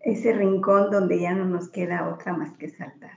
[0.00, 3.16] ese rincón donde ya no nos queda otra más que saltar.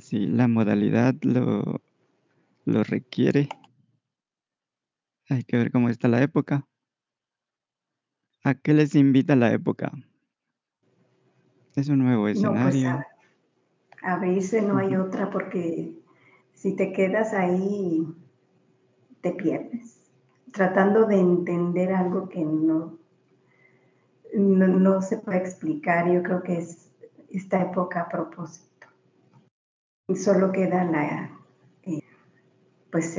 [0.00, 1.80] Sí, la modalidad lo,
[2.64, 3.48] lo requiere.
[5.28, 6.66] Hay que ver cómo está la época.
[8.42, 9.92] ¿A qué les invita la época?
[11.74, 12.90] Es un nuevo escenario.
[12.90, 13.06] No, pues
[14.02, 15.98] a, a, veces no hay otra porque
[16.52, 18.06] si te quedas ahí,
[19.22, 19.98] te pierdes,
[20.52, 22.98] tratando de entender algo que no,
[24.34, 26.90] no, se puede explicar, yo creo que es
[27.30, 28.88] esta época a propósito.
[30.08, 31.30] Y solo queda la,
[31.82, 32.02] eh,
[32.90, 33.18] pues,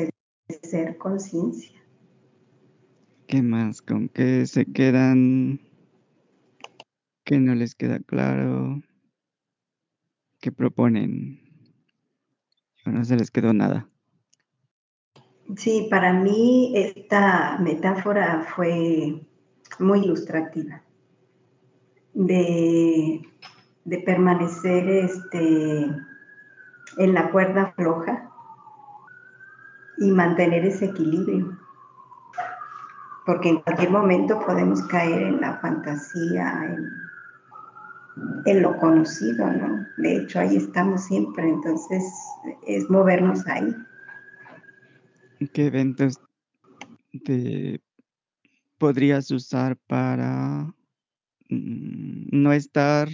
[0.61, 1.84] ser conciencia.
[3.35, 3.81] ¿Qué más?
[3.81, 5.59] ¿Con qué se quedan?
[7.25, 8.81] ¿Qué no les queda claro?
[10.39, 11.41] ¿Qué proponen?
[12.85, 13.89] ¿O no se les quedó nada?
[15.57, 19.27] Sí, para mí esta metáfora fue
[19.79, 20.81] muy ilustrativa
[22.13, 23.21] de,
[23.83, 25.87] de permanecer este,
[26.99, 28.31] en la cuerda floja
[29.97, 31.64] y mantener ese equilibrio.
[33.25, 36.77] Porque en cualquier momento podemos caer en la fantasía,
[38.45, 39.85] en, lo conocido, ¿no?
[39.97, 42.03] De hecho, ahí estamos siempre, entonces
[42.67, 43.75] es movernos ahí.
[45.53, 46.21] ¿Qué eventos
[47.25, 47.81] te
[48.77, 50.73] podrías usar para
[51.49, 53.09] mm, no estar,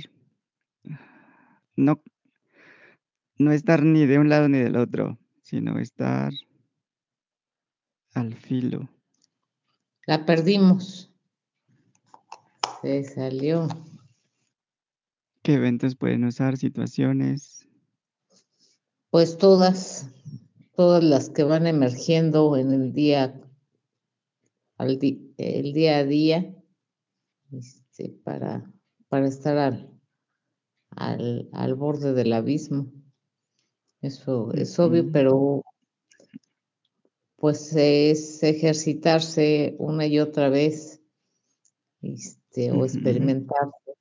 [1.75, 2.03] no,
[3.38, 6.33] no estar ni de un lado ni del otro, sino estar
[8.13, 8.89] al filo?
[10.11, 11.09] La perdimos.
[12.81, 13.69] Se salió.
[15.41, 16.57] ¿Qué eventos pueden usar?
[16.57, 17.65] ¿Situaciones?
[19.09, 20.11] Pues todas
[20.75, 23.41] todas las que van emergiendo en el día,
[24.75, 24.99] al
[25.38, 26.61] el día a día,
[27.53, 28.69] este, para,
[29.07, 29.57] para estar
[30.89, 32.91] al, al, borde del abismo.
[34.01, 35.63] Eso es obvio, pero
[37.41, 41.01] pues es ejercitarse una y otra vez,
[42.01, 43.97] este, o experimentarse.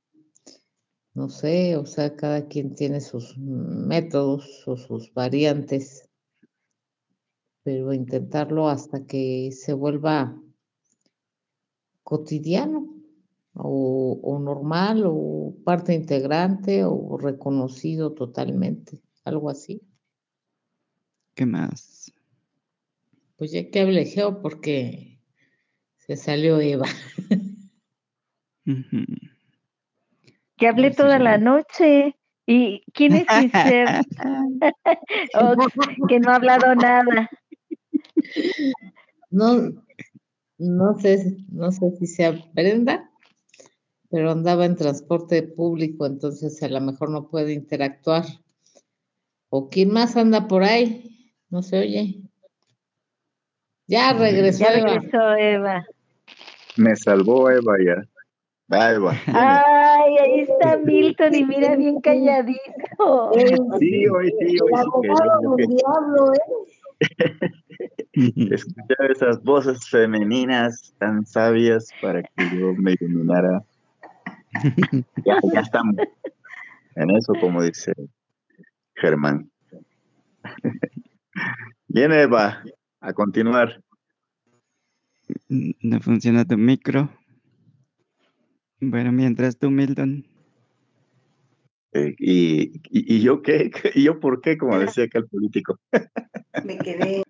[1.14, 6.10] No sé, o sea, cada quien tiene sus métodos o sus variantes
[7.62, 10.36] pero intentarlo hasta que se vuelva
[12.02, 12.88] cotidiano
[13.54, 19.82] o, normal o parte integrante o reconocido totalmente, algo así.
[21.34, 21.89] ¿Qué más?
[23.40, 25.18] Pues ya que hablé Geo porque
[25.96, 26.86] se salió Eva.
[30.58, 32.16] Que hablé toda la noche.
[32.44, 34.04] ¿Y quién es mi ser?
[36.10, 37.30] que no ha hablado nada.
[39.30, 39.72] No,
[40.58, 43.10] no sé, no sé si se aprenda,
[44.10, 48.26] pero andaba en transporte público, entonces a lo mejor no puede interactuar.
[49.48, 51.32] ¿O quién más anda por ahí?
[51.48, 52.30] No se oye.
[53.90, 55.84] Ya regresó, ya regresó Eva.
[56.76, 58.04] Me salvó Eva ya.
[58.92, 59.20] Eva.
[59.26, 63.32] Ay, ahí está Milton y mira bien calladito.
[63.34, 65.66] Sí, hoy sí, hoy sí.
[65.66, 67.00] diablo, ¿eh?
[68.52, 73.64] Escuchar esas voces femeninas tan sabias para que yo me iluminara.
[75.24, 75.96] Ya, ya estamos
[76.96, 77.92] en eso, como dice
[78.94, 79.50] Germán.
[81.88, 82.62] Bien, Eva,
[83.01, 83.82] a continuar.
[85.48, 87.10] No funciona tu micro.
[88.81, 90.27] Bueno, mientras tú, Milton.
[91.93, 93.70] Eh, y, y, yo qué?
[93.94, 94.56] ¿Y yo por qué?
[94.56, 95.78] Como decía acá el político.
[96.64, 97.22] Me quedé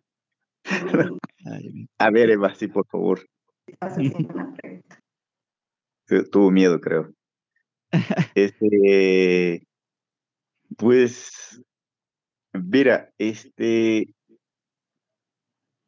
[1.99, 3.27] a ver, Eva, sí, por favor.
[6.31, 7.13] Tuvo miedo, creo.
[8.35, 9.67] Este,
[10.77, 11.61] pues,
[12.53, 14.15] mira, este,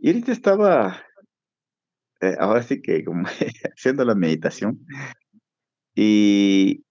[0.02, 1.00] y ahorita estaba,
[2.20, 3.22] eh, ahora sí que como
[3.76, 4.84] haciendo la meditación,
[5.94, 6.82] y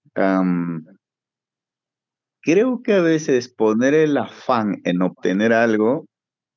[2.40, 6.06] creo que a veces poner el afán en obtener algo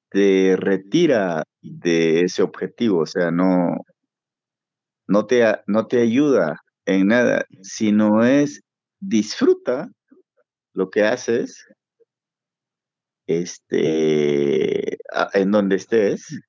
[0.10, 3.76] te retira de ese objetivo, o sea, no,
[5.08, 8.62] no, te, no te ayuda en nada, sino es
[9.02, 9.90] disfruta
[10.74, 11.68] lo que haces
[13.28, 14.98] este,
[15.34, 16.40] en donde estés,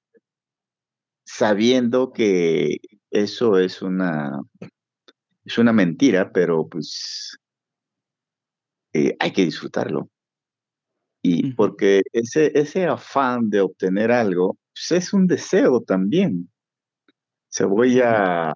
[1.24, 2.78] sabiendo que
[3.11, 4.40] eso es una,
[5.44, 7.39] es una mentira, pero pues
[8.93, 10.09] eh, hay que disfrutarlo.
[11.23, 16.48] Y porque ese, ese afán de obtener algo pues, es un deseo también.
[17.48, 18.53] Se voy a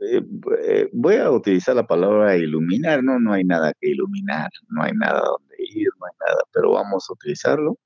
[0.00, 0.22] eh,
[0.62, 4.92] eh, voy a utilizar la palabra iluminar, no, no hay nada que iluminar, no hay
[4.92, 7.78] nada donde ir, no hay nada, pero vamos a utilizarlo.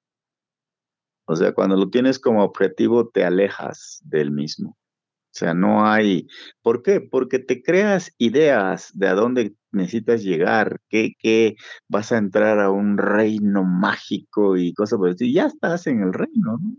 [1.26, 4.70] O sea, cuando lo tienes como objetivo, te alejas del mismo.
[4.70, 6.28] O sea, no hay...
[6.60, 7.00] ¿Por qué?
[7.00, 11.56] Porque te creas ideas de a dónde necesitas llegar, que,
[11.88, 15.32] vas a entrar a un reino mágico y cosas por decir.
[15.32, 16.76] Ya estás en el reino, ¿no?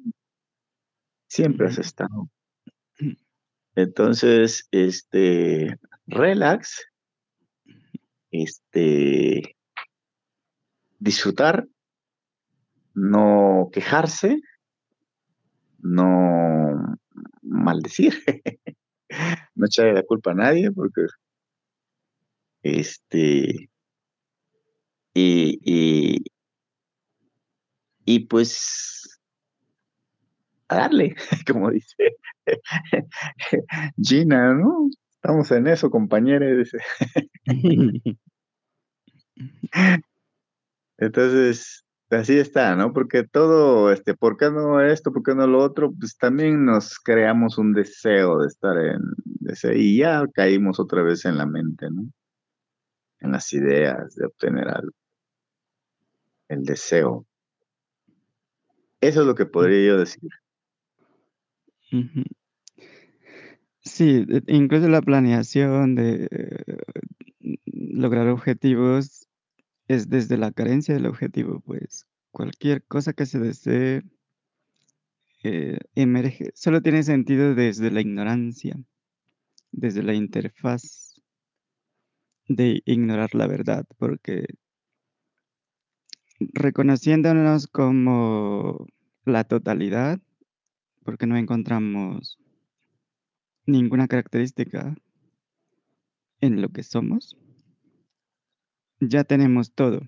[1.28, 2.30] Siempre has estado.
[3.76, 6.86] Entonces, este, relax,
[8.30, 9.56] este,
[11.04, 11.68] disfrutar,
[12.94, 14.40] no quejarse,
[15.80, 16.98] no
[17.42, 18.14] maldecir,
[19.56, 21.02] no echarle la culpa a nadie, porque
[22.64, 23.70] este,
[25.14, 26.24] y, y,
[28.06, 29.20] y pues
[30.70, 31.16] a darle,
[31.52, 32.16] como dice
[34.02, 34.90] Gina, ¿no?
[35.16, 36.72] Estamos en eso, compañeros.
[41.06, 42.94] Entonces, así está, ¿no?
[42.94, 45.12] Porque todo, este, ¿por qué no esto?
[45.12, 45.92] ¿Por qué no lo otro?
[45.98, 49.02] Pues también nos creamos un deseo de estar en
[49.48, 52.04] ese, y ya caímos otra vez en la mente, ¿no?
[53.20, 54.92] En las ideas de obtener algo.
[56.50, 57.26] El deseo.
[59.02, 60.30] Eso es lo que podría yo decir.
[63.82, 66.28] Sí, incluso la planeación de
[67.66, 69.23] lograr objetivos
[69.88, 74.04] es desde la carencia del objetivo, pues cualquier cosa que se desee
[75.44, 78.80] eh, emerge, solo tiene sentido desde la ignorancia,
[79.72, 81.22] desde la interfaz
[82.48, 84.46] de ignorar la verdad, porque
[86.40, 88.88] reconociéndonos como
[89.26, 90.20] la totalidad,
[91.04, 92.40] porque no encontramos
[93.66, 94.96] ninguna característica
[96.42, 97.38] en lo que somos,
[99.10, 100.02] ya tenemos todo.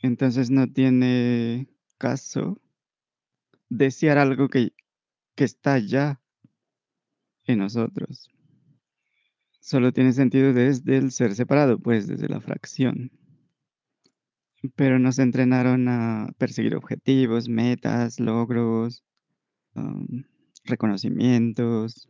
[0.00, 1.68] Entonces no tiene
[1.98, 2.60] caso
[3.68, 4.72] desear algo que,
[5.34, 6.20] que está ya
[7.44, 8.30] en nosotros.
[9.60, 13.10] Solo tiene sentido desde el ser separado, pues desde la fracción.
[14.76, 19.04] Pero nos entrenaron a perseguir objetivos, metas, logros,
[20.64, 22.08] reconocimientos.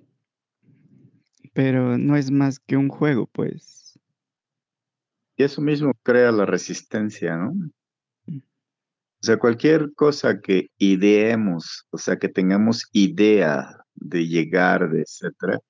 [1.53, 3.78] Pero no es más que un juego, pues.
[5.39, 7.53] Y eso mismo crea la resistencia, ¿no?
[8.27, 15.61] O sea, cualquier cosa que ideemos, o sea, que tengamos idea de llegar, de etcétera,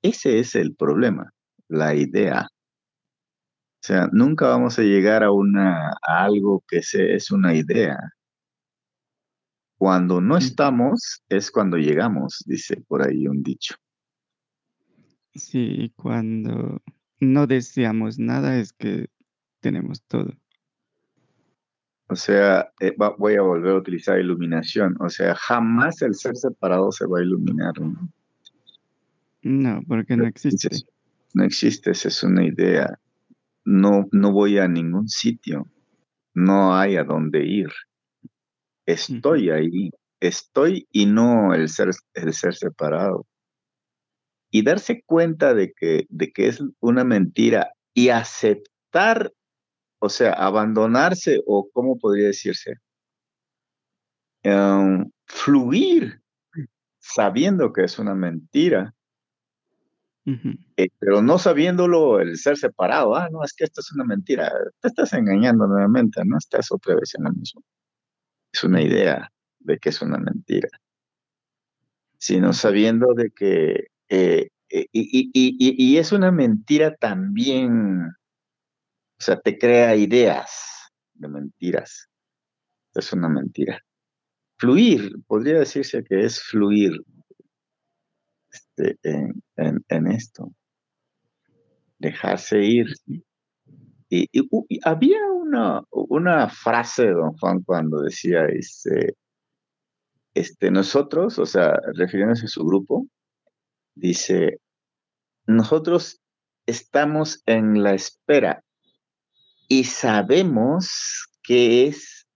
[0.00, 1.32] ese es el problema,
[1.66, 2.46] la idea.
[2.46, 7.98] O sea, nunca vamos a llegar a una a algo que se, es una idea.
[9.76, 13.74] Cuando no estamos es cuando llegamos, dice por ahí un dicho.
[15.34, 16.80] Sí, cuando
[17.18, 19.08] no deseamos nada es que
[19.60, 20.32] tenemos todo.
[22.08, 24.96] O sea, eh, va, voy a volver a utilizar iluminación.
[25.00, 27.72] O sea, jamás el ser separado se va a iluminar.
[27.80, 28.08] ¿no?
[29.42, 30.68] No, porque no existe.
[31.34, 32.98] No existe, esa es una idea.
[33.64, 35.66] No, no voy a ningún sitio.
[36.32, 37.70] No hay a dónde ir.
[38.86, 39.90] Estoy ahí.
[40.20, 43.26] Estoy y no el ser, el ser separado.
[44.50, 49.32] Y darse cuenta de que, de que es una mentira y aceptar,
[49.98, 52.74] o sea, abandonarse o cómo podría decirse,
[54.44, 56.20] um, fluir
[56.98, 58.94] sabiendo que es una mentira
[60.76, 64.52] eh, pero no sabiéndolo, el ser separado, ah, no, es que esto es una mentira,
[64.80, 66.36] te estás engañando nuevamente, ¿no?
[66.36, 67.62] Estás otra vez en lo mismo.
[68.52, 70.68] Es una idea de que es una mentira.
[72.18, 78.10] Sino sabiendo de que, eh, eh, y, y, y, y, es una mentira también,
[79.18, 82.08] o sea, te crea ideas de mentiras.
[82.94, 83.82] Es una mentira.
[84.58, 86.92] Fluir, podría decirse que es fluir,
[88.50, 88.98] este,
[89.56, 90.52] en, en, esto.
[91.98, 92.86] Dejarse ir.
[94.08, 99.16] Y, y, y, había una, una frase de don Juan cuando decía, este,
[100.34, 103.06] este, nosotros, o sea, refiriéndose a su grupo,
[103.94, 104.60] dice,
[105.46, 106.20] nosotros
[106.66, 108.62] estamos en la espera
[109.68, 112.26] y sabemos qué es,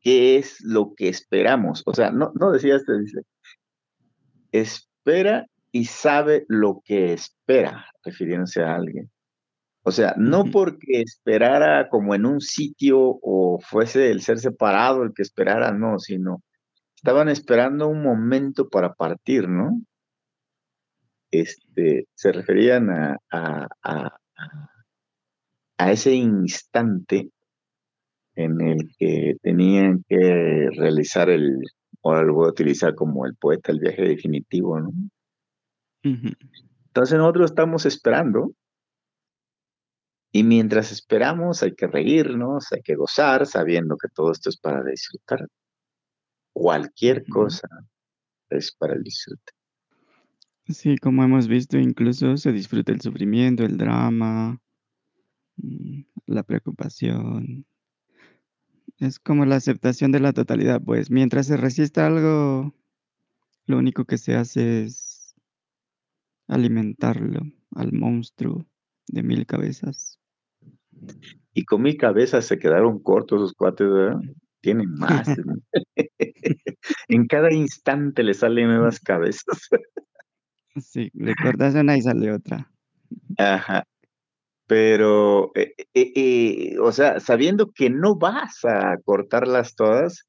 [0.00, 1.82] qué es lo que esperamos.
[1.86, 3.22] O sea, no, no decía este, dice,
[4.52, 9.10] espera y sabe lo que espera, refiriéndose a alguien.
[9.84, 15.12] O sea, no porque esperara como en un sitio o fuese el ser separado el
[15.12, 16.42] que esperara, no, sino
[16.94, 19.80] estaban esperando un momento para partir, ¿no?
[21.32, 24.06] Este, se referían a, a, a,
[24.36, 24.81] a
[25.90, 27.30] ese instante
[28.34, 31.58] en el que tenían que realizar el,
[32.02, 34.88] ahora lo voy a utilizar como el poeta, el viaje definitivo, ¿no?
[36.04, 36.36] Uh -huh.
[36.86, 38.52] Entonces nosotros estamos esperando
[40.32, 44.82] y mientras esperamos hay que reírnos, hay que gozar, sabiendo que todo esto es para
[44.82, 45.46] disfrutar.
[46.52, 47.32] Cualquier uh -huh.
[47.32, 47.68] cosa
[48.50, 49.52] es para el disfrute.
[50.68, 54.58] Sí, como hemos visto, incluso se disfruta el sufrimiento, el drama,
[56.26, 57.66] la preocupación.
[58.98, 62.74] Es como la aceptación de la totalidad, pues mientras se resista algo,
[63.66, 65.34] lo único que se hace es
[66.46, 67.42] alimentarlo
[67.74, 68.66] al monstruo
[69.08, 70.20] de mil cabezas.
[71.54, 74.20] Y con mil cabezas se quedaron cortos sus cuates, ¿verdad?
[74.60, 75.28] Tienen más.
[77.08, 79.68] en cada instante le salen nuevas cabezas.
[80.80, 82.70] Sí, le cortas una y sale otra.
[83.36, 83.84] Ajá.
[84.72, 90.26] Pero, eh, eh, eh, o sea, sabiendo que no vas a cortarlas todas,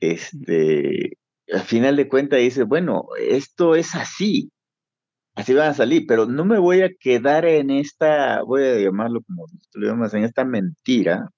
[0.00, 1.16] este,
[1.52, 4.50] al final de cuentas dices, bueno, esto es así,
[5.36, 9.20] así van a salir, pero no me voy a quedar en esta, voy a llamarlo
[9.22, 11.30] como tú lo llamas, en esta mentira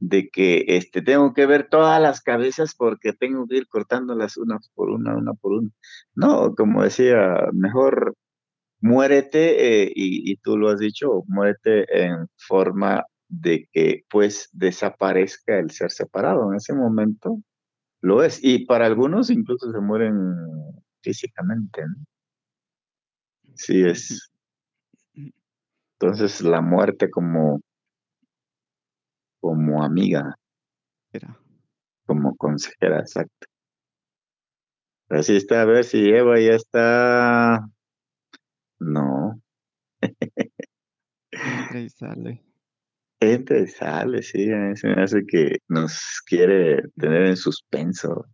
[0.00, 4.58] de que este, tengo que ver todas las cabezas porque tengo que ir cortándolas una
[4.74, 5.70] por una, una por una.
[6.14, 8.14] No, como decía, mejor
[8.80, 15.58] muérete, eh, y, y, tú lo has dicho, muérete en forma de que pues desaparezca
[15.58, 16.50] el ser separado.
[16.50, 17.40] En ese momento
[18.00, 18.42] lo es.
[18.42, 20.14] Y para algunos incluso se mueren
[21.02, 21.82] físicamente.
[21.82, 22.04] ¿no?
[23.54, 24.30] Sí es.
[26.00, 27.60] Entonces la muerte como
[29.40, 30.34] como amiga.
[31.12, 31.38] Era.
[32.06, 33.46] Como consejera, exacto.
[35.10, 37.68] Así está, a ver si Eva ya está.
[38.80, 39.40] No.
[41.30, 42.44] Entra y sale.
[43.20, 48.26] Entra y sale, sí, se me hace que nos quiere tener en suspenso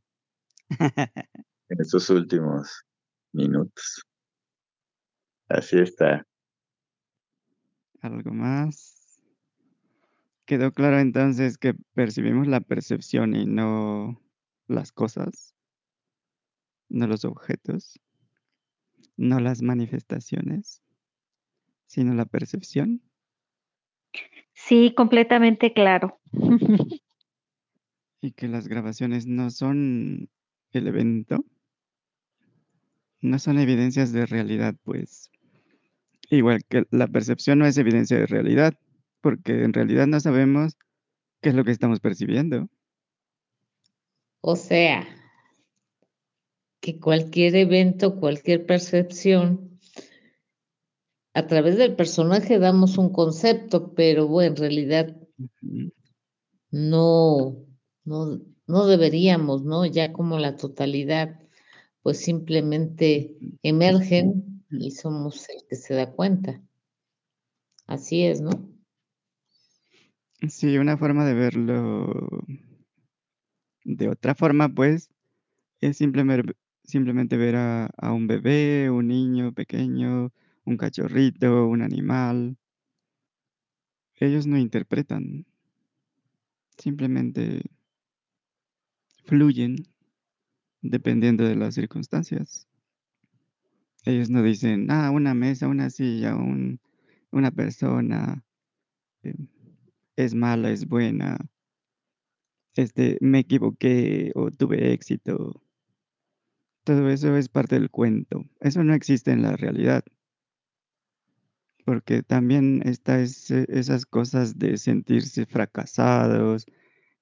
[0.79, 2.85] en estos últimos
[3.33, 4.05] minutos.
[5.49, 6.27] Así está.
[8.03, 9.21] ¿Algo más?
[10.47, 14.21] ¿Quedó claro entonces que percibimos la percepción y no
[14.66, 15.55] las cosas?
[16.91, 17.99] No los objetos,
[19.16, 20.82] no las manifestaciones,
[21.86, 23.03] sino la percepción.
[24.55, 26.20] Sí, completamente claro.
[28.20, 30.31] y que las grabaciones no son
[30.73, 31.45] el evento,
[33.20, 35.31] no son evidencias de realidad, pues.
[36.31, 38.74] Igual que la percepción no es evidencia de realidad,
[39.20, 40.77] porque en realidad no sabemos
[41.41, 42.69] qué es lo que estamos percibiendo.
[44.41, 45.07] O sea,
[46.85, 49.81] que cualquier evento, cualquier percepción,
[51.32, 55.16] a través del personaje damos un concepto, pero bueno, en realidad
[56.70, 57.56] no,
[58.05, 59.86] no, no deberíamos, ¿no?
[59.86, 61.40] Ya como la totalidad,
[62.02, 66.61] pues simplemente emergen y somos el que se da cuenta.
[67.86, 68.51] Así es, ¿no?
[70.51, 72.44] Sí, una forma de verlo
[73.85, 75.09] de otra forma, pues,
[75.81, 76.55] es simplemente,
[76.85, 80.32] simplemente ver a, un bebé, un niño pequeño,
[80.65, 82.56] un cachorrito, un animal.
[84.16, 85.47] Ellos no interpretan,
[86.78, 87.62] simplemente
[89.24, 89.77] fluyen
[90.82, 92.69] dependiendo de las circunstancias.
[94.05, 96.81] Ellos no dicen, ah, una mesa, una silla, un,
[97.31, 98.44] una persona.
[99.23, 99.35] Eh,
[100.16, 101.39] es mala, es buena,
[102.77, 105.64] este, me equivoqué o tuve éxito.
[106.85, 108.44] Todo eso es parte del cuento.
[108.61, 110.05] Eso no existe en la realidad.
[111.85, 116.66] Porque también está esas cosas de sentirse fracasados,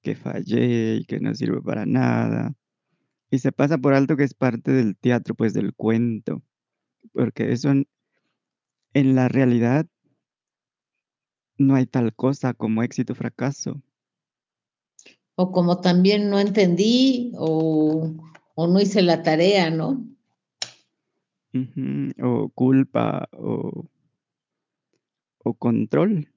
[0.03, 2.55] que fallé y que no sirve para nada.
[3.31, 6.43] Y se pasa por alto que es parte del teatro, pues del cuento.
[7.13, 7.89] Porque eso en,
[8.95, 9.87] en la realidad
[11.57, 13.81] no hay tal cosa como éxito fracaso.
[15.35, 18.13] O como también no entendí o,
[18.55, 20.05] o no hice la tarea, ¿no?
[21.55, 22.15] Uh -huh.
[22.23, 23.87] O culpa o,
[25.45, 26.29] o control.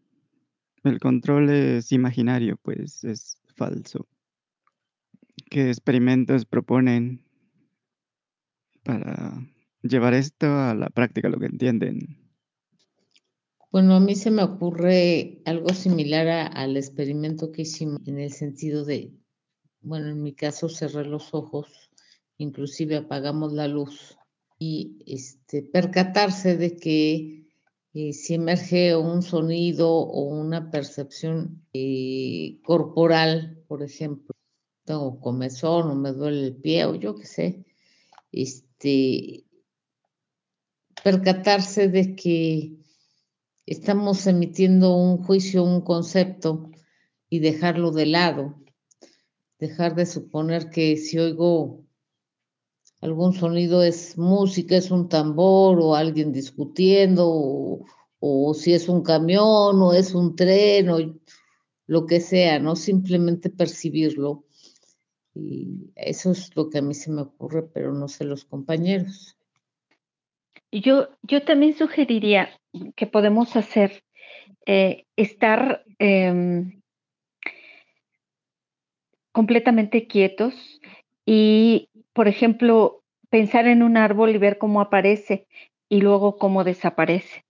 [0.83, 4.07] El control es imaginario, pues es falso.
[5.49, 7.23] ¿Qué experimentos proponen
[8.83, 9.47] para
[9.81, 12.25] llevar esto a la práctica, lo que entienden?
[13.71, 18.31] Bueno, a mí se me ocurre algo similar a, al experimento que hicimos en el
[18.31, 19.11] sentido de,
[19.81, 21.84] bueno, en mi caso cerré los ojos,
[22.37, 24.17] inclusive apagamos la luz
[24.59, 27.45] y este, percatarse de que
[27.93, 34.35] eh, si emerge un sonido o una percepción eh, corporal, por ejemplo,
[34.83, 37.65] tengo comezón o me duele el pie o yo qué sé,
[38.31, 39.45] este,
[41.03, 42.75] percatarse de que
[43.65, 46.71] estamos emitiendo un juicio, un concepto
[47.29, 48.55] y dejarlo de lado,
[49.57, 51.84] dejar de suponer que si oigo
[53.01, 57.85] algún sonido es música, es un tambor o alguien discutiendo o,
[58.19, 60.97] o si es un camión o es un tren o
[61.87, 64.43] lo que sea, no simplemente percibirlo.
[65.33, 69.37] Y eso es lo que a mí se me ocurre, pero no sé los compañeros.
[70.71, 72.49] Yo, yo también sugeriría
[72.95, 74.03] que podemos hacer
[74.65, 76.81] eh, estar em,
[79.31, 80.53] completamente quietos
[81.25, 85.47] y, por ejemplo, pensar en un árbol y ver cómo aparece
[85.89, 87.43] y luego cómo desaparece.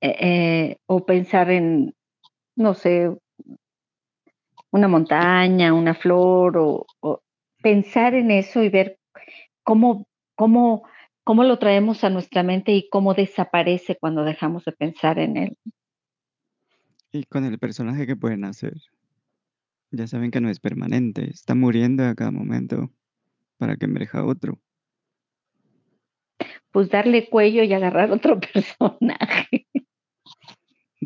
[0.00, 1.94] Eh, eh, o pensar en,
[2.56, 3.14] no sé,
[4.70, 7.20] una montaña, una flor, o, o,
[7.62, 8.98] pensar en eso y ver
[9.62, 10.84] cómo, cómo,
[11.22, 15.58] cómo lo traemos a nuestra mente y cómo desaparece cuando dejamos de pensar en él.
[17.12, 18.80] Y con el personaje que pueden hacer.
[19.90, 22.90] Ya saben que no es permanente, está muriendo a cada momento
[23.60, 24.58] para que emerja otro.
[26.72, 29.66] Pues darle cuello y agarrar otro personaje.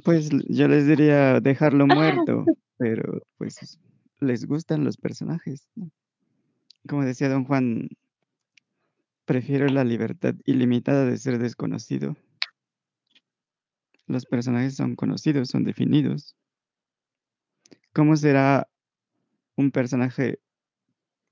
[0.05, 2.45] Pues yo les diría dejarlo muerto,
[2.79, 3.81] pero pues
[4.21, 5.69] les gustan los personajes.
[5.75, 5.91] ¿no?
[6.89, 7.89] Como decía don Juan,
[9.25, 12.17] prefiero la libertad ilimitada de ser desconocido.
[14.07, 16.37] Los personajes son conocidos, son definidos.
[17.93, 18.69] ¿Cómo será
[19.57, 20.39] un personaje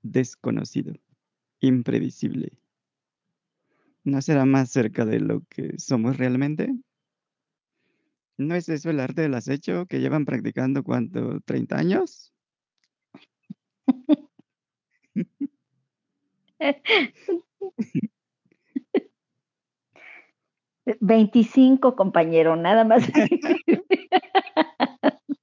[0.03, 0.93] desconocido,
[1.67, 2.53] imprevisible?
[4.03, 6.75] ¿No será más cerca de lo que somos realmente?
[8.37, 11.39] ¿No es eso el arte del acecho que llevan practicando cuánto?
[11.41, 12.33] ¿30 años?
[20.99, 23.03] 25, compañero, nada más.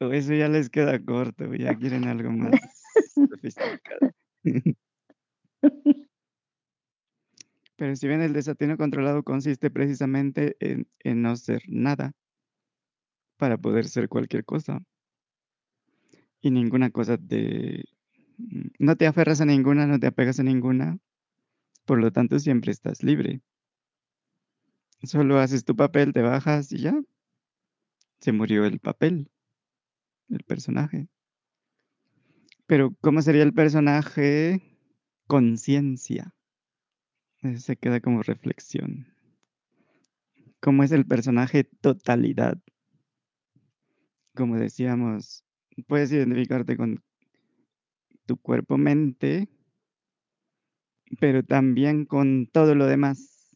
[0.00, 2.58] o eso ya les queda corto, ya quieren algo más
[3.14, 4.12] sofisticado.
[7.76, 10.86] Pero si bien el desatino controlado consiste precisamente en,
[11.22, 12.12] no ser nada
[13.38, 14.82] para poder ser cualquier cosa.
[16.42, 17.84] Y ninguna cosa te...
[18.78, 20.98] No te aferras a ninguna, no te apegas a ninguna.
[21.86, 23.40] Por lo tanto, siempre estás libre.
[25.02, 27.00] Solo haces tu papel, te bajas y ya.
[28.20, 29.30] Se murió el papel,
[30.28, 31.08] el personaje.
[32.70, 34.62] Pero, ¿cómo sería el personaje?
[35.26, 36.32] Conciencia.
[37.56, 39.08] Se queda como reflexión.
[40.60, 42.62] ¿Cómo es el personaje totalidad?
[44.36, 45.44] Como decíamos,
[45.88, 47.02] puedes identificarte con
[48.26, 49.48] tu cuerpo-mente,
[51.18, 53.50] pero también con todo lo demás.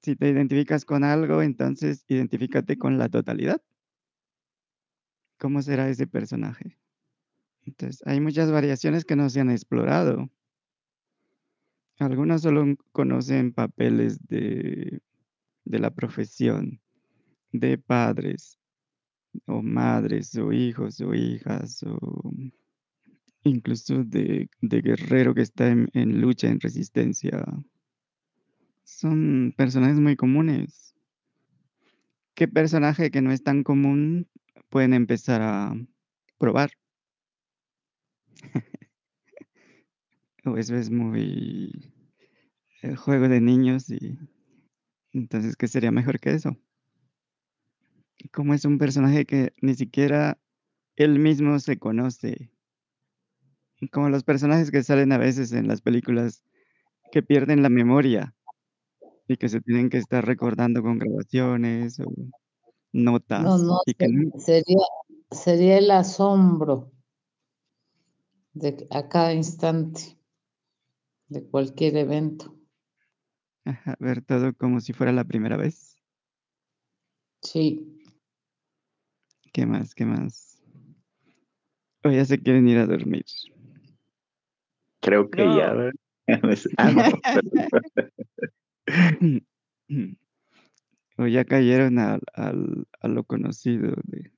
[0.00, 3.60] Si te identificas con algo, entonces identifícate con la totalidad.
[5.38, 6.81] ¿Cómo será ese personaje?
[7.64, 10.30] Entonces, hay muchas variaciones que no se han explorado.
[11.98, 15.00] Algunos solo conocen papeles de,
[15.64, 16.80] de la profesión,
[17.52, 18.58] de padres,
[19.46, 22.32] o madres, o hijos, o hijas, o
[23.44, 27.44] incluso de, de guerrero que está en, en, lucha, en resistencia.
[28.84, 30.94] Son personajes muy comunes.
[32.34, 34.28] ¿Qué personaje que no es tan común
[34.68, 35.74] pueden empezar a
[36.38, 36.72] probar?
[40.44, 41.92] O eso es muy
[42.82, 44.18] el juego de niños y
[45.12, 46.56] entonces qué sería mejor que eso
[48.30, 50.38] como es un personaje que ni siquiera
[50.96, 52.50] él mismo se conoce.
[53.90, 56.44] Como los personajes que salen a veces en las películas
[57.10, 58.34] que pierden la memoria
[59.26, 62.12] y que se tienen que estar recordando con grabaciones o
[62.92, 64.06] notas no, no, y que
[64.38, 64.84] sería
[65.30, 66.92] sería el asombro
[68.54, 70.18] de a cada instante
[71.28, 72.54] de cualquier evento.
[73.64, 75.96] Ajá, ver todo como si fuera la primera vez.
[77.42, 78.02] Sí.
[79.52, 79.94] ¿Qué más?
[79.94, 80.62] ¿Qué más?
[82.04, 83.24] O ya se quieren ir a dormir.
[85.00, 85.56] Creo que No.
[85.58, 85.90] ya.
[86.78, 87.02] ah, no,
[91.18, 94.32] o ya cayeron al, al, a lo conocido de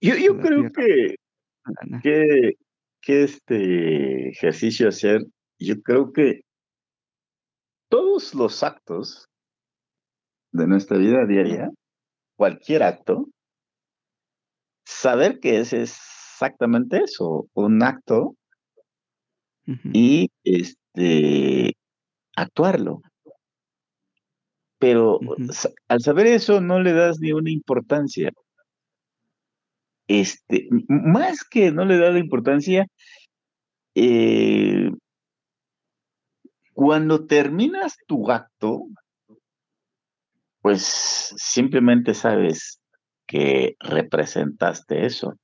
[0.00, 1.16] yo, yo creo tierra que,
[2.02, 2.58] que,
[3.06, 5.24] que este ejercicio hacer,
[5.60, 6.40] yo creo que
[7.88, 9.28] todos los actos
[10.50, 11.70] de nuestra vida diaria,
[12.34, 13.28] cualquier acto,
[14.84, 18.34] saber que es exactamente eso, un acto
[19.92, 21.76] y este
[22.34, 23.02] actuarlo.
[24.80, 25.20] Pero
[25.86, 28.32] al saber eso no le das ni una importancia.
[30.08, 32.86] Este, más que no le das la importancia,
[33.94, 34.90] eh,
[36.74, 38.86] cuando terminas tu acto,
[40.60, 40.82] pues
[41.36, 42.80] simplemente sabes
[43.26, 45.34] que representaste eso.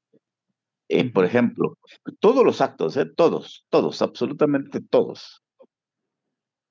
[0.89, 1.79] Eh, por ejemplo,
[2.21, 3.07] todos los actos, ¿eh?
[3.07, 5.43] todos, todos, absolutamente todos,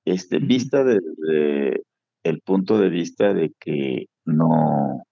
[0.05, 1.83] este, vista desde
[2.23, 5.03] el punto de vista de que no,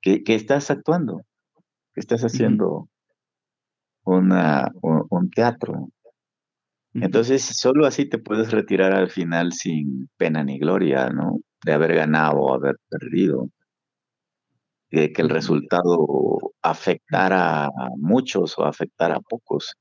[0.00, 1.27] que, estás actuando, que
[1.98, 2.88] estás haciendo
[4.04, 5.88] una, un, teatro.
[6.94, 11.40] Entonces, solo así te puedes retirar al final sin pena ni gloria, ¿no?
[11.64, 13.50] De haber ganado o haber perdido.
[14.90, 19.74] De que el resultado afectara a muchos o afectara a pocos.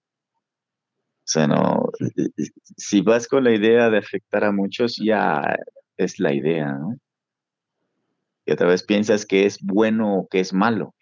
[1.28, 1.90] O sea, no,
[2.78, 5.58] si vas con la idea de afectar a muchos, ya
[5.98, 6.96] es la idea, ¿no?
[8.46, 10.96] Y otra vez piensas que es bueno o que es malo.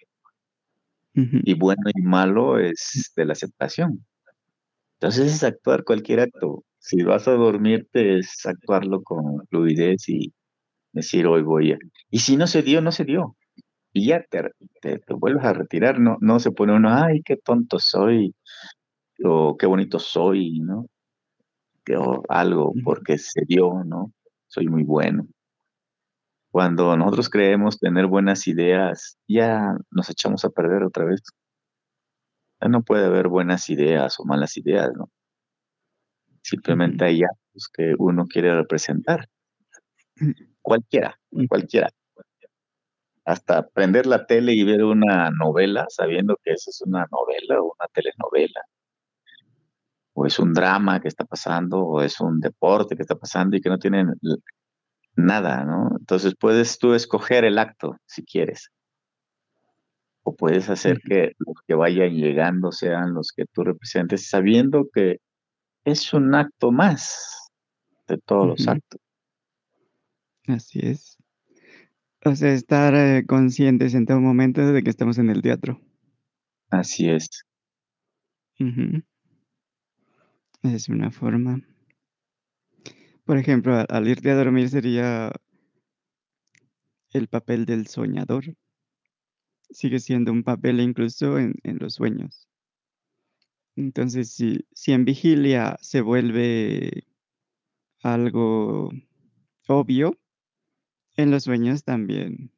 [1.15, 4.05] Y bueno y malo es de la aceptación.
[4.99, 6.63] Entonces es actuar cualquier acto.
[6.79, 10.33] Si vas a dormirte es actuarlo con fluidez y
[10.91, 11.77] decir hoy voy a...
[12.09, 13.35] Y si no se dio, no se dio.
[13.93, 14.51] Y ya te,
[14.81, 15.99] te, vuelves a retirar.
[15.99, 18.33] No, no se pone uno, ay, qué tonto soy
[19.23, 20.87] o qué bonito soy, ¿no?
[21.97, 24.11] O algo porque se dio, ¿no?
[24.47, 25.27] Soy muy bueno.
[26.55, 31.21] Cuando nosotros creemos tener buenas ideas, ya nos echamos a perder otra vez.
[32.61, 35.11] Ya no puede haber buenas ideas o malas ideas, ¿no?
[36.41, 39.27] Simplemente hay actos que uno quiere representar.
[40.61, 41.19] Cualquiera,
[41.49, 41.89] cualquiera.
[43.25, 47.75] Hasta prender la tele y ver una novela sabiendo que eso es una novela o
[47.77, 48.61] una telenovela
[50.13, 53.61] o es un drama que está pasando, o es un deporte que está pasando y
[53.61, 54.13] que no tienen
[55.15, 55.89] nada, ¿no?
[55.99, 58.69] Entonces puedes tú escoger el acto si quieres.
[60.23, 65.17] O puedes hacer que los que vayan llegando sean los que tú representes, sabiendo que
[65.83, 67.51] es un acto más
[68.07, 68.99] de todos los actos.
[70.47, 71.17] Así es.
[72.23, 75.79] O sea, estar eh, conscientes en todo momento de que estamos en el teatro.
[76.71, 77.29] Así es.
[80.63, 81.61] Es una forma.
[83.25, 85.31] Por ejemplo, al irte a dormir sería
[87.11, 88.55] el papel del soñador.
[89.71, 92.47] Sigue siendo un papel incluso en, los sueños.
[93.75, 97.05] Entonces, si, si en vigilia se vuelve
[98.03, 98.91] algo
[99.67, 100.19] obvio,
[101.17, 102.51] en los sueños también,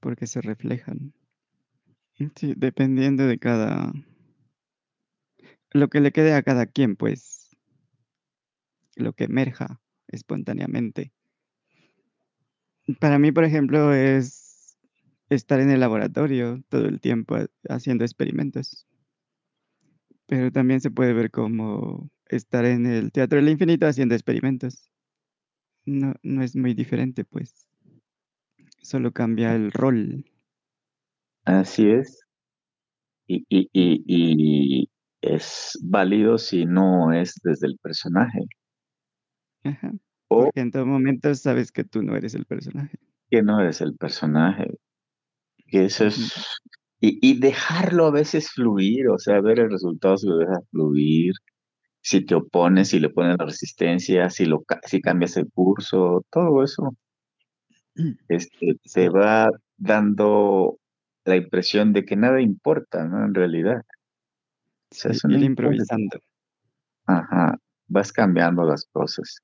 [0.00, 1.12] porque se reflejan.
[2.36, 3.92] Sí, dependiendo de cada,
[5.72, 7.39] lo que le quede a cada quien, pues,
[9.00, 11.12] lo que emerja espontáneamente.
[12.98, 14.78] Para mí, por ejemplo, es
[15.28, 17.36] estar en el laboratorio todo el tiempo
[17.68, 18.86] haciendo experimentos.
[20.26, 24.90] Pero también se puede ver como estar en el Teatro del Infinito haciendo experimentos.
[25.84, 27.66] No, no es muy diferente, pues.
[28.82, 30.24] Solo cambia el rol.
[31.44, 32.20] Así es.
[33.26, 34.90] Y, y, y,
[35.20, 38.40] es válido si no es desde el personaje.
[40.28, 42.98] Porque en todo momento sabes que tú no eres el personaje.
[43.30, 44.78] Que no eres el personaje.
[45.66, 46.60] Que eso es.
[47.02, 51.32] Y, dejarlo a veces fluir, o sea, ver el resultado si lo dejas fluir,
[52.02, 56.62] si te opones, si le pones la resistencia, si, lo, si cambias el curso, todo
[56.62, 56.94] eso
[58.28, 60.78] este, te va dando
[61.24, 63.24] la impresión de que nada importa, ¿no?
[63.24, 63.82] En realidad
[65.28, 66.18] ir improvisando.
[67.06, 67.56] Ajá,
[67.88, 69.40] vas cambiando las cosas.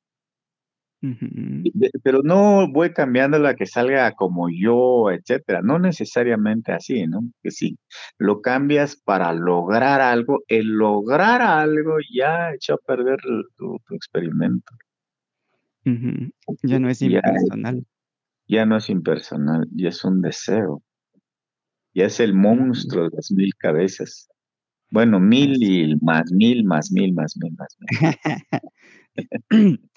[2.02, 5.60] Pero no voy cambiando la que salga como yo, etcétera.
[5.62, 7.20] No necesariamente así, ¿no?
[7.42, 7.78] Que si
[8.18, 13.18] lo cambias para lograr algo, el lograr algo ya echó a perder
[13.56, 14.72] tu, experimento.
[16.62, 17.86] Ya no es impersonal.
[18.48, 20.82] Ya, no es impersonal, ya es un deseo.
[21.94, 24.28] Ya es el monstruo de las mil cabezas.
[24.90, 27.88] Bueno, mil y más mil, más mil, más mil, más mil.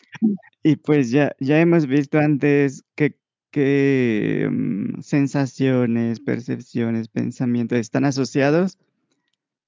[0.63, 8.77] y pues ya, ya hemos visto antes que, mm, sensaciones, percepciones, pensamientos están asociados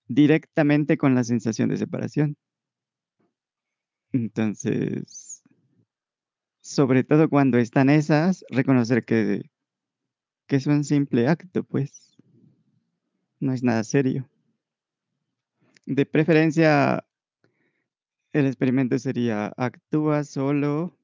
[0.08, 2.38] directamente con la sensación de separación.
[4.14, 5.44] Entonces,
[6.62, 9.50] sobre todo cuando están esas, reconocer que,
[10.48, 12.12] que es un simple acto, pues.
[13.40, 14.30] No es nada serio.
[15.86, 17.04] De preferencia,
[18.34, 20.98] el experimento sería actúa solo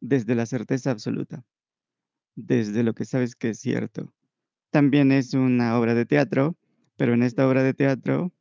[0.00, 1.44] desde la certeza absoluta,
[2.34, 4.12] desde lo que sabes que es cierto.
[4.70, 6.56] También es una obra de teatro,
[6.96, 8.32] pero en esta obra de teatro,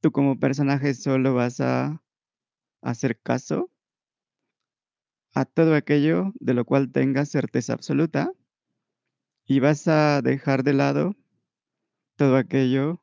[0.00, 2.02] tú como personaje solo vas a
[2.82, 3.70] hacer caso
[5.34, 8.32] a todo aquello de lo cual tengas certeza absoluta
[9.46, 11.16] y vas a dejar de lado
[12.16, 13.01] todo aquello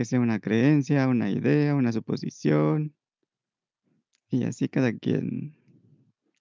[0.00, 2.94] que sea una creencia, una idea, una suposición.
[4.30, 5.54] Y así cada quien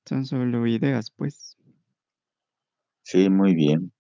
[0.06, 1.57] son solo ideas, pues.
[3.03, 3.91] Sí, muy bien,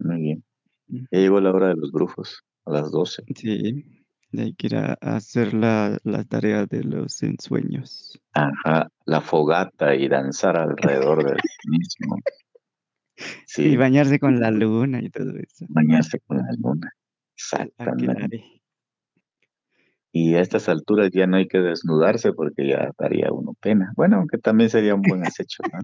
[0.00, 0.44] muy bien.
[0.88, 1.06] Ya Ujú.
[1.12, 3.22] llegó la hora de los brujos, a las 12.
[3.32, 3.84] Sí,
[4.36, 8.20] hay que ir a hacer la la tarea de los ensueños.
[8.34, 11.38] Ajá, la fogata y danzar alrededor del
[11.68, 12.16] mismo.
[13.16, 15.64] Y Sí, bañarse con la luna y todo eso.
[15.68, 16.90] bañarse con la luna.
[17.36, 18.56] Exactamente.
[20.18, 23.92] Y a estas alturas ya no hay que desnudarse porque ya daría uno pena.
[23.96, 25.78] Bueno, aunque también sería un buen acecho, ¿no?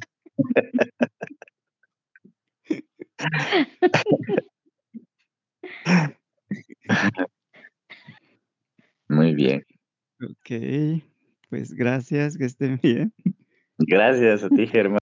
[9.10, 9.66] Muy bien.
[10.22, 11.04] Okey,
[11.50, 13.12] pues gracias, que estén bien.
[13.76, 15.00] Gracias a ti, Germán.